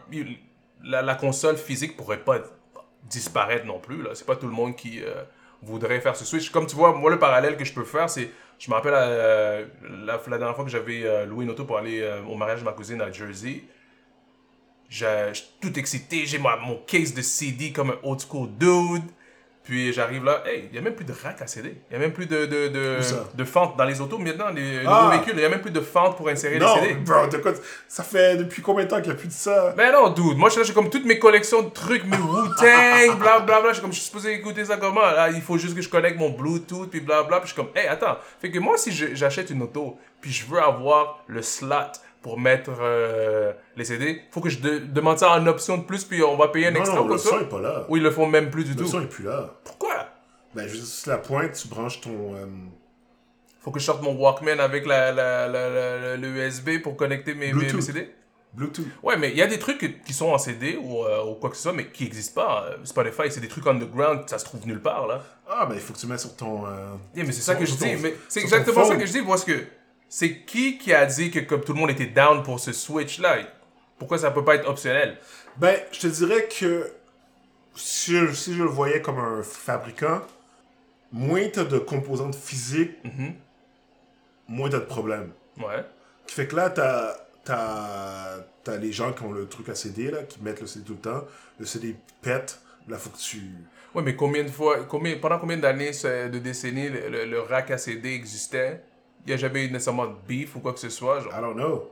la, 0.84 1.02
la 1.02 1.14
console 1.16 1.56
physique 1.58 1.96
pourrait 1.98 2.22
pas 2.24 2.38
disparaître 3.04 3.66
non 3.66 3.78
plus. 3.78 4.02
Là. 4.02 4.10
C'est 4.14 4.26
pas 4.26 4.36
tout 4.36 4.46
le 4.46 4.52
monde 4.52 4.76
qui 4.76 5.02
euh, 5.02 5.22
voudrait 5.62 6.00
faire 6.00 6.16
ce 6.16 6.24
switch. 6.24 6.50
Comme 6.50 6.66
tu 6.66 6.76
vois, 6.76 6.92
moi, 6.92 7.10
le 7.10 7.18
parallèle 7.18 7.56
que 7.56 7.64
je 7.64 7.72
peux 7.72 7.84
faire, 7.84 8.08
c'est. 8.08 8.30
Je 8.58 8.70
me 8.70 8.76
rappelle 8.76 8.94
euh, 8.94 9.66
la, 10.04 10.20
la 10.24 10.38
dernière 10.38 10.54
fois 10.54 10.64
que 10.64 10.70
j'avais 10.70 11.04
euh, 11.04 11.26
loué 11.26 11.44
une 11.44 11.50
auto 11.50 11.64
pour 11.64 11.78
aller 11.78 12.08
au 12.28 12.36
mariage 12.36 12.60
de 12.60 12.64
ma 12.64 12.72
cousine 12.72 13.00
à 13.00 13.10
Jersey. 13.10 13.64
J'ai 14.88 15.32
tout 15.60 15.76
excité. 15.78 16.26
J'ai 16.26 16.38
mon 16.38 16.76
case 16.86 17.12
de 17.12 17.22
CD 17.22 17.72
comme 17.72 17.90
un 17.90 17.98
old 18.04 18.20
school 18.20 18.48
dude. 18.58 19.02
Puis 19.64 19.92
j'arrive 19.92 20.24
là, 20.24 20.42
hey, 20.44 20.64
il 20.66 20.72
n'y 20.72 20.78
a 20.78 20.80
même 20.80 20.94
plus 20.96 21.04
de 21.04 21.12
rack 21.12 21.40
à 21.40 21.46
CD. 21.46 21.76
Il 21.88 21.96
n'y 21.96 22.02
a 22.02 22.06
même 22.06 22.12
plus 22.12 22.26
de, 22.26 22.46
de, 22.46 22.66
de, 22.68 22.98
de 23.34 23.44
fente 23.44 23.76
dans 23.76 23.84
les 23.84 24.00
autos. 24.00 24.18
Maintenant, 24.18 24.48
les 24.50 24.80
Ah! 24.84 25.02
nouveaux 25.02 25.10
véhicules, 25.10 25.34
il 25.34 25.38
n'y 25.38 25.44
a 25.44 25.48
même 25.48 25.60
plus 25.60 25.70
de 25.70 25.80
fente 25.80 26.16
pour 26.16 26.28
insérer 26.28 26.58
non, 26.58 26.74
les 26.76 26.80
CD. 26.88 26.94
bro, 26.94 27.28
de 27.28 27.36
quoi- 27.36 27.52
ça 27.86 28.02
fait 28.02 28.36
depuis 28.36 28.60
combien 28.60 28.84
de 28.84 28.90
temps 28.90 28.96
qu'il 29.00 29.12
n'y 29.12 29.16
a 29.16 29.18
plus 29.18 29.28
de 29.28 29.32
ça? 29.32 29.72
Mais 29.76 29.92
non, 29.92 30.10
dude, 30.10 30.36
moi 30.36 30.48
je 30.48 30.54
suis 30.54 30.60
là, 30.62 30.66
j'ai 30.66 30.72
comme 30.74 30.90
toutes 30.90 31.04
mes 31.04 31.18
collections 31.20 31.62
de 31.62 31.68
trucs, 31.70 32.04
mes 32.04 32.16
Wu-Tang, 32.16 33.16
blablabla. 33.20 33.68
Je 33.68 33.72
suis 33.74 33.82
comme, 33.82 33.92
je 33.92 33.98
suis 33.98 34.06
supposé 34.06 34.32
écouter 34.34 34.64
ça 34.64 34.76
comment? 34.78 35.00
Là, 35.00 35.30
il 35.30 35.40
faut 35.40 35.56
juste 35.58 35.76
que 35.76 35.82
je 35.82 35.88
connecte 35.88 36.18
mon 36.18 36.30
Bluetooth, 36.30 36.90
puis 36.90 37.00
blablabla. 37.00 37.38
Puis 37.40 37.50
je 37.50 37.54
suis 37.54 37.62
comme, 37.62 37.70
hey, 37.76 37.86
attends. 37.86 38.16
Fait 38.40 38.50
que 38.50 38.58
moi, 38.58 38.76
si 38.76 38.90
j'achète 39.14 39.50
une 39.50 39.62
auto, 39.62 39.96
puis 40.20 40.32
je 40.32 40.44
veux 40.46 40.60
avoir 40.60 41.20
le 41.28 41.40
slot 41.42 41.76
pour 42.22 42.38
mettre 42.38 42.70
euh, 42.80 43.52
les 43.76 43.84
CD, 43.84 44.22
faut 44.30 44.40
que 44.40 44.48
je 44.48 44.60
de- 44.60 44.78
demande 44.78 45.18
ça 45.18 45.32
en 45.32 45.46
option 45.46 45.76
de 45.78 45.82
plus, 45.84 46.04
puis 46.04 46.22
on 46.22 46.36
va 46.36 46.48
payer 46.48 46.68
un 46.68 46.70
non, 46.70 46.78
extra 46.80 46.96
non, 46.96 47.02
comme 47.02 47.12
le 47.12 47.18
ça. 47.18 47.30
son 47.30 47.40
est 47.40 47.48
pas 47.48 47.60
là. 47.60 47.84
Ou 47.88 47.96
ils 47.96 48.02
le 48.02 48.10
font 48.10 48.26
même 48.26 48.50
plus 48.50 48.64
du 48.64 48.70
Le 48.70 48.76
tout. 48.76 48.86
son 48.86 49.02
est 49.02 49.06
plus 49.06 49.24
là. 49.24 49.50
Pourquoi? 49.64 50.06
Ben, 50.54 50.68
sur 50.68 51.10
la 51.10 51.18
pointe, 51.18 51.52
tu 51.52 51.68
branches 51.68 52.00
ton. 52.00 52.34
euh, 52.34 52.46
Faut 53.60 53.70
que 53.70 53.80
je 53.80 53.84
sorte 53.84 54.02
mon 54.02 54.14
Walkman 54.14 54.60
avec 54.60 54.86
la, 54.86 55.12
la, 55.12 55.48
la, 55.48 55.68
la- 55.70 56.16
le 56.16 56.28
USB 56.28 56.80
pour 56.82 56.96
connecter 56.96 57.34
mes, 57.34 57.52
mes, 57.52 57.68
CD 57.80 58.12
Bluetooth. 58.52 58.84
Ouais, 59.02 59.16
mais 59.16 59.30
il 59.30 59.36
y 59.38 59.42
a 59.42 59.46
des 59.46 59.58
trucs 59.58 60.04
qui 60.04 60.12
sont 60.12 60.28
en 60.28 60.36
CD 60.38 60.76
ou, 60.76 61.04
euh, 61.04 61.24
ou 61.24 61.34
quoi 61.36 61.48
que 61.48 61.56
ce 61.56 61.62
soit, 61.62 61.72
mais 61.72 61.86
qui 61.86 62.04
n'existent 62.04 62.42
pas. 62.42 62.66
Spotify, 62.84 63.30
c'est 63.30 63.40
des 63.40 63.48
trucs 63.48 63.66
underground, 63.66 64.24
ça 64.26 64.38
se 64.38 64.44
trouve 64.44 64.66
nulle 64.66 64.82
part, 64.82 65.06
là. 65.06 65.22
Ah, 65.48 65.64
ben, 65.66 65.74
il 65.74 65.80
faut 65.80 65.94
que 65.94 65.98
tu 65.98 66.06
mettes 66.06 66.20
sur 66.20 66.36
ton. 66.36 66.66
euh, 66.66 66.70
Yeah, 67.16 67.24
mais 67.24 67.32
c'est 67.32 67.40
ça 67.40 67.54
que 67.54 67.64
je 67.64 67.74
dis. 67.74 67.96
Mais 68.02 68.14
c'est 68.28 68.40
exactement 68.40 68.84
ça 68.84 68.96
que 68.96 69.06
je 69.06 69.12
dis, 69.12 69.22
parce 69.22 69.44
que 69.44 69.52
c'est 70.14 70.40
qui 70.40 70.76
qui 70.76 70.92
a 70.92 71.06
dit 71.06 71.30
que 71.30 71.38
comme 71.40 71.62
tout 71.64 71.72
le 71.72 71.78
monde 71.80 71.90
était 71.90 72.04
down 72.04 72.42
pour 72.42 72.60
ce 72.60 72.70
switch-là? 72.72 73.38
Pourquoi 73.98 74.18
ça 74.18 74.30
peut 74.30 74.44
pas 74.44 74.56
être 74.56 74.68
optionnel? 74.68 75.16
Ben, 75.56 75.74
je 75.90 76.00
te 76.00 76.06
dirais 76.06 76.48
que 76.48 76.92
si 77.74 78.12
je, 78.18 78.30
si 78.34 78.52
je 78.54 78.62
le 78.62 78.68
voyais 78.68 79.00
comme 79.00 79.18
un 79.18 79.42
fabricant, 79.42 80.20
moins 81.12 81.48
t'as 81.50 81.64
de 81.64 81.78
composantes 81.78 82.34
physiques, 82.34 82.92
Mhm. 83.04 83.32
moins 84.48 84.68
t'as 84.68 84.80
de 84.80 84.84
problèmes. 84.84 85.32
Ouais. 85.56 85.82
Qui 86.26 86.34
fait 86.34 86.46
que 86.46 86.56
là, 86.56 86.68
t'as, 86.68 87.14
t'as, 87.44 88.40
t'as 88.64 88.76
les 88.76 88.92
gens 88.92 89.14
qui 89.14 89.22
ont 89.22 89.32
le 89.32 89.46
truc 89.48 89.70
à 89.70 89.74
CD, 89.74 90.10
là, 90.10 90.24
qui 90.24 90.42
mettent 90.42 90.60
le 90.60 90.66
CD 90.66 90.84
tout 90.84 90.92
le 90.94 90.98
temps. 90.98 91.24
Le 91.58 91.64
CD 91.64 91.96
pète. 92.20 92.60
Là, 92.86 92.98
faut 92.98 93.08
que 93.10 93.16
tu. 93.18 93.40
Ouais, 93.94 94.02
mais 94.02 94.14
combien 94.14 94.42
de 94.44 94.50
fois, 94.50 94.84
combien, 94.84 95.16
pendant 95.16 95.38
combien 95.38 95.56
d'années, 95.56 95.92
de 95.92 96.38
décennies, 96.38 96.88
le, 96.90 97.08
le- 97.08 97.24
le 97.24 97.40
rack 97.40 97.70
à 97.70 97.78
CD 97.78 98.12
existait? 98.12 98.82
Il 99.24 99.28
n'y 99.28 99.34
a 99.34 99.36
jamais 99.36 99.64
eu 99.64 99.70
nécessairement 99.70 100.06
de 100.06 100.14
beef 100.26 100.56
ou 100.56 100.60
quoi 100.60 100.72
que 100.72 100.80
ce 100.80 100.88
soit. 100.88 101.20
Genre, 101.20 101.32
I 101.32 101.40
don't 101.40 101.54
know. 101.54 101.90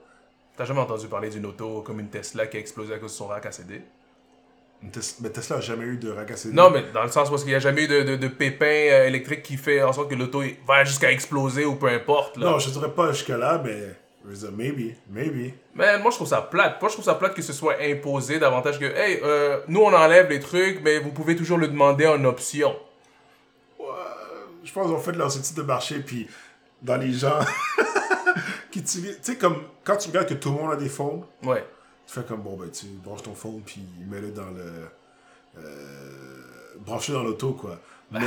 t'as 0.56 0.64
jamais 0.64 0.80
entendu 0.80 1.06
parler 1.06 1.30
d'une 1.30 1.46
auto 1.46 1.82
comme 1.82 2.00
une 2.00 2.08
Tesla 2.08 2.46
qui 2.46 2.56
a 2.56 2.60
explosé 2.60 2.94
à 2.94 2.98
cause 2.98 3.12
de 3.12 3.16
son 3.16 3.28
rack 3.28 3.46
à 3.46 3.52
CD 3.52 3.82
Mais 4.82 5.30
Tesla 5.30 5.56
a 5.56 5.60
jamais 5.60 5.84
eu 5.84 5.96
de 5.96 6.10
rack 6.10 6.30
à 6.32 6.36
CD. 6.36 6.54
Non, 6.54 6.70
mais 6.70 6.82
dans 6.92 7.04
le 7.04 7.10
sens 7.10 7.30
où 7.30 7.36
il 7.38 7.46
n'y 7.46 7.54
a 7.54 7.60
jamais 7.60 7.84
eu 7.84 7.88
de, 7.88 8.02
de, 8.02 8.16
de 8.16 8.28
pépin 8.28 8.66
euh, 8.66 9.06
électrique 9.06 9.42
qui 9.42 9.56
fait 9.56 9.82
en 9.82 9.92
sorte 9.92 10.10
que 10.10 10.16
l'auto 10.16 10.42
va 10.66 10.84
jusqu'à 10.84 11.12
exploser 11.12 11.64
ou 11.64 11.76
peu 11.76 11.88
importe. 11.88 12.36
Là. 12.36 12.50
Non, 12.50 12.58
je 12.58 12.70
dirais 12.70 12.90
pas 12.90 13.12
jusque-là, 13.12 13.62
mais. 13.64 13.94
maybe, 14.50 14.96
maybe. 15.08 15.54
Mais 15.74 15.98
moi, 15.98 16.10
je 16.10 16.16
trouve 16.16 16.28
ça 16.28 16.42
plate. 16.42 16.80
Moi, 16.80 16.88
je 16.88 16.94
trouve 16.94 17.04
ça 17.04 17.14
plate 17.14 17.34
que 17.34 17.42
ce 17.42 17.52
soit 17.52 17.76
imposé 17.80 18.40
davantage 18.40 18.78
que, 18.80 18.86
hey, 18.86 19.20
euh, 19.22 19.60
nous, 19.68 19.80
on 19.80 19.92
enlève 19.94 20.28
les 20.28 20.40
trucs, 20.40 20.82
mais 20.82 20.98
vous 20.98 21.10
pouvez 21.12 21.36
toujours 21.36 21.58
le 21.58 21.68
demander 21.68 22.06
en 22.06 22.24
option. 22.24 22.74
Ouais, 23.78 23.86
je 24.64 24.72
pense 24.72 24.86
qu'ils 24.86 24.96
ont 24.96 24.98
fait 24.98 25.12
leur 25.12 25.34
étude 25.34 25.54
de 25.54 25.62
marché, 25.62 26.00
puis 26.00 26.26
dans 26.82 26.96
les 26.96 27.12
gens 27.12 27.38
qui 28.70 28.82
tu 28.82 29.00
sais, 29.22 29.36
comme 29.36 29.56
quand 29.84 29.96
tu 29.96 30.08
regardes 30.08 30.28
que 30.28 30.34
tout 30.34 30.50
le 30.50 30.56
monde 30.56 30.72
a 30.72 30.76
des 30.76 30.88
phones, 30.88 31.22
Ouais. 31.44 31.64
tu 32.06 32.14
fais 32.14 32.22
comme 32.22 32.40
bon, 32.42 32.56
ben 32.56 32.70
tu 32.70 32.86
branches 33.04 33.22
ton 33.22 33.34
phone, 33.34 33.60
puis 33.64 33.82
mets-le 34.08 34.30
dans 34.30 34.50
le. 34.50 34.88
Euh, 35.58 36.74
branche-le 36.78 37.14
dans 37.14 37.22
l'auto, 37.22 37.52
quoi. 37.52 37.78
Mais 38.12 38.20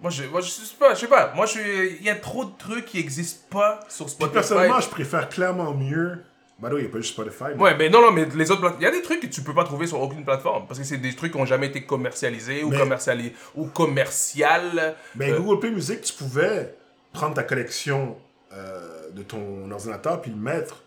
Moi, 0.00 0.10
je, 0.10 0.24
moi, 0.24 0.40
je 0.40 0.48
sais 0.50 0.74
pas, 0.78 0.94
je 0.94 1.00
sais 1.00 1.06
pas. 1.06 1.32
Moi, 1.34 1.46
il 1.56 2.02
y 2.02 2.10
a 2.10 2.16
trop 2.16 2.44
de 2.44 2.50
trucs 2.58 2.86
qui 2.86 2.98
existent 2.98 3.46
pas 3.50 3.80
sur 3.88 4.08
Spotify. 4.08 4.32
personnellement, 4.34 4.80
je 4.80 4.88
préfère 4.88 5.28
clairement 5.28 5.74
mieux. 5.74 6.18
Bah 6.58 6.68
non, 6.68 6.76
il 6.76 6.82
n'y 6.82 6.88
a 6.88 6.90
pas 6.90 6.98
juste 6.98 7.14
Spotify. 7.14 7.44
mais- 7.56 7.62
Ouais, 7.62 7.76
mais 7.76 7.88
non, 7.88 8.02
non, 8.02 8.10
mais 8.10 8.26
les 8.26 8.50
autres 8.50 8.60
plateformes. 8.60 8.82
Il 8.82 8.84
y 8.84 8.88
a 8.88 8.90
des 8.90 9.00
trucs 9.02 9.20
que 9.20 9.26
tu 9.26 9.40
peux 9.42 9.54
pas 9.54 9.64
trouver 9.64 9.86
sur 9.86 10.00
aucune 10.00 10.24
plateforme. 10.24 10.66
Parce 10.66 10.78
que 10.78 10.84
c'est 10.84 10.98
des 10.98 11.14
trucs 11.16 11.32
qui 11.32 11.38
ont 11.38 11.46
jamais 11.46 11.68
été 11.68 11.84
commercialisés 11.84 12.62
ou, 12.64 12.68
Mais- 12.70 12.76
commerciali- 12.78 13.32
ou 13.54 13.66
commercial. 13.66 14.94
Mais 15.16 15.32
Euh, 15.32 15.38
Google 15.38 15.60
Play 15.60 15.70
Music, 15.70 16.02
tu 16.02 16.12
pouvais 16.12 16.74
prendre 17.12 17.34
ta 17.34 17.42
collection 17.42 18.16
euh, 18.52 19.10
de 19.10 19.22
ton 19.22 19.70
ordinateur, 19.70 20.20
puis 20.20 20.30
le 20.30 20.36
mettre 20.36 20.82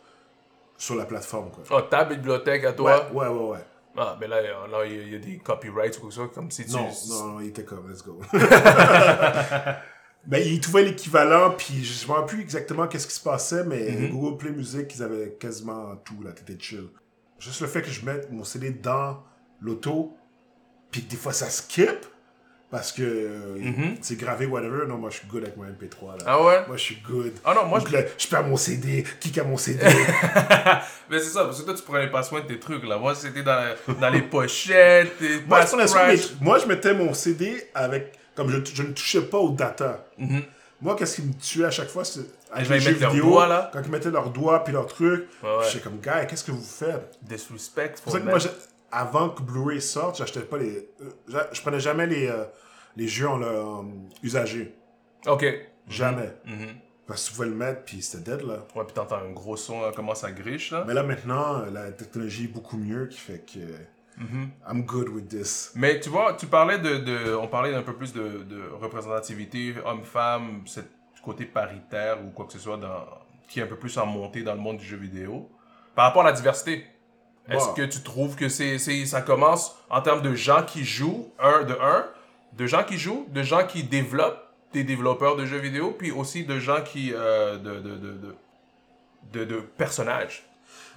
sur 0.78 0.96
la 0.96 1.06
plateforme, 1.06 1.50
quoi. 1.52 1.64
Oh, 1.72 1.82
ta 1.82 2.04
bibliothèque 2.06 2.64
à 2.66 2.70
Ouais, 2.70 2.76
toi? 2.76 3.08
ouais, 3.14 3.28
ouais, 3.28 3.50
ouais. 3.52 3.66
Ah, 3.96 4.18
mais 4.20 4.28
là, 4.28 4.42
là, 4.42 4.86
il 4.86 4.92
y 4.96 5.00
a- 5.00 5.02
il 5.04 5.14
y, 5.14 5.16
a 5.16 5.20
des 5.20 5.38
copyrights 5.38 5.98
ou 5.98 6.02
quoi 6.02 6.10
que 6.10 6.16
ce 6.16 6.22
soit, 6.22 6.30
comme 6.30 6.50
si 6.50 6.66
tu. 6.66 6.72
Non, 6.72 6.90
non, 7.10 7.24
non, 7.34 7.40
il 7.42 7.50
était 7.50 7.64
comme, 7.64 7.90
let's 7.92 8.04
go. 8.04 8.20
ben, 10.26 10.42
il 10.44 10.60
trouvait 10.62 10.84
l'équivalent, 10.84 11.52
puis 11.52 11.84
je 11.84 12.08
ne 12.12 12.20
me 12.22 12.26
plus 12.26 12.42
exactement 12.42 12.88
qu'est-ce 12.88 13.08
qui 13.08 13.14
se 13.14 13.24
passait, 13.24 13.64
mais 13.64 13.92
Mhm. 13.92 14.10
Google 14.12 14.38
Play 14.38 14.52
Music, 14.52 14.94
ils 14.96 15.04
avaient 15.04 15.32
quasiment 15.40 15.96
tout, 15.98 16.22
là, 16.24 16.32
t'étais 16.32 16.58
chill. 16.60 16.88
Juste 17.40 17.62
le 17.62 17.68
fait 17.68 17.82
que 17.82 17.90
je 17.92 18.06
mette 18.06 18.32
mon 18.32 18.44
CD 18.44 18.72
dans 18.72 19.22
l'auto, 19.62 20.16
puis 20.92 21.04
que 21.04 21.10
des 21.12 21.18
fois 21.18 21.34
ça 21.34 21.50
skip, 21.50 22.06
parce 22.74 22.92
que 22.92 23.58
Mhm. 23.60 23.98
c'est 24.02 24.16
gravé, 24.18 24.48
whatever. 24.48 24.88
Non, 24.88 24.98
moi 24.98 25.12
je 25.12 25.18
suis 25.20 25.28
good 25.28 25.44
avec 25.44 25.56
mon 25.56 25.64
MP3, 25.66 26.18
là. 26.18 26.24
Ah 26.26 26.44
ouais? 26.44 26.64
Moi 26.68 26.76
je 26.76 26.82
suis 26.82 26.98
good. 27.08 27.32
Ah 27.46 27.54
non, 27.54 27.66
moi, 27.68 27.78
Donc 27.80 27.90
je. 27.90 27.94
là, 27.94 28.02
je 28.18 28.28
perds 28.28 28.44
mon 28.48 28.58
CD, 28.58 29.06
qui 29.20 29.40
a 29.40 29.44
mon 29.44 29.58
CD. 29.58 29.80
Mais 31.10 31.20
c'est 31.20 31.30
ça, 31.30 31.44
parce 31.46 31.60
que 31.62 31.66
toi, 31.66 31.74
tu 31.76 31.84
prenais 31.84 32.10
pas 32.10 32.24
soin 32.24 32.42
de 32.42 32.48
tes 32.48 32.60
trucs, 32.60 32.84
là. 32.86 32.98
Moi, 32.98 33.14
c'était 33.16 33.44
dans, 33.44 33.56
la- 33.56 33.94
dans 33.94 34.10
les 34.10 34.24
pochettes, 34.24 35.18
tes 35.20 35.42
moi, 35.48 35.62
je 35.66 35.76
mes 35.76 36.20
moi, 36.42 36.66
mettais 36.66 36.94
mon 36.94 37.14
CD 37.14 37.64
avec. 37.76 38.14
Comme 38.36 38.50
je, 38.50 38.58
je 38.74 38.82
ne 38.82 38.94
touchais 38.94 39.22
pas 39.22 39.38
au 39.38 39.52
data. 39.52 40.06
Mhm. 40.18 40.42
Moi, 40.82 40.96
qu'est-ce 40.96 41.18
qui 41.18 41.28
me 41.28 41.34
tuait 41.34 41.66
à 41.66 41.72
chaque 41.72 41.90
fois, 41.90 42.04
c'est 42.04 42.22
avec 42.52 42.68
les 42.68 42.80
jeux 42.80 42.92
vidéo, 42.94 43.26
doigts, 43.26 43.48
là. 43.48 43.70
quand 43.72 43.82
ils 43.86 43.92
mettaient 43.92 44.10
leurs 44.10 44.32
doigts 44.32 44.64
puis 44.64 44.74
leurs 44.74 44.88
trucs, 44.88 45.30
Ouais, 45.44 45.50
ouais. 45.50 45.64
j'étais 45.72 45.84
comme, 45.84 46.00
gars, 46.02 46.26
qu'est-ce 46.26 46.44
que 46.44 46.52
vous 46.52 46.64
faites? 46.64 47.16
Disrespect. 47.22 47.92
C'est 47.96 48.04
pour 48.04 48.12
ça 48.14 48.20
que 48.20 48.26
moi, 48.26 48.40
avant 48.94 49.30
que 49.30 49.42
Blu-ray 49.42 49.82
sorte, 49.82 50.18
j'achetais 50.18 50.42
pas 50.42 50.58
les... 50.58 50.90
euh, 51.02 51.44
je 51.52 51.62
prenais 51.62 51.80
jamais 51.80 52.08
les, 52.08 52.28
euh, 52.28 52.46
les 52.96 53.08
jeux 53.08 53.28
en, 53.28 53.42
en 53.42 53.86
usagé. 54.22 54.76
Ok. 55.26 55.46
Jamais. 55.88 56.32
Mhm. 56.46 56.76
Parce 57.08 57.24
que 57.24 57.30
tu 57.30 57.36
pouvais 57.36 57.50
le 57.50 57.56
mettre, 57.56 57.84
puis 57.84 58.02
c'était 58.02 58.32
dead, 58.32 58.48
là. 58.48 58.66
Ouais, 58.76 58.86
puis 58.86 58.94
t'entends 58.94 59.18
un 59.18 59.32
gros 59.32 59.58
son, 59.58 59.82
là, 59.82 59.92
comment 59.94 60.16
ça 60.16 60.32
griche, 60.32 60.72
là. 60.72 60.86
Mais 60.88 60.94
là, 60.94 61.04
maintenant, 61.04 61.60
euh, 61.60 61.70
la 61.72 61.92
technologie 61.92 62.46
est 62.46 62.54
beaucoup 62.54 62.78
mieux, 62.78 63.08
qui 63.08 63.20
fait 63.20 63.44
que... 63.46 63.60
Mhm. 64.16 64.52
I'm 64.70 64.86
good 64.86 65.10
with 65.10 65.28
this. 65.28 65.72
Mais 65.76 66.00
tu 66.00 66.10
vois, 66.10 66.36
tu 66.36 66.46
parlais 66.46 66.78
de, 66.78 66.98
de 66.98 67.34
on 67.36 67.48
parlait 67.48 67.72
d'un 67.72 67.82
peu 67.82 67.94
plus 67.94 68.14
de, 68.14 68.44
de 68.44 68.62
représentativité 68.80 69.74
homme-femme, 69.84 70.62
ce 70.66 70.82
côté 71.24 71.46
paritaire 71.46 72.24
ou 72.24 72.30
quoi 72.30 72.46
que 72.46 72.54
ce 72.54 72.60
soit 72.60 72.78
dans, 72.78 73.06
qui 73.48 73.60
est 73.60 73.64
un 73.64 73.68
peu 73.68 73.76
plus 73.76 73.98
en 73.98 74.06
montée 74.06 74.44
dans 74.44 74.54
le 74.54 74.60
monde 74.60 74.78
du 74.78 74.86
jeu 74.86 74.98
vidéo. 74.98 75.50
Par 75.96 76.06
rapport 76.06 76.22
à 76.22 76.26
la 76.26 76.32
diversité, 76.32 76.86
est-ce 77.50 77.68
Wow. 77.68 77.74
que 77.74 77.82
tu 77.82 78.02
trouves 78.02 78.36
que 78.36 78.48
c'est, 78.50 78.78
c'est, 78.80 79.06
ça 79.06 79.22
commence 79.22 79.76
en 79.90 80.02
termes 80.02 80.22
de 80.22 80.34
gens 80.34 80.64
qui 80.64 80.86
jouent, 80.86 81.30
un 81.40 81.64
de 81.64 81.74
un, 81.82 82.06
de 82.54 82.66
gens 82.68 82.84
qui 82.84 82.98
jouent, 82.98 83.26
de 83.30 83.44
gens 83.44 83.66
qui 83.68 83.84
développent, 83.84 84.40
des 84.74 84.84
développeurs 84.84 85.36
de 85.36 85.46
jeux 85.46 85.58
vidéo, 85.60 85.92
puis 85.98 86.12
aussi 86.12 86.46
de 86.46 86.58
gens 86.60 86.82
qui, 86.82 87.12
euh, 87.14 87.58
de, 87.58 87.76
de, 87.76 87.96
de, 87.96 88.12
de, 88.14 88.36
de, 89.34 89.44
de 89.46 89.60
personnages. 89.78 90.44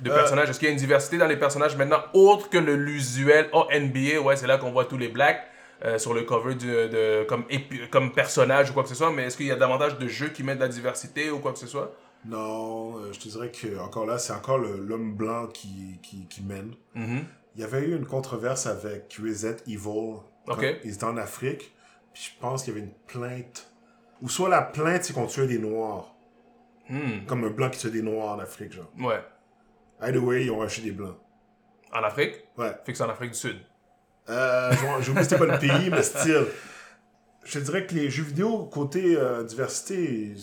De 0.00 0.10
Euh, 0.10 0.14
personnages. 0.14 0.48
Est-ce 0.50 0.58
qu'il 0.58 0.66
y 0.66 0.70
a 0.70 0.72
une 0.72 0.78
diversité 0.78 1.18
dans 1.18 1.26
les 1.26 1.36
personnages 1.36 1.76
maintenant, 1.76 2.00
autre 2.14 2.48
que 2.50 2.58
le 2.58 2.74
l'usuel? 2.76 3.48
Oh, 3.52 3.66
NBA, 3.72 4.20
ouais, 4.20 4.36
c'est 4.36 4.46
là 4.46 4.56
qu'on 4.58 4.70
voit 4.72 4.84
tous 4.86 4.96
les 4.98 5.08
blacks 5.08 5.42
euh, 5.84 5.98
sur 5.98 6.14
le 6.14 6.22
cover 6.22 6.54
du, 6.54 6.66
de, 6.68 7.24
comme, 7.28 7.44
comme 7.90 8.12
personnage 8.12 8.70
ou 8.70 8.72
quoi 8.72 8.82
que 8.82 8.88
ce 8.88 8.94
soit, 8.94 9.10
mais 9.10 9.24
est-ce 9.24 9.36
qu'il 9.36 9.46
y 9.46 9.50
a 9.52 9.56
davantage 9.56 9.98
de 9.98 10.06
jeux 10.08 10.28
qui 10.28 10.42
mettent 10.42 10.58
de 10.58 10.62
la 10.62 10.68
diversité 10.68 11.30
ou 11.30 11.38
quoi 11.38 11.52
que 11.52 11.58
ce 11.58 11.66
soit? 11.66 11.92
Non, 12.28 12.98
euh, 12.98 13.12
je 13.12 13.20
te 13.20 13.28
dirais 13.28 13.50
que 13.50 13.78
encore 13.78 14.06
là, 14.06 14.18
c'est 14.18 14.32
encore 14.32 14.58
l'homme 14.58 15.14
blanc 15.14 15.46
qui, 15.48 15.98
qui, 16.02 16.26
qui 16.26 16.42
mène. 16.42 16.74
Mhm. 16.94 17.24
Il 17.54 17.60
y 17.60 17.64
avait 17.64 17.80
eu 17.80 17.96
une 17.96 18.06
controverse 18.06 18.66
avec 18.66 19.18
Reset 19.22 19.56
Evil. 19.66 20.16
quand 20.46 20.52
Ok. 20.54 20.66
Ils 20.84 20.94
étaient 20.94 21.04
en 21.04 21.16
Afrique. 21.16 21.72
Puis 22.12 22.30
je 22.34 22.40
pense 22.40 22.62
qu'il 22.64 22.74
y 22.74 22.76
avait 22.76 22.86
une 22.86 22.92
plainte. 23.06 23.70
Ou 24.22 24.28
soit 24.28 24.48
la 24.48 24.62
plainte, 24.62 25.04
c'est 25.04 25.12
qu'on 25.12 25.26
tuait 25.26 25.46
des 25.46 25.58
Noirs. 25.58 26.14
Hmm. 26.88 27.24
Comme 27.26 27.44
un 27.44 27.50
blanc 27.50 27.68
qui 27.70 27.78
tue 27.80 27.90
des 27.90 28.02
Noirs 28.02 28.36
en 28.36 28.38
Afrique, 28.38 28.72
genre. 28.72 28.90
Ouais. 28.98 29.22
Either 30.00 30.18
way, 30.18 30.44
ils 30.44 30.50
ont 30.50 30.62
acheté 30.62 30.82
des 30.82 30.92
blancs. 30.92 31.16
En 31.92 32.02
Afrique? 32.02 32.44
Ouais. 32.58 32.72
Fait 32.84 32.92
que 32.92 32.98
c'est 32.98 33.04
en 33.04 33.08
Afrique 33.10 33.32
du 33.32 33.38
Sud. 33.38 33.56
Euh, 34.28 34.72
je- 34.72 35.02
J'ai 35.04 35.10
oublié 35.10 35.24
c'était 35.24 35.36
quoi 35.36 35.46
le 35.46 35.58
pays, 35.58 35.88
mais 35.90 36.02
style. 36.02 36.46
Je 37.44 37.58
te 37.58 37.64
dirais 37.64 37.86
que 37.86 37.94
les 37.94 38.10
jeux 38.10 38.24
vidéo, 38.24 38.64
côté 38.66 39.16
euh, 39.16 39.44
diversité, 39.44 40.34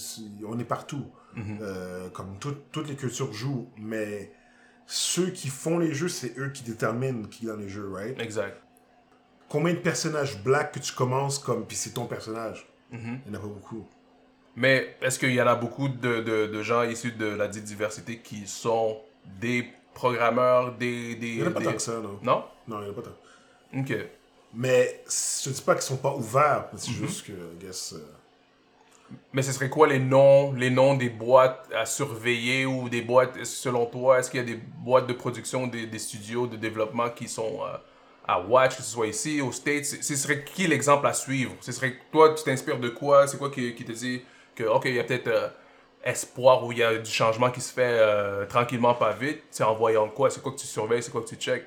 on 0.48 0.58
est 0.58 0.64
partout. 0.64 1.06
Mhm. 1.36 1.60
Euh, 1.62 2.10
comme 2.10 2.38
tout- 2.40 2.58
toutes 2.72 2.88
les 2.88 2.96
cultures 2.96 3.32
jouent, 3.34 3.70
mais 3.78 4.32
ceux 4.86 5.30
qui 5.32 5.48
font 5.50 5.80
les 5.80 5.94
jeux, 5.94 6.10
c'est 6.10 6.38
eux 6.38 6.50
qui 6.50 6.64
déterminent 6.64 7.28
qui 7.28 7.46
est 7.46 7.48
dans 7.50 7.56
les 7.56 7.70
jeux, 7.70 7.90
right? 7.92 8.20
Exact. 8.20 8.62
Combien 9.50 9.74
de 9.74 9.80
personnages 9.80 10.42
black 10.44 10.74
que 10.74 10.80
tu 10.80 10.94
commences 10.94 11.40
comme, 11.40 11.66
puis 11.66 11.78
c'est 11.78 11.92
ton 11.92 12.06
personnage? 12.06 12.68
Mhm. 12.92 13.20
Il 13.26 13.32
n'y 13.32 13.38
en 13.38 13.40
a 13.40 13.42
pas 13.44 13.48
beaucoup. 13.48 13.86
Mais 14.56 14.96
est-ce 15.02 15.18
qu'il 15.18 15.34
y 15.34 15.42
en 15.42 15.48
a 15.48 15.56
beaucoup 15.56 15.88
de, 15.90 16.22
de, 16.22 16.48
de 16.48 16.62
gens 16.64 16.84
issus 16.84 17.12
de 17.14 17.26
la 17.26 17.48
dite 17.48 17.64
diversité 17.64 18.20
qui 18.20 18.46
sont 18.48 19.00
des 19.40 19.68
programmeurs, 19.96 20.76
des... 20.76 21.16
des 21.16 21.28
Il 21.30 21.36
n'y 21.38 21.44
en 21.44 21.48
a 21.48 21.52
pas 21.52 21.60
des- 21.60 21.66
tant 21.66 21.74
que 21.74 21.82
ça, 21.82 21.94
non? 22.00 22.20
Non? 22.22 22.44
Non, 22.68 22.80
il 22.82 22.84
n'y 22.84 22.90
en 22.90 22.92
a 22.92 22.96
pas 22.96 23.02
tant. 23.02 23.80
Ok. 23.80 23.96
Mais 24.56 25.04
je 25.08 25.50
te 25.50 25.56
dis 25.56 25.62
pas 25.62 25.74
qu'ils 25.74 25.82
sont 25.84 25.98
pas 25.98 26.14
ouverts, 26.16 26.70
c'est 26.76 26.92
Mhm. 26.92 27.08
juste 27.08 27.26
que, 27.26 27.32
I 27.32 27.58
guess, 27.60 27.94
euh, 27.94 28.06
Mais 29.32 29.42
ce 29.42 29.52
serait 29.52 29.70
quoi 29.70 29.88
les 29.88 30.00
noms, 30.00 30.54
les 30.54 30.70
noms 30.70 30.96
des 30.96 31.10
boîtes 31.10 31.70
à 31.76 31.86
surveiller 31.86 32.66
ou 32.66 32.90
des 32.90 33.02
boîtes, 33.02 33.44
selon 33.46 33.86
toi, 33.86 34.20
est-ce 34.20 34.30
qu'il 34.32 34.40
y 34.40 34.44
a 34.44 34.46
des 34.46 34.60
boîtes 34.78 35.08
de 35.08 35.14
production, 35.14 35.68
des, 35.68 35.86
des 35.88 36.00
studios 36.00 36.48
de 36.48 36.56
développement 36.56 37.10
qui 37.10 37.28
sont 37.28 37.60
euh, 37.64 37.78
à 38.28 38.42
watch, 38.42 38.78
que 38.78 38.84
ce 38.84 38.90
soit 38.90 39.08
ici, 39.08 39.42
aux 39.42 39.52
States? 39.52 39.86
Ce 39.86 40.16
serait 40.16 40.44
qui 40.44 40.68
l'exemple 40.68 41.06
à 41.06 41.14
suivre? 41.14 41.54
Ce 41.62 41.72
serait 41.72 41.96
toi, 42.12 42.34
tu 42.34 42.44
t'inspires 42.44 42.80
de 42.80 42.90
quoi? 42.90 43.28
C'est 43.28 43.38
quoi 43.38 43.52
qui, 43.52 43.76
qui 43.76 43.86
te 43.86 43.92
dit 43.92 44.22
que, 44.56 44.64
ok, 44.64 44.86
il 44.86 44.96
y 44.96 45.00
a 45.00 45.04
peut-être 45.04 45.28
euh, 45.28 45.50
espoir 46.04 46.64
ou 46.64 46.72
il 46.72 46.80
y 46.80 46.84
a 46.84 46.98
du 46.98 47.12
changement 47.12 47.52
qui 47.52 47.62
se 47.62 47.74
fait 47.74 47.98
euh, 48.00 48.46
tranquillement, 48.46 48.94
pas 48.96 49.14
vite? 49.14 49.44
C'est 49.52 49.64
en 49.64 49.76
voyant 49.76 50.10
quoi? 50.10 50.30
C'est 50.30 50.42
quoi 50.42 50.52
que 50.52 50.60
tu 50.60 50.68
surveilles? 50.68 51.04
C'est 51.04 51.12
quoi 51.12 51.22
que 51.22 51.30
tu 51.30 51.36
check? 51.36 51.64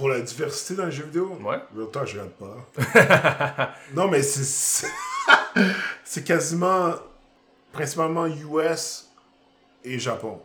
Pour 0.00 0.08
la 0.08 0.20
diversité 0.20 0.74
dans 0.74 0.86
les 0.86 0.92
jeux 0.92 1.04
vidéo, 1.04 1.38
Ouais. 1.44 1.58
Talk, 1.92 2.06
je 2.08 2.12
regarde 2.18 2.30
pas. 2.32 3.74
non, 3.94 4.08
mais 4.08 4.22
c'est. 4.22 4.42
c'est- 4.44 4.86
C'est 6.04 6.24
quasiment. 6.24 6.94
Principalement 7.72 8.26
US 8.26 9.08
et 9.84 9.98
Japon. 9.98 10.40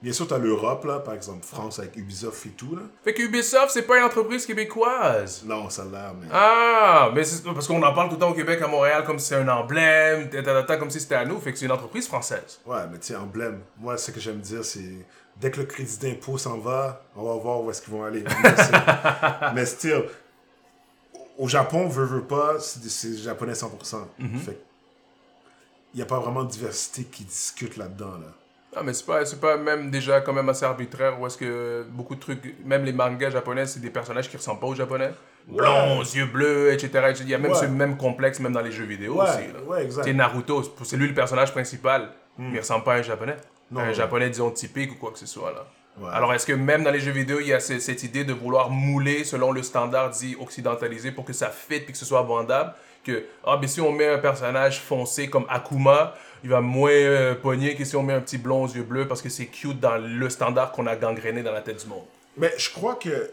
Bien 0.00 0.12
sûr, 0.12 0.26
t'as 0.28 0.38
l'Europe, 0.38 0.84
là, 0.84 1.00
par 1.00 1.14
exemple, 1.14 1.44
France 1.44 1.78
avec 1.80 1.96
Ubisoft 1.96 2.46
et 2.46 2.50
tout, 2.50 2.74
là. 2.76 2.82
Fait 3.04 3.12
que 3.14 3.22
Ubisoft, 3.22 3.70
c'est 3.70 3.82
pas 3.82 3.98
une 3.98 4.04
entreprise 4.04 4.46
québécoise. 4.46 5.42
Non, 5.44 5.68
ça 5.70 5.84
l'a, 5.84 6.12
mais. 6.20 6.28
Ah, 6.32 7.10
mais 7.14 7.24
c'est 7.24 7.42
parce 7.44 7.66
qu'on 7.66 7.82
en 7.82 7.92
parle 7.92 8.08
tout 8.08 8.14
le 8.14 8.20
temps 8.20 8.30
au 8.30 8.34
Québec, 8.34 8.60
à 8.62 8.68
Montréal, 8.68 9.04
comme 9.04 9.18
si 9.18 9.26
c'était 9.28 9.40
un 9.42 9.48
emblème, 9.48 10.30
comme 10.78 10.90
si 10.90 11.00
c'était 11.00 11.16
à 11.16 11.24
nous. 11.24 11.38
Fait 11.40 11.52
que 11.52 11.58
c'est 11.58 11.66
une 11.66 11.72
entreprise 11.72 12.06
française. 12.06 12.60
Ouais, 12.64 12.82
mais 12.90 12.98
tu 12.98 13.08
sais, 13.08 13.16
emblème. 13.16 13.60
Moi, 13.76 13.96
ce 13.98 14.10
que 14.12 14.20
j'aime 14.20 14.38
dire, 14.40 14.64
c'est. 14.64 15.04
Dès 15.40 15.50
que 15.52 15.60
le 15.60 15.66
crédit 15.66 15.98
d'impôt 15.98 16.36
s'en 16.38 16.58
va, 16.58 17.04
on 17.14 17.22
va 17.22 17.34
voir 17.40 17.62
où 17.62 17.70
est-ce 17.70 17.80
qu'ils 17.82 17.92
vont 17.94 18.02
aller. 18.04 18.24
Mais 19.54 19.64
still, 19.66 20.04
au 21.38 21.46
Japon, 21.48 21.86
veut, 21.88 22.04
veut 22.04 22.22
pas, 22.24 22.58
c'est 22.60 23.16
japonais 23.18 23.52
100%. 23.52 23.68
Fait 24.44 24.52
que, 24.52 24.58
il 25.94 25.96
n'y 25.96 26.02
a 26.02 26.06
pas 26.06 26.18
vraiment 26.18 26.42
de 26.44 26.50
diversité 26.50 27.04
qui 27.04 27.24
discute 27.24 27.76
là-dedans, 27.76 28.18
là. 28.20 28.32
Ah, 28.76 28.82
mais 28.82 28.92
c'est 28.92 29.06
pas, 29.06 29.22
pas 29.40 29.56
même 29.56 29.90
déjà 29.90 30.20
quand 30.20 30.32
même 30.34 30.48
assez 30.48 30.64
arbitraire 30.64 31.18
où 31.20 31.26
est-ce 31.26 31.38
que 31.38 31.86
beaucoup 31.90 32.14
de 32.14 32.20
trucs, 32.20 32.54
même 32.64 32.84
les 32.84 32.92
mangas 32.92 33.30
japonais, 33.30 33.64
c'est 33.66 33.80
des 33.80 33.88
personnages 33.90 34.28
qui 34.28 34.36
ressemblent 34.36 34.60
pas 34.60 34.66
aux 34.66 34.74
japonais. 34.74 35.10
Blonds, 35.46 36.02
yeux 36.02 36.26
bleus, 36.26 36.72
etc. 36.74 37.14
Il 37.20 37.28
y 37.28 37.34
a 37.34 37.38
même 37.38 37.52
Ouais. 37.52 37.58
ce 37.58 37.64
même 37.64 37.96
complexe 37.96 38.38
même 38.40 38.52
dans 38.52 38.60
les 38.60 38.70
jeux 38.70 38.84
vidéo 38.84 39.14
Ouais, 39.14 39.22
aussi. 39.24 39.46
là. 39.52 39.62
ouais, 39.66 39.84
exact. 39.84 40.04
C'est 40.04 40.12
Naruto, 40.12 40.62
c'est- 40.84 40.96
lui 40.98 41.08
le 41.08 41.14
personnage 41.14 41.52
principal, 41.52 42.10
mais 42.36 42.50
il 42.54 42.58
ressemble 42.60 42.84
pas 42.84 42.94
à 42.94 42.96
un 42.98 43.02
japonais. 43.02 43.36
Non, 43.70 43.80
un 43.80 43.92
japonais, 43.92 44.30
disons, 44.30 44.50
typique 44.50 44.92
ou 44.92 44.94
quoi 44.96 45.10
que 45.12 45.18
ce 45.18 45.26
soit. 45.26 45.52
là. 45.52 45.66
Ouais. 46.00 46.10
Alors, 46.12 46.32
est-ce 46.32 46.46
que 46.46 46.52
même 46.52 46.84
dans 46.84 46.90
les 46.92 47.00
jeux 47.00 47.10
vidéo, 47.12 47.38
il 47.40 47.48
y 47.48 47.52
a 47.52 47.60
ce- 47.60 47.78
cette 47.80 48.02
idée 48.04 48.24
de 48.24 48.32
vouloir 48.32 48.70
mouler 48.70 49.24
selon 49.24 49.50
le 49.52 49.62
standard 49.62 50.10
dit 50.10 50.36
occidentalisé 50.40 51.10
pour 51.10 51.24
que 51.24 51.32
ça 51.32 51.48
fit 51.50 51.74
et 51.74 51.84
que 51.84 51.96
ce 51.96 52.04
soit 52.04 52.22
vendable? 52.22 52.72
Que, 53.04 53.24
ah, 53.44 53.56
ben 53.56 53.66
si 53.68 53.80
on 53.80 53.90
met 53.92 54.08
un 54.08 54.18
personnage 54.18 54.80
foncé 54.80 55.28
comme 55.28 55.44
Akuma, 55.48 56.14
il 56.44 56.50
va 56.50 56.60
moins 56.60 56.90
euh, 56.92 57.34
pogner 57.34 57.74
que 57.74 57.84
si 57.84 57.96
on 57.96 58.02
met 58.02 58.12
un 58.12 58.20
petit 58.20 58.38
blond 58.38 58.64
aux 58.64 58.68
yeux 58.68 58.82
bleus 58.84 59.08
parce 59.08 59.20
que 59.22 59.28
c'est 59.28 59.46
cute 59.46 59.80
dans 59.80 59.96
le 59.98 60.28
standard 60.30 60.70
qu'on 60.72 60.86
a 60.86 60.94
gangréné 60.96 61.42
dans 61.42 61.52
la 61.52 61.62
tête 61.62 61.82
du 61.82 61.88
monde. 61.88 62.04
Mais 62.36 62.52
je 62.58 62.70
crois 62.70 62.94
que 62.94 63.30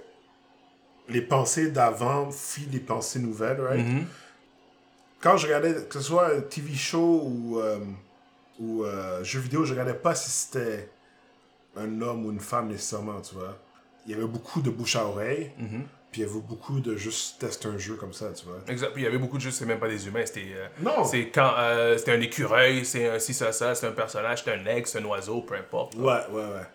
les 1.08 1.22
pensées 1.22 1.70
d'avant 1.72 2.32
fient 2.32 2.68
les 2.72 2.80
pensées 2.80 3.20
nouvelles, 3.20 3.62
right? 3.62 3.86
Mhm. 3.86 4.06
Quand 5.22 5.38
je 5.38 5.46
regardais, 5.48 5.74
que 5.88 5.94
ce 6.00 6.02
soit 6.02 6.34
un 6.36 6.42
TV 6.42 6.74
show 6.74 7.22
ou, 7.26 7.60
euh, 7.60 7.78
ou 8.60 8.84
euh, 8.84 9.24
jeu 9.24 9.40
vidéo, 9.40 9.66
je 9.66 9.72
regardais 9.74 9.94
pas 9.94 10.16
si 10.16 10.30
c'était 10.30 10.90
un 11.76 12.02
homme 12.02 12.26
ou 12.26 12.32
une 12.32 12.40
femme 12.40 12.68
nécessairement, 12.70 13.20
tu 13.22 13.36
vois. 13.36 13.58
Il 14.06 14.12
y 14.12 14.16
avait 14.16 14.26
beaucoup 14.28 14.62
de 14.62 14.70
bouche 14.70 14.96
à 14.96 15.06
oreille, 15.06 15.52
Mhm. 15.58 15.84
puis 16.12 16.22
il 16.22 16.28
y 16.28 16.30
avait 16.30 16.40
beaucoup 16.40 16.80
de 16.80 16.96
juste 16.96 17.40
tester 17.40 17.68
un 17.68 17.78
jeu 17.78 17.96
comme 17.96 18.14
ça, 18.14 18.32
tu 18.32 18.46
vois. 18.46 18.60
Exact. 18.68 18.92
Puis 18.94 19.02
il 19.02 19.06
y 19.06 19.08
avait 19.08 19.18
beaucoup 19.18 19.38
de 19.38 19.42
jeux, 19.42 19.52
c'est 19.52 19.66
même 19.66 19.80
pas 19.80 19.90
des 19.90 20.08
humains, 20.08 20.26
c'était. 20.26 20.54
euh, 20.56 20.68
Non! 20.82 21.04
c'est 21.04 21.30
quand 21.30 21.54
euh, 21.58 21.98
c'était 21.98 22.12
un 22.14 22.22
écureuil, 22.22 22.86
c'est 22.86 23.10
un 23.10 23.20
si 23.20 23.34
ça 23.34 23.52
ça, 23.52 23.76
c'est 23.76 23.88
un 23.88 23.92
personnage, 23.92 24.44
c'est 24.44 24.52
un 24.54 24.66
aigle, 24.66 24.88
c'est 24.88 25.00
un 25.00 25.06
oiseau, 25.06 25.42
peu 25.42 25.56
importe. 25.56 25.96
Ouais, 25.96 26.04
ouais, 26.32 26.46
ouais. 26.46 26.66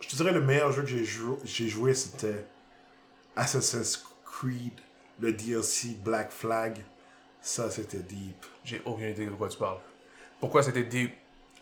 Je 0.00 0.08
te 0.08 0.16
dirais 0.16 0.32
le 0.32 0.40
meilleur 0.40 0.72
jeu 0.72 0.82
que 0.82 0.88
j'ai 0.88 1.04
joué, 1.04 1.36
j'ai 1.44 1.68
joué 1.68 1.94
c'était 1.94 2.44
Assassin's 3.36 4.04
Creed, 4.24 4.72
le 5.20 5.32
DLC 5.32 5.96
Black 6.04 6.30
Flag. 6.32 6.78
Ça, 7.40 7.70
c'était 7.70 7.98
deep. 7.98 8.44
J'ai 8.64 8.80
aucune 8.84 9.08
idée 9.10 9.26
de 9.26 9.30
quoi 9.32 9.48
tu 9.48 9.58
parles. 9.58 9.78
Pourquoi 10.42 10.64
c'était 10.64 10.82
deep 10.82 11.12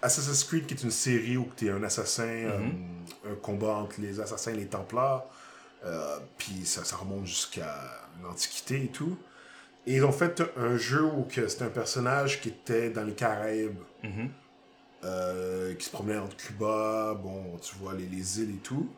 Assassin's 0.00 0.42
Creed, 0.44 0.64
qui 0.64 0.72
est 0.72 0.82
une 0.82 0.90
série 0.90 1.36
où 1.36 1.46
tu 1.54 1.66
es 1.66 1.70
un 1.70 1.82
assassin, 1.82 2.24
Mhm. 2.26 2.72
euh, 3.26 3.32
un 3.32 3.34
combat 3.36 3.74
entre 3.74 4.00
les 4.00 4.18
assassins 4.20 4.52
et 4.54 4.56
les 4.56 4.66
templars. 4.68 5.26
Euh, 5.84 6.18
Puis 6.38 6.64
ça, 6.64 6.82
ça 6.84 6.96
remonte 6.96 7.26
jusqu'à 7.26 7.74
l'Antiquité 8.22 8.84
et 8.84 8.88
tout. 8.88 9.18
Et 9.86 9.96
ils 9.96 10.04
ont 10.06 10.12
fait 10.12 10.42
un 10.56 10.78
jeu 10.78 11.04
où 11.04 11.24
que 11.24 11.46
c'était 11.48 11.64
un 11.64 11.68
personnage 11.70 12.40
qui 12.40 12.48
était 12.48 12.88
dans 12.88 13.02
les 13.04 13.12
Caraïbes, 13.14 13.78
Mhm. 14.02 14.30
euh, 15.04 15.74
qui 15.74 15.84
se 15.84 15.90
promenait 15.90 16.18
entre 16.18 16.36
Cuba, 16.38 17.14
bon, 17.22 17.58
tu 17.62 17.74
vois, 17.76 17.92
les, 17.94 18.06
les 18.06 18.40
îles 18.40 18.54
et 18.54 18.58
tout. 18.62 18.88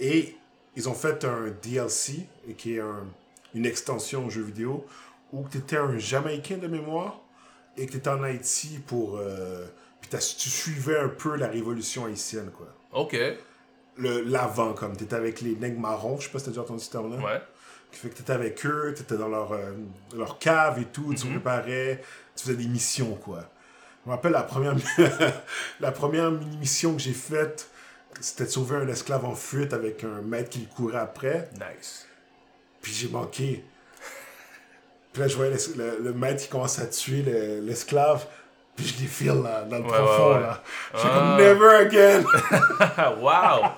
Et 0.00 0.36
ils 0.74 0.88
ont 0.88 0.94
fait 0.94 1.24
un 1.24 1.50
DLC, 1.62 2.26
qui 2.58 2.74
est 2.74 2.80
un- 2.80 3.06
une 3.54 3.66
extension 3.66 4.26
au 4.26 4.30
jeu 4.30 4.42
vidéo, 4.42 4.84
où 5.32 5.46
tu 5.48 5.58
étais 5.58 5.76
un 5.76 5.96
Jamaïcain 5.98 6.58
de 6.58 6.66
mémoire, 6.66 7.20
et 7.76 7.86
que 7.86 7.92
tu 7.92 7.96
étais 7.98 8.10
en 8.10 8.22
Haïti 8.22 8.80
pour... 8.86 9.16
euh, 9.18 9.66
puis 10.00 10.10
tu 10.18 10.50
suivais 10.50 10.98
un 10.98 11.08
peu 11.08 11.36
la 11.36 11.46
révolution 11.48 12.06
haïtienne, 12.06 12.50
quoi. 12.50 12.66
Ok. 12.92 13.16
L'avant, 13.98 14.72
comme. 14.72 14.96
Tu 14.96 15.04
étais 15.04 15.14
avec 15.16 15.40
les 15.42 15.54
nègres 15.54 15.78
marrons, 15.80 16.18
je 16.18 16.24
sais 16.26 16.32
pas 16.32 16.38
si 16.38 16.46
t'as 16.46 16.50
déjà 16.50 16.62
entendu 16.62 16.82
ce 16.82 16.90
terme-là. 16.90 17.22
Ouais. 17.22 17.40
Qui 17.90 17.98
fait 17.98 18.08
que 18.08 18.14
t'étais 18.16 18.32
avec 18.32 18.64
eux, 18.64 18.94
t'étais 18.96 19.16
dans 19.18 19.28
leur, 19.28 19.52
euh, 19.52 19.72
leur 20.16 20.38
cave 20.38 20.80
et 20.80 20.86
tout, 20.86 21.12
tu 21.14 21.26
préparais, 21.26 22.02
tu 22.34 22.44
faisais 22.44 22.56
des 22.56 22.66
missions, 22.66 23.14
quoi. 23.16 23.44
Je 24.04 24.10
me 24.10 24.14
rappelle 24.16 24.32
la 24.32 24.42
première, 24.42 24.74
la 25.80 25.92
première 25.92 26.30
mini-mission 26.30 26.94
que 26.94 27.00
j'ai 27.00 27.12
faite, 27.12 27.68
c'était 28.20 28.44
de 28.44 28.48
sauver 28.48 28.76
un 28.76 28.88
esclave 28.88 29.24
en 29.26 29.34
fuite 29.34 29.72
avec 29.74 30.02
un 30.04 30.22
maître 30.22 30.48
qui 30.50 30.60
le 30.60 30.74
courait 30.74 30.98
après, 30.98 31.48
Nice. 31.54 32.06
puis 32.80 32.92
j'ai 32.92 33.08
manqué. 33.08 33.62
Puis 35.12 35.20
là, 35.22 35.28
je 35.28 35.36
voyais 35.36 35.52
l'es- 35.52 35.76
le, 35.76 35.98
le 36.02 36.12
maître 36.12 36.42
qui 36.42 36.48
commence 36.48 36.78
à 36.78 36.86
tuer 36.86 37.22
le- 37.22 37.60
l'esclave, 37.66 38.24
puis 38.76 38.86
je 38.86 39.00
les 39.02 39.06
file 39.06 39.42
là, 39.42 39.62
dans 39.62 39.78
le 39.78 39.84
Ouais, 39.84 39.88
profond, 39.90 40.28
ouais, 40.30 40.34
ouais. 40.36 40.40
là. 40.40 40.62
J'ai 40.94 41.00
Ah. 41.04 41.36
comme, 41.36 41.36
never 41.46 41.76
again! 41.86 42.24
wow. 43.20 43.68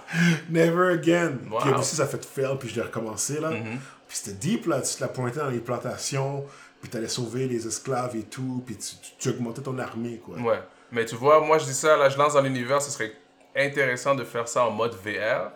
Never 0.49 0.93
again. 0.93 1.33
Wow. 1.51 1.61
Puis 1.61 1.73
aussi, 1.73 1.97
ça 1.97 2.07
fait 2.07 2.25
fail, 2.25 2.57
puis 2.59 2.69
je 2.69 2.77
l'ai 2.77 2.83
recommencé, 2.83 3.41
là. 3.41 3.51
Mhm. 3.51 3.79
Puis 4.09 4.19
c'était 4.19 4.37
deep, 4.37 4.67
là. 4.67 4.81
Tu 4.81 4.95
te 4.97 5.01
la 5.01 5.09
pointais 5.09 5.41
dans 5.41 5.49
les 5.51 5.59
plantations, 5.59 6.45
puis 6.81 6.89
t'allais 6.91 7.09
sauver 7.09 7.47
les 7.49 7.67
esclaves 7.67 8.15
et 8.17 8.23
tout, 8.23 8.63
puis 8.65 8.77
tu, 8.77 8.95
tu, 8.97 9.11
tu 9.19 9.29
augmentais 9.31 9.63
ton 9.63 9.79
armée, 9.79 10.21
quoi. 10.25 10.37
Ouais. 10.39 10.61
Mais 10.93 11.05
tu 11.05 11.17
vois, 11.17 11.41
moi 11.41 11.59
je 11.59 11.65
dis 11.65 11.75
ça, 11.75 11.97
là, 11.97 12.09
je 12.09 12.17
lance 12.17 12.35
dans 12.35 12.41
l'univers, 12.43 12.81
ce 12.81 12.91
serait 12.91 13.13
intéressant 13.57 14.15
de 14.15 14.23
faire 14.25 14.47
ça 14.47 14.65
en 14.67 14.71
mode 14.71 14.93
VR, 15.05 15.51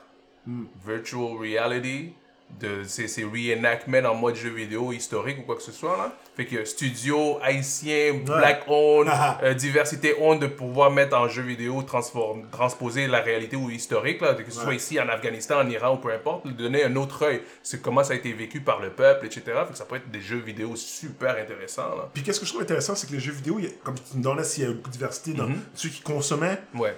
Hmm. 0.46 0.64
virtual 0.86 1.36
reality, 1.38 2.14
de 2.60 2.82
ces, 2.84 3.24
reenactments 3.24 4.08
en 4.08 4.14
mode 4.14 4.34
jeu 4.34 4.48
vidéo 4.50 4.92
historique 4.92 5.38
ou 5.38 5.42
quoi 5.42 5.54
que 5.56 5.62
ce 5.62 5.70
soit. 5.72 5.96
Là. 5.96 6.12
Fait 6.36 6.44
que 6.46 6.64
studio 6.64 7.38
haïtien, 7.42 8.14
black 8.24 8.62
owned, 8.66 9.08
Ah. 9.12 9.38
euh, 9.42 9.54
diversité 9.54 10.14
owned, 10.20 10.40
de 10.42 10.46
pouvoir 10.48 10.90
mettre 10.90 11.16
en 11.16 11.28
jeu 11.28 11.42
vidéo, 11.42 11.82
transform, 11.82 12.48
transposer 12.50 13.06
la 13.06 13.20
réalité 13.20 13.54
ou 13.56 13.70
historique, 13.70 14.20
là, 14.20 14.34
que 14.34 14.50
ce 14.50 14.60
soit 14.60 14.74
ici 14.74 14.98
en 14.98 15.08
Afghanistan, 15.08 15.58
en 15.60 15.68
Iran 15.68 15.94
ou 15.94 15.98
peu 15.98 16.12
importe, 16.12 16.46
donner 16.48 16.84
un 16.84 16.96
autre 16.96 17.24
œil. 17.26 17.42
C'est 17.62 17.80
comment 17.82 18.02
ça 18.02 18.14
a 18.14 18.16
été 18.16 18.32
vécu 18.32 18.60
par 18.60 18.80
le 18.80 18.90
peuple, 18.90 19.26
etc. 19.26 19.42
Fait 19.66 19.72
que 19.72 19.78
ça 19.78 19.84
peut 19.84 19.96
être 19.96 20.10
des 20.10 20.20
jeux 20.20 20.38
vidéo 20.38 20.74
super 20.74 21.36
intéressants. 21.36 21.94
Là. 21.96 22.08
Puis 22.12 22.22
qu'est-ce 22.22 22.40
que 22.40 22.46
je 22.46 22.50
trouve 22.50 22.62
intéressant, 22.62 22.94
c'est 22.96 23.06
que 23.08 23.12
les 23.12 23.20
jeux 23.20 23.32
vidéo, 23.32 23.58
a- 23.58 23.84
comme 23.84 23.94
tu 23.96 24.16
me 24.16 24.22
demandais 24.22 24.44
s'il 24.44 24.64
y 24.64 24.66
a 24.66 24.70
beaucoup 24.72 24.88
de 24.88 24.94
diversité 24.94 25.32
dans 25.32 25.48
ceux 25.74 25.88
qui 25.90 26.00
consommaient, 26.02 26.58
Ouais, 26.74 26.96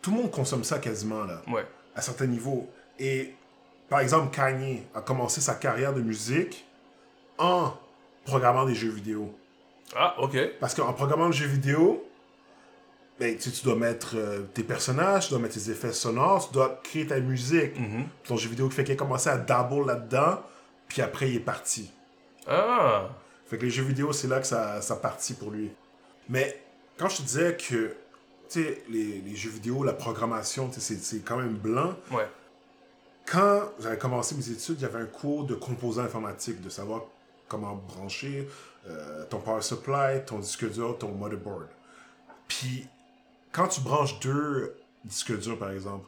tout 0.00 0.10
le 0.10 0.16
monde 0.18 0.30
consomme 0.30 0.64
ça 0.64 0.78
quasiment, 0.78 1.24
là, 1.24 1.42
ouais. 1.48 1.66
à 1.94 2.00
certains 2.02 2.26
niveaux. 2.26 2.68
Et, 2.98 3.34
par 3.88 4.00
exemple, 4.00 4.34
Kanye 4.34 4.82
a 4.94 5.00
commencé 5.00 5.40
sa 5.40 5.54
carrière 5.54 5.94
de 5.94 6.00
musique 6.00 6.66
en 7.38 7.72
programmant 8.24 8.64
des 8.64 8.74
jeux 8.74 8.90
vidéo. 8.90 9.32
Ah, 9.94 10.16
ok. 10.18 10.36
Parce 10.60 10.74
qu'en 10.74 10.92
programmant 10.92 11.26
le 11.26 11.32
jeu 11.32 11.46
vidéo, 11.46 12.04
ben, 13.20 13.36
tu, 13.36 13.50
dois 13.64 13.76
mettre 13.76 14.16
euh, 14.16 14.42
tes 14.52 14.64
personnages, 14.64 15.26
tu 15.26 15.30
dois 15.30 15.38
mettre 15.38 15.54
tes 15.54 15.70
effets 15.70 15.92
sonores, 15.92 16.48
tu 16.48 16.54
dois 16.54 16.80
créer 16.82 17.06
ta 17.06 17.18
musique. 17.20 17.78
Mhm. 17.78 18.06
Ton 18.24 18.36
jeu 18.36 18.48
vidéo 18.48 18.68
fait 18.68 18.84
qu'il 18.84 18.94
a 18.94 18.96
commencé 18.96 19.30
à 19.30 19.36
dabble 19.36 19.86
là-dedans 19.86 20.40
puis 20.88 21.02
après, 21.02 21.30
il 21.30 21.36
est 21.36 21.40
parti. 21.40 21.90
Ah. 22.46 23.08
Fait 23.46 23.58
que 23.58 23.64
les 23.64 23.70
jeux 23.70 23.84
vidéo, 23.84 24.12
c'est 24.12 24.28
là 24.28 24.40
que 24.40 24.46
ça, 24.46 24.80
ça 24.80 24.96
partit 24.96 25.34
pour 25.34 25.50
lui. 25.50 25.70
Mais 26.28 26.60
quand 26.96 27.08
je 27.08 27.18
te 27.18 27.22
disais 27.22 27.56
que, 27.56 27.94
tu 28.48 28.62
sais, 28.62 28.82
les, 28.88 29.20
les 29.20 29.36
jeux 29.36 29.50
vidéo, 29.50 29.84
la 29.84 29.92
programmation, 29.92 30.70
c'est 30.72 31.24
quand 31.24 31.36
même 31.36 31.54
blanc. 31.54 31.94
Ouais. 32.10 32.28
Quand 33.26 33.72
j'avais 33.80 33.98
commencé 33.98 34.34
mes 34.36 34.48
études, 34.50 34.76
il 34.78 34.82
y 34.82 34.84
avait 34.84 35.00
un 35.00 35.06
cours 35.06 35.44
de 35.44 35.54
composants 35.54 36.04
informatiques, 36.04 36.62
de 36.62 36.68
savoir 36.68 37.02
comment 37.48 37.74
brancher 37.74 38.48
euh, 38.88 39.24
ton 39.26 39.40
power 39.40 39.62
supply, 39.62 40.24
ton 40.24 40.38
disque 40.38 40.70
dur, 40.70 40.96
ton 40.98 41.12
motherboard. 41.12 41.66
Puis, 42.46 42.86
quand 43.50 43.66
tu 43.66 43.80
branches 43.80 44.20
deux 44.20 44.76
disques 45.04 45.36
durs, 45.38 45.58
par 45.58 45.70
exemple, 45.70 46.06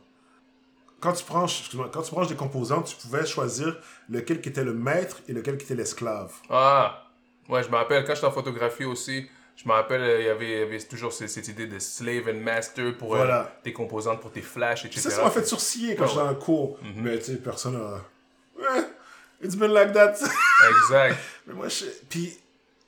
quand 1.00 1.12
tu 1.12 1.24
branches, 1.24 1.70
quand 1.92 2.02
tu 2.02 2.10
branches 2.12 2.28
des 2.28 2.36
composants, 2.36 2.82
tu 2.82 2.96
pouvais 2.96 3.26
choisir 3.26 3.76
lequel 4.08 4.40
qui 4.40 4.48
était 4.48 4.64
le 4.64 4.74
maître 4.74 5.20
et 5.28 5.32
lequel 5.32 5.56
qui 5.58 5.64
était 5.64 5.74
l'esclave. 5.74 6.32
Ah. 6.50 7.04
Ouais, 7.48 7.62
je 7.62 7.68
me 7.68 7.76
rappelle, 7.76 8.04
quand 8.04 8.14
j'étais 8.14 8.26
en 8.26 8.32
photographie 8.32 8.84
aussi, 8.84 9.28
je 9.60 9.68
me 9.68 9.72
rappelle, 9.74 10.00
euh, 10.02 10.20
il 10.20 10.26
y 10.26 10.28
avait, 10.28 10.50
il 10.52 10.58
y 10.58 10.62
avait 10.62 10.78
toujours 10.78 11.12
ce- 11.12 11.26
cette 11.26 11.48
idée 11.48 11.66
de 11.66 11.78
slave 11.80 12.28
and 12.28 12.40
master 12.40 12.96
pour 12.96 13.14
euh, 13.14 13.18
Voilà. 13.18 13.58
tes 13.64 13.72
composantes, 13.72 14.20
pour 14.20 14.30
tes 14.30 14.40
flashs, 14.40 14.84
etc. 14.84 15.00
Ça, 15.00 15.10
ça 15.10 15.24
m'a 15.24 15.30
fait 15.30 15.44
sourciller 15.44 15.96
quand 15.96 16.04
Ouais, 16.04 16.08
j'étais 16.10 16.20
en 16.22 16.34
cours. 16.36 16.78
Mais 16.94 17.18
tu 17.18 17.24
sais, 17.24 17.36
personne 17.36 17.76
a. 17.76 18.00
Eh, 18.60 19.44
It's 19.44 19.56
been 19.56 19.72
like 19.72 19.92
that. 19.92 20.14
Exact. 20.70 21.16
Mais 21.46 21.54
moi, 21.54 21.68
je... 21.68 21.84
Puis 22.08 22.38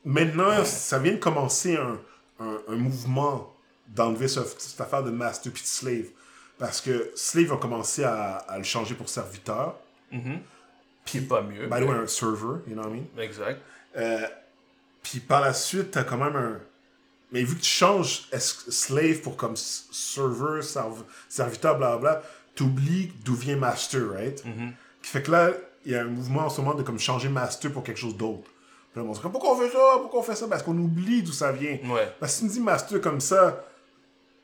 maintenant, 0.05 0.65
ça 0.65 0.99
vient 1.01 1.13
de 1.13 1.19
commencer 1.19 1.77
un, 1.77 1.99
un, 2.41 2.59
un 2.69 2.77
mouvement 2.77 3.55
d'enlever 3.89 4.29
ce- 4.29 4.41
cette 4.59 4.81
affaire 4.81 5.03
de 5.03 5.11
master 5.11 5.53
puis 5.53 5.63
de 5.63 5.69
slave. 5.69 6.07
Parce 6.59 6.81
que 6.81 7.11
slave 7.17 7.53
a 7.53 7.57
commencé 7.57 8.05
à, 8.05 8.37
à 8.49 8.59
le 8.59 8.65
changer 8.65 8.95
pour 8.95 9.09
serviteur. 9.09 9.77
Puis 11.05 11.21
pas 11.23 11.41
mieux. 11.43 11.67
By 11.67 11.81
the 11.81 11.89
way, 11.89 11.97
un 11.97 12.07
server, 12.07 12.59
you 12.69 12.75
know 12.75 12.83
what 12.83 12.91
I 12.91 13.01
mean? 13.01 13.23
Exact. 13.23 13.61
Euh, 13.97 14.27
puis 15.11 15.21
par 15.21 15.41
la 15.41 15.53
suite, 15.53 15.91
t'as 15.93 16.05
quand 16.05 16.17
même 16.17 16.37
un. 16.37 16.59
Mais 17.33 17.43
vu 17.45 17.55
que 17.57 17.61
tu 17.63 17.69
changes 17.71 18.29
es- 18.33 18.39
slave 18.41 19.21
pour 19.21 19.37
comme 19.37 19.53
s- 19.53 19.87
server, 19.93 20.63
serv- 20.63 21.05
serviteur, 21.29 21.79
blablabla, 21.79 22.23
t'oublies 22.55 23.13
d'où 23.25 23.35
vient 23.35 23.57
master, 23.57 24.03
right? 24.13 24.43
Qui 25.03 25.11
fait 25.11 25.23
que 25.23 25.31
là, 25.31 25.51
il 25.87 25.93
y 25.93 25.97
a 25.97 26.01
un 26.03 26.05
mouvement 26.05 26.43
en 26.47 26.51
ce 26.51 26.61
moment 26.61 26.75
de 26.75 26.83
comme 26.83 26.99
changer 26.99 27.29
master 27.29 27.73
pour 27.73 27.83
quelque 27.85 27.99
chose 28.01 28.17
d'autre. 28.17 28.51
Puis 28.93 29.01
là, 29.01 29.09
on 29.09 29.15
se 29.15 29.21
dit, 29.23 29.29
pourquoi 29.31 29.53
on 29.55 29.57
fait 29.61 29.71
ça? 29.71 29.79
Pourquoi 30.01 30.21
on 30.21 30.23
fait 30.25 30.35
ça? 30.35 30.49
Parce 30.49 30.63
qu'on 30.65 30.77
oublie 30.77 31.23
d'où 31.23 31.31
ça 31.33 31.53
vient. 31.53 31.79
Ouais. 31.89 32.13
Parce 32.19 32.33
que 32.33 32.39
si 32.39 32.41
tu 32.41 32.45
me 32.49 32.53
dis 32.55 32.61
master 32.61 33.01
comme 33.01 33.21
ça, 33.21 33.65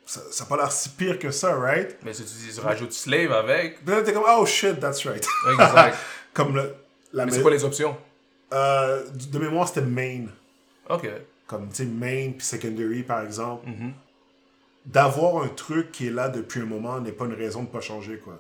ça 0.07 0.21
n'a 0.45 0.49
pas 0.49 0.57
l'air 0.57 0.71
si 0.71 0.91
pire 0.91 1.19
que 1.19 1.33
ça, 1.33 1.57
right? 1.57 1.99
Mais 2.05 2.15
si 2.15 2.25
tu 2.25 2.31
dis, 2.53 2.61
rajoute 2.61 2.93
slave 2.93 3.33
avec. 3.33 3.85
Puis 3.85 3.95
là, 3.95 4.03
t'es 4.03 4.13
comme, 4.13 4.23
oh 4.29 4.47
shit, 4.47 4.79
that's 4.79 5.05
right. 5.05 5.27
Exact. 5.53 5.97
comme 6.33 6.55
le, 6.55 6.73
la 7.13 7.27
Mais 7.27 7.33
c'est 7.33 7.43
quoi 7.43 7.51
les 7.51 7.65
options? 7.65 7.97
euh, 8.53 9.05
de 9.11 9.39
mémoire, 9.41 9.67
c'était 9.67 9.81
main. 9.81 10.27
Ok. 10.91 11.09
comme 11.47 11.69
tu 11.69 11.77
sais 11.77 11.85
main 11.85 12.33
puis 12.33 12.45
secondary 12.47 13.03
par 13.03 13.23
exemple 13.23 13.69
Mhm. 13.69 13.93
d'avoir 14.87 15.43
un 15.43 15.49
truc 15.49 15.93
qui 15.93 16.07
est 16.09 16.11
là 16.11 16.29
depuis 16.29 16.61
un 16.61 16.65
moment 16.67 17.01
n'est 17.01 17.13
pas 17.13 17.25
une 17.27 17.35
raison 17.35 17.63
de 17.63 17.69
pas 17.69 17.81
changer 17.81 18.19
quoi 18.19 18.39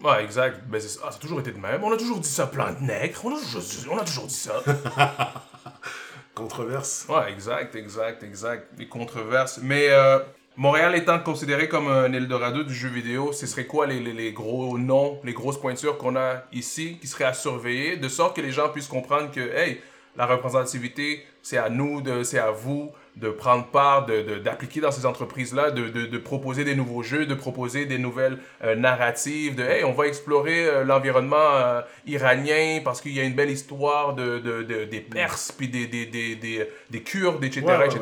Ouais, 0.00 0.22
exact. 0.22 0.60
Ben, 0.68 0.80
c'est- 0.80 1.00
ah, 1.04 1.10
ça 1.10 1.16
a 1.16 1.20
toujours 1.20 1.40
été 1.40 1.50
de 1.50 1.58
même. 1.58 1.82
On 1.82 1.90
a 1.92 1.96
toujours 1.96 2.20
dit 2.20 2.28
ça, 2.28 2.46
plein 2.46 2.72
de 2.72 2.80
nègres. 2.84 3.20
On 3.24 3.34
a 3.34 3.40
toujours, 3.40 3.92
on 3.92 3.98
a 3.98 4.04
toujours 4.04 4.26
dit 4.28 4.34
ça. 4.34 4.62
controverse 6.34 7.06
Ouais, 7.08 7.32
exact, 7.32 7.74
exact, 7.74 8.22
exact. 8.22 8.68
Les 8.78 8.86
controverses. 8.86 9.58
Mais 9.62 9.88
euh, 9.90 10.20
Montréal 10.56 10.94
étant 10.94 11.18
considéré 11.18 11.68
comme 11.68 11.88
un 11.88 12.12
Eldorado 12.12 12.62
du 12.62 12.74
jeu 12.74 12.88
vidéo, 12.88 13.32
ce 13.32 13.46
serait 13.46 13.66
quoi 13.66 13.86
les, 13.86 13.98
les- 14.00 14.12
les 14.12 14.32
gros 14.32 14.78
noms, 14.78 15.18
les 15.24 15.32
grosses 15.32 15.60
pointures 15.60 15.98
qu'on 15.98 16.16
a 16.16 16.42
ici 16.52 16.98
qui 17.00 17.06
seraient 17.08 17.24
à 17.24 17.34
surveiller, 17.34 17.96
de 17.96 18.08
sorte 18.08 18.36
que 18.36 18.40
les 18.40 18.52
gens 18.52 18.68
puissent 18.68 18.86
comprendre 18.88 19.30
que, 19.32 19.40
hey, 19.40 19.80
la 20.18 20.26
représentativité, 20.26 21.24
c'est 21.42 21.56
à 21.56 21.70
nous, 21.70 22.02
c'est 22.24 22.38
à 22.40 22.50
vous 22.50 22.90
de 23.16 23.30
prendre 23.30 23.66
part, 23.66 24.06
de- 24.06 24.22
de- 24.22 24.38
d'appliquer 24.38 24.80
dans 24.80 24.90
ces 24.90 25.06
entreprises-là, 25.06 25.70
de, 25.70 25.88
de- 25.88 26.06
de 26.06 26.18
proposer 26.18 26.64
des 26.64 26.74
nouveaux 26.76 27.02
jeux, 27.02 27.24
de 27.26 27.34
proposer 27.34 27.86
des 27.86 27.98
nouvelles 27.98 28.38
euh, 28.64 28.74
narratives, 28.76 29.54
de 29.56 29.62
hey, 29.64 29.82
on 29.84 29.92
va 29.92 30.06
explorer 30.06 30.66
euh, 30.66 30.84
l'environnement 30.84 31.36
euh, 31.54 31.80
iranien 32.06 32.80
parce 32.84 33.00
qu'il 33.00 33.12
y 33.12 33.20
a 33.20 33.24
une 33.24 33.34
belle 33.34 33.50
histoire 33.50 34.14
de, 34.14 34.38
de- 34.38 34.62
de- 34.62 34.84
des 34.84 35.00
Perses, 35.00 35.52
puis 35.52 35.68
des, 35.68 35.86
des, 35.86 36.06
des, 36.06 36.36
des, 36.36 36.68
des 36.90 37.02
Kurdes, 37.02 37.42
etc. 37.44 37.64
Ouais, 37.66 37.76
ouais, 37.78 37.86
etc. 37.86 38.00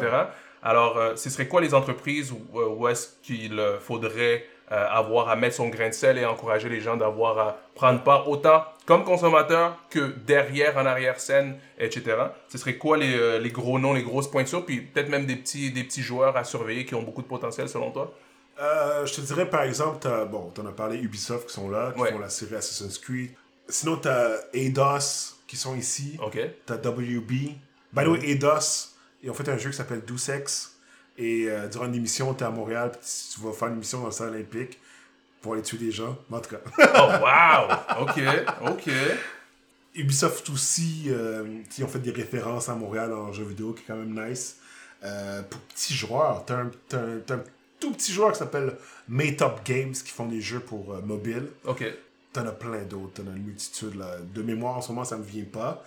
Alors, 0.62 0.98
ce 1.16 1.30
serait 1.30 1.46
quoi 1.46 1.60
les 1.60 1.74
entreprises 1.74 2.32
où, 2.32 2.40
où 2.58 2.88
est-ce 2.88 3.08
qu'il 3.22 3.56
faudrait 3.80 4.44
euh, 4.72 4.86
avoir 4.90 5.28
à 5.28 5.36
mettre 5.36 5.56
son 5.56 5.68
grain 5.68 5.88
de 5.88 5.94
sel 5.94 6.18
et 6.18 6.24
encourager 6.24 6.68
les 6.68 6.80
gens 6.80 6.96
d'avoir 6.96 7.38
à 7.38 7.56
prendre 7.74 8.02
part 8.02 8.28
autant 8.28 8.64
comme 8.84 9.04
consommateur 9.04 9.76
que 9.90 10.14
derrière, 10.26 10.76
en 10.76 10.86
arrière-scène, 10.86 11.56
etc. 11.78 12.16
Ce 12.48 12.58
serait 12.58 12.76
quoi 12.76 12.96
les, 12.96 13.14
euh, 13.16 13.38
les 13.38 13.50
gros 13.50 13.78
noms, 13.78 13.92
les 13.94 14.02
grosses 14.02 14.30
pointures, 14.30 14.64
puis 14.64 14.80
peut-être 14.80 15.08
même 15.08 15.26
des 15.26 15.36
petits, 15.36 15.70
des 15.72 15.84
petits 15.84 16.02
joueurs 16.02 16.36
à 16.36 16.44
surveiller 16.44 16.84
qui 16.84 16.94
ont 16.94 17.02
beaucoup 17.02 17.22
de 17.22 17.26
potentiel 17.28 17.68
selon 17.68 17.90
toi? 17.90 18.12
Euh, 18.60 19.04
je 19.06 19.14
te 19.14 19.20
dirais 19.20 19.50
par 19.50 19.62
exemple 19.64 19.98
t'as- 20.00 20.24
bon 20.24 20.50
t'en 20.54 20.64
as 20.66 20.72
parlé 20.72 20.96
Ubisoft 20.98 21.48
qui 21.48 21.52
sont 21.52 21.68
là 21.68 21.92
qui 21.94 22.00
Ouais. 22.00 22.10
font 22.12 22.18
la 22.18 22.30
série 22.30 22.54
Assassin's 22.54 22.98
Creed 22.98 23.30
sinon 23.68 23.96
t'as 23.98 24.30
Eidos 24.54 25.34
qui 25.46 25.56
sont 25.56 25.76
ici 25.76 26.16
OK. 26.22 26.38
t'as 26.64 26.76
WB 26.76 27.30
by 27.92 28.04
the 28.04 28.06
way 28.08 28.20
Eidos 28.30 28.94
ils 29.22 29.30
ont 29.30 29.34
fait 29.34 29.48
un 29.50 29.58
jeu 29.58 29.68
qui 29.70 29.76
s'appelle 29.76 30.02
Deus 30.06 30.30
Ex 30.34 30.75
et 31.18 31.46
euh, 31.48 31.68
durant 31.68 31.86
une 31.86 31.94
émission 31.94 32.32
t'es 32.34 32.44
à 32.44 32.50
Montréal 32.50 32.90
puis 32.92 33.00
tu 33.02 33.34
tu 33.38 33.46
vas 33.46 33.52
faire 33.52 33.68
une 33.68 33.74
émission 33.74 34.00
dans 34.00 34.06
le 34.06 34.12
stade 34.12 34.28
olympique 34.34 34.78
pour 35.40 35.54
aller 35.54 35.62
tuer 35.62 35.78
des 35.78 35.90
gens 35.92 36.16
en 36.30 36.40
tout 36.40 36.50
cas 36.50 36.60
Oh, 36.78 38.00
wow! 38.00 38.02
OK, 38.02 38.20
OK. 38.72 38.90
Ubisoft 39.94 40.50
aussi, 40.50 41.04
euh, 41.08 41.62
qui 41.70 41.82
ont 41.82 41.88
fait 41.88 42.00
des 42.00 42.10
références 42.10 42.68
à 42.68 42.74
Montréal 42.74 43.12
en 43.14 43.32
jeu 43.32 43.44
vidéo, 43.44 43.72
qui 43.72 43.82
est 43.82 43.86
quand 43.86 43.96
même 43.96 44.28
nice. 44.28 44.58
Euh, 45.04 45.42
pour 45.42 45.58
petits 45.62 45.94
joueurs, 45.94 46.44
t'as 46.44 46.56
un, 46.56 46.70
un- 46.92 47.34
un 47.34 47.40
tout 47.80 47.92
petit 47.92 48.12
joueur 48.12 48.32
qui 48.32 48.38
s'appelle 48.38 48.76
Maytop 49.08 49.60
Games, 49.64 49.92
qui 49.92 50.10
font 50.10 50.26
des 50.26 50.40
jeux 50.42 50.60
pour 50.60 50.92
euh, 50.92 51.00
mobile. 51.00 51.48
OK. 51.64 51.82
T'en 52.34 52.46
as 52.46 52.52
plein 52.52 52.82
d'autres, 52.82 53.14
t'en 53.22 53.30
as 53.30 53.36
une 53.36 53.44
multitude. 53.44 53.94
Là. 53.94 54.16
De 54.34 54.42
mémoire, 54.42 54.76
en 54.76 54.82
ce 54.82 54.88
moment, 54.88 55.04
ça 55.04 55.16
me 55.16 55.24
vient 55.24 55.44
pas. 55.50 55.82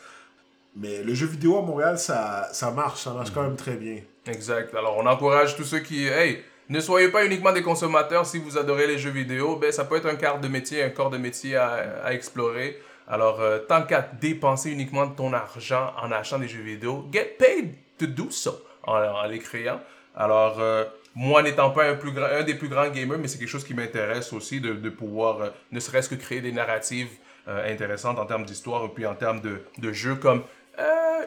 Mais 0.75 1.03
le 1.03 1.13
jeu 1.13 1.27
vidéo 1.27 1.59
à 1.59 1.61
Montréal, 1.61 1.99
ça, 1.99 2.49
ça 2.51 2.71
marche, 2.71 3.01
ça 3.03 3.13
marche 3.13 3.31
quand 3.31 3.43
même 3.43 3.55
très 3.57 3.75
bien. 3.75 3.99
Exact. 4.25 4.73
Alors, 4.75 4.97
on 4.97 5.05
encourage 5.05 5.55
tous 5.55 5.63
ceux 5.63 5.79
qui, 5.79 6.07
hey, 6.07 6.43
ne 6.69 6.79
soyez 6.79 7.07
pas 7.07 7.25
uniquement 7.25 7.51
des 7.51 7.63
consommateurs 7.63 8.27
si 8.27 8.37
vous 8.37 8.57
adorez 8.57 8.85
les 8.85 8.99
jeux 8.99 9.09
vidéo. 9.09 9.55
Ben, 9.55 9.71
ça 9.71 9.85
peut 9.85 9.95
être 9.95 10.05
un 10.05 10.15
quart 10.15 10.39
de 10.39 10.47
métier, 10.47 10.83
un 10.83 10.89
corps 10.89 11.09
de 11.09 11.17
métier 11.17 11.55
à, 11.55 12.13
explorer. 12.13 12.79
Alors, 13.07 13.41
euh, 13.41 13.57
tant 13.57 13.81
qu'à 13.81 14.01
dépenser 14.01 14.69
uniquement 14.69 15.07
ton 15.07 15.33
argent 15.33 15.93
en 15.99 16.11
achetant 16.11 16.37
des 16.37 16.47
jeux 16.47 16.61
vidéo, 16.61 17.07
get 17.11 17.37
paid 17.39 17.73
to 17.97 18.05
do 18.05 18.29
so 18.29 18.51
en, 18.83 19.23
les 19.23 19.39
créant. 19.39 19.79
Alors, 20.15 20.59
euh, 20.59 20.85
moi 21.15 21.41
n'étant 21.41 21.71
pas 21.71 21.89
un, 21.89 21.95
plus 21.95 22.11
grand, 22.11 22.27
un 22.27 22.43
des 22.43 22.53
plus 22.53 22.69
grands 22.69 22.89
gamers, 22.89 23.17
mais 23.17 23.27
c'est 23.27 23.39
quelque 23.39 23.49
chose 23.49 23.63
qui 23.63 23.73
m'intéresse 23.73 24.31
aussi 24.31 24.61
de, 24.61 24.73
de 24.73 24.89
pouvoir, 24.89 25.41
euh, 25.41 25.49
ne 25.71 25.79
serait-ce 25.79 26.07
que 26.07 26.15
créer 26.15 26.41
des 26.41 26.51
narratives 26.51 27.09
intéressantes 27.47 28.19
en 28.19 28.27
termes 28.27 28.45
d'histoire 28.45 28.85
et 28.85 28.89
puis 28.89 29.07
en 29.07 29.15
termes 29.15 29.41
de, 29.41 29.63
de 29.79 29.91
jeux 29.91 30.13
comme 30.13 30.43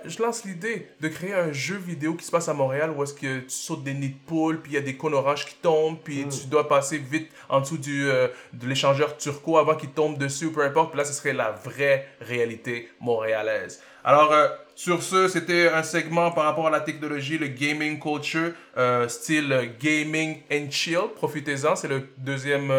je 0.05 0.23
lance 0.23 0.45
l'idée 0.45 0.89
de 1.01 1.09
créer 1.09 1.35
un 1.35 1.53
jeu 1.53 1.77
vidéo 1.77 2.15
qui 2.15 2.25
se 2.25 2.31
passe 2.31 2.49
à 2.49 2.55
Montréal 2.55 2.93
où 2.97 3.03
est-ce 3.03 3.15
que 3.15 3.41
tu 3.41 3.51
sautes 3.51 3.83
des 3.83 3.95
nids 3.95 4.11
de 4.11 4.27
poules, 4.27 4.61
puis 4.61 4.73
il 4.73 4.75
y 4.75 4.79
a 4.79 4.83
des 4.83 4.97
cônes 4.97 5.15
oranges 5.15 5.47
qui 5.47 5.55
tombent, 5.57 5.99
puis 6.03 6.27
tu 6.29 6.47
dois 6.47 6.69
passer 6.69 6.99
vite 6.99 7.31
en 7.49 7.61
dessous 7.61 7.79
du, 7.79 8.09
euh, 8.09 8.29
de 8.53 8.67
l'échangeur 8.67 9.17
turco 9.17 9.59
avant 9.59 9.75
qu'il 9.75 9.91
tombe 9.91 10.19
dessus, 10.19 10.51
peu 10.51 10.65
importe. 10.65 10.91
Puis 10.91 10.99
là, 10.99 11.05
ce 11.05 11.13
serait 11.13 11.33
la 11.33 11.51
vraie 11.51 12.09
réalité 12.21 12.89
montréalaise. 13.01 13.83
Alors, 14.05 14.33
euh, 14.33 14.49
sur 14.75 15.03
ce, 15.03 15.29
c'était 15.29 15.69
un 15.69 15.83
segment 15.83 16.31
par 16.33 16.45
rapport 16.45 16.67
à 16.67 16.71
la 16.71 16.81
technologie, 16.81 17.39
le 17.39 17.49
gaming 17.49 18.01
culture, 18.01 18.53
euh, 18.77 19.09
style 19.09 19.75
gaming 19.81 20.41
and 20.51 20.71
chill. 20.71 21.09
Profitez-en, 21.15 21.77
c'est 21.77 21.89
le 21.89 22.09
deuxième 22.19 22.73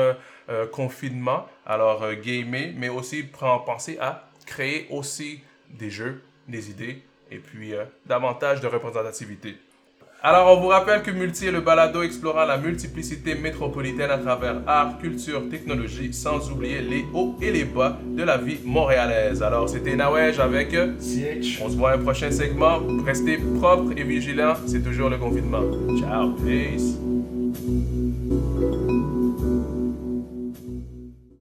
confinement. 0.73 1.47
Alors, 1.65 2.03
gamer, 2.15 2.73
mais 2.75 2.89
aussi 2.89 3.23
prendre 3.23 3.63
penser 3.63 3.97
à 4.01 4.27
créer 4.45 4.87
aussi 4.89 5.41
des 5.69 5.89
jeux, 5.89 6.21
des 6.47 6.69
idées 6.69 7.01
et 7.31 7.37
puis 7.37 7.73
euh, 7.73 7.83
davantage 8.05 8.61
de 8.61 8.67
représentativité. 8.67 9.55
Alors, 10.25 10.57
on 10.57 10.61
vous 10.61 10.69
rappelle 10.69 11.01
que 11.03 11.11
Multi 11.11 11.47
est 11.47 11.51
le 11.51 11.59
balado 11.59 12.01
explorant 12.01 12.45
la 12.45 12.57
multiplicité 12.57 13.35
métropolitaine 13.35 14.09
à 14.09 14.17
travers 14.17 14.61
art, 14.67 14.97
culture, 14.99 15.49
technologie, 15.49 16.13
sans 16.13 16.49
oublier 16.49 16.79
les 16.79 17.03
hauts 17.13 17.35
et 17.41 17.51
les 17.51 17.65
bas 17.65 17.97
de 18.05 18.23
la 18.23 18.37
vie 18.37 18.59
montréalaise. 18.63 19.43
Alors, 19.43 19.67
c'était 19.67 19.97
Nawej 19.97 20.39
avec. 20.39 20.73
euh, 20.75 20.93
CH. 20.97 21.59
On 21.61 21.69
se 21.69 21.75
voit 21.75 21.91
à 21.91 21.95
un 21.95 21.97
prochain 21.97 22.31
segment. 22.31 22.79
Restez 23.05 23.37
propres 23.59 23.91
et 23.97 24.03
vigilants, 24.03 24.55
c'est 24.65 24.81
toujours 24.81 25.09
le 25.09 25.17
confinement. 25.17 25.63
Ciao, 25.99 26.31
peace. 26.35 27.12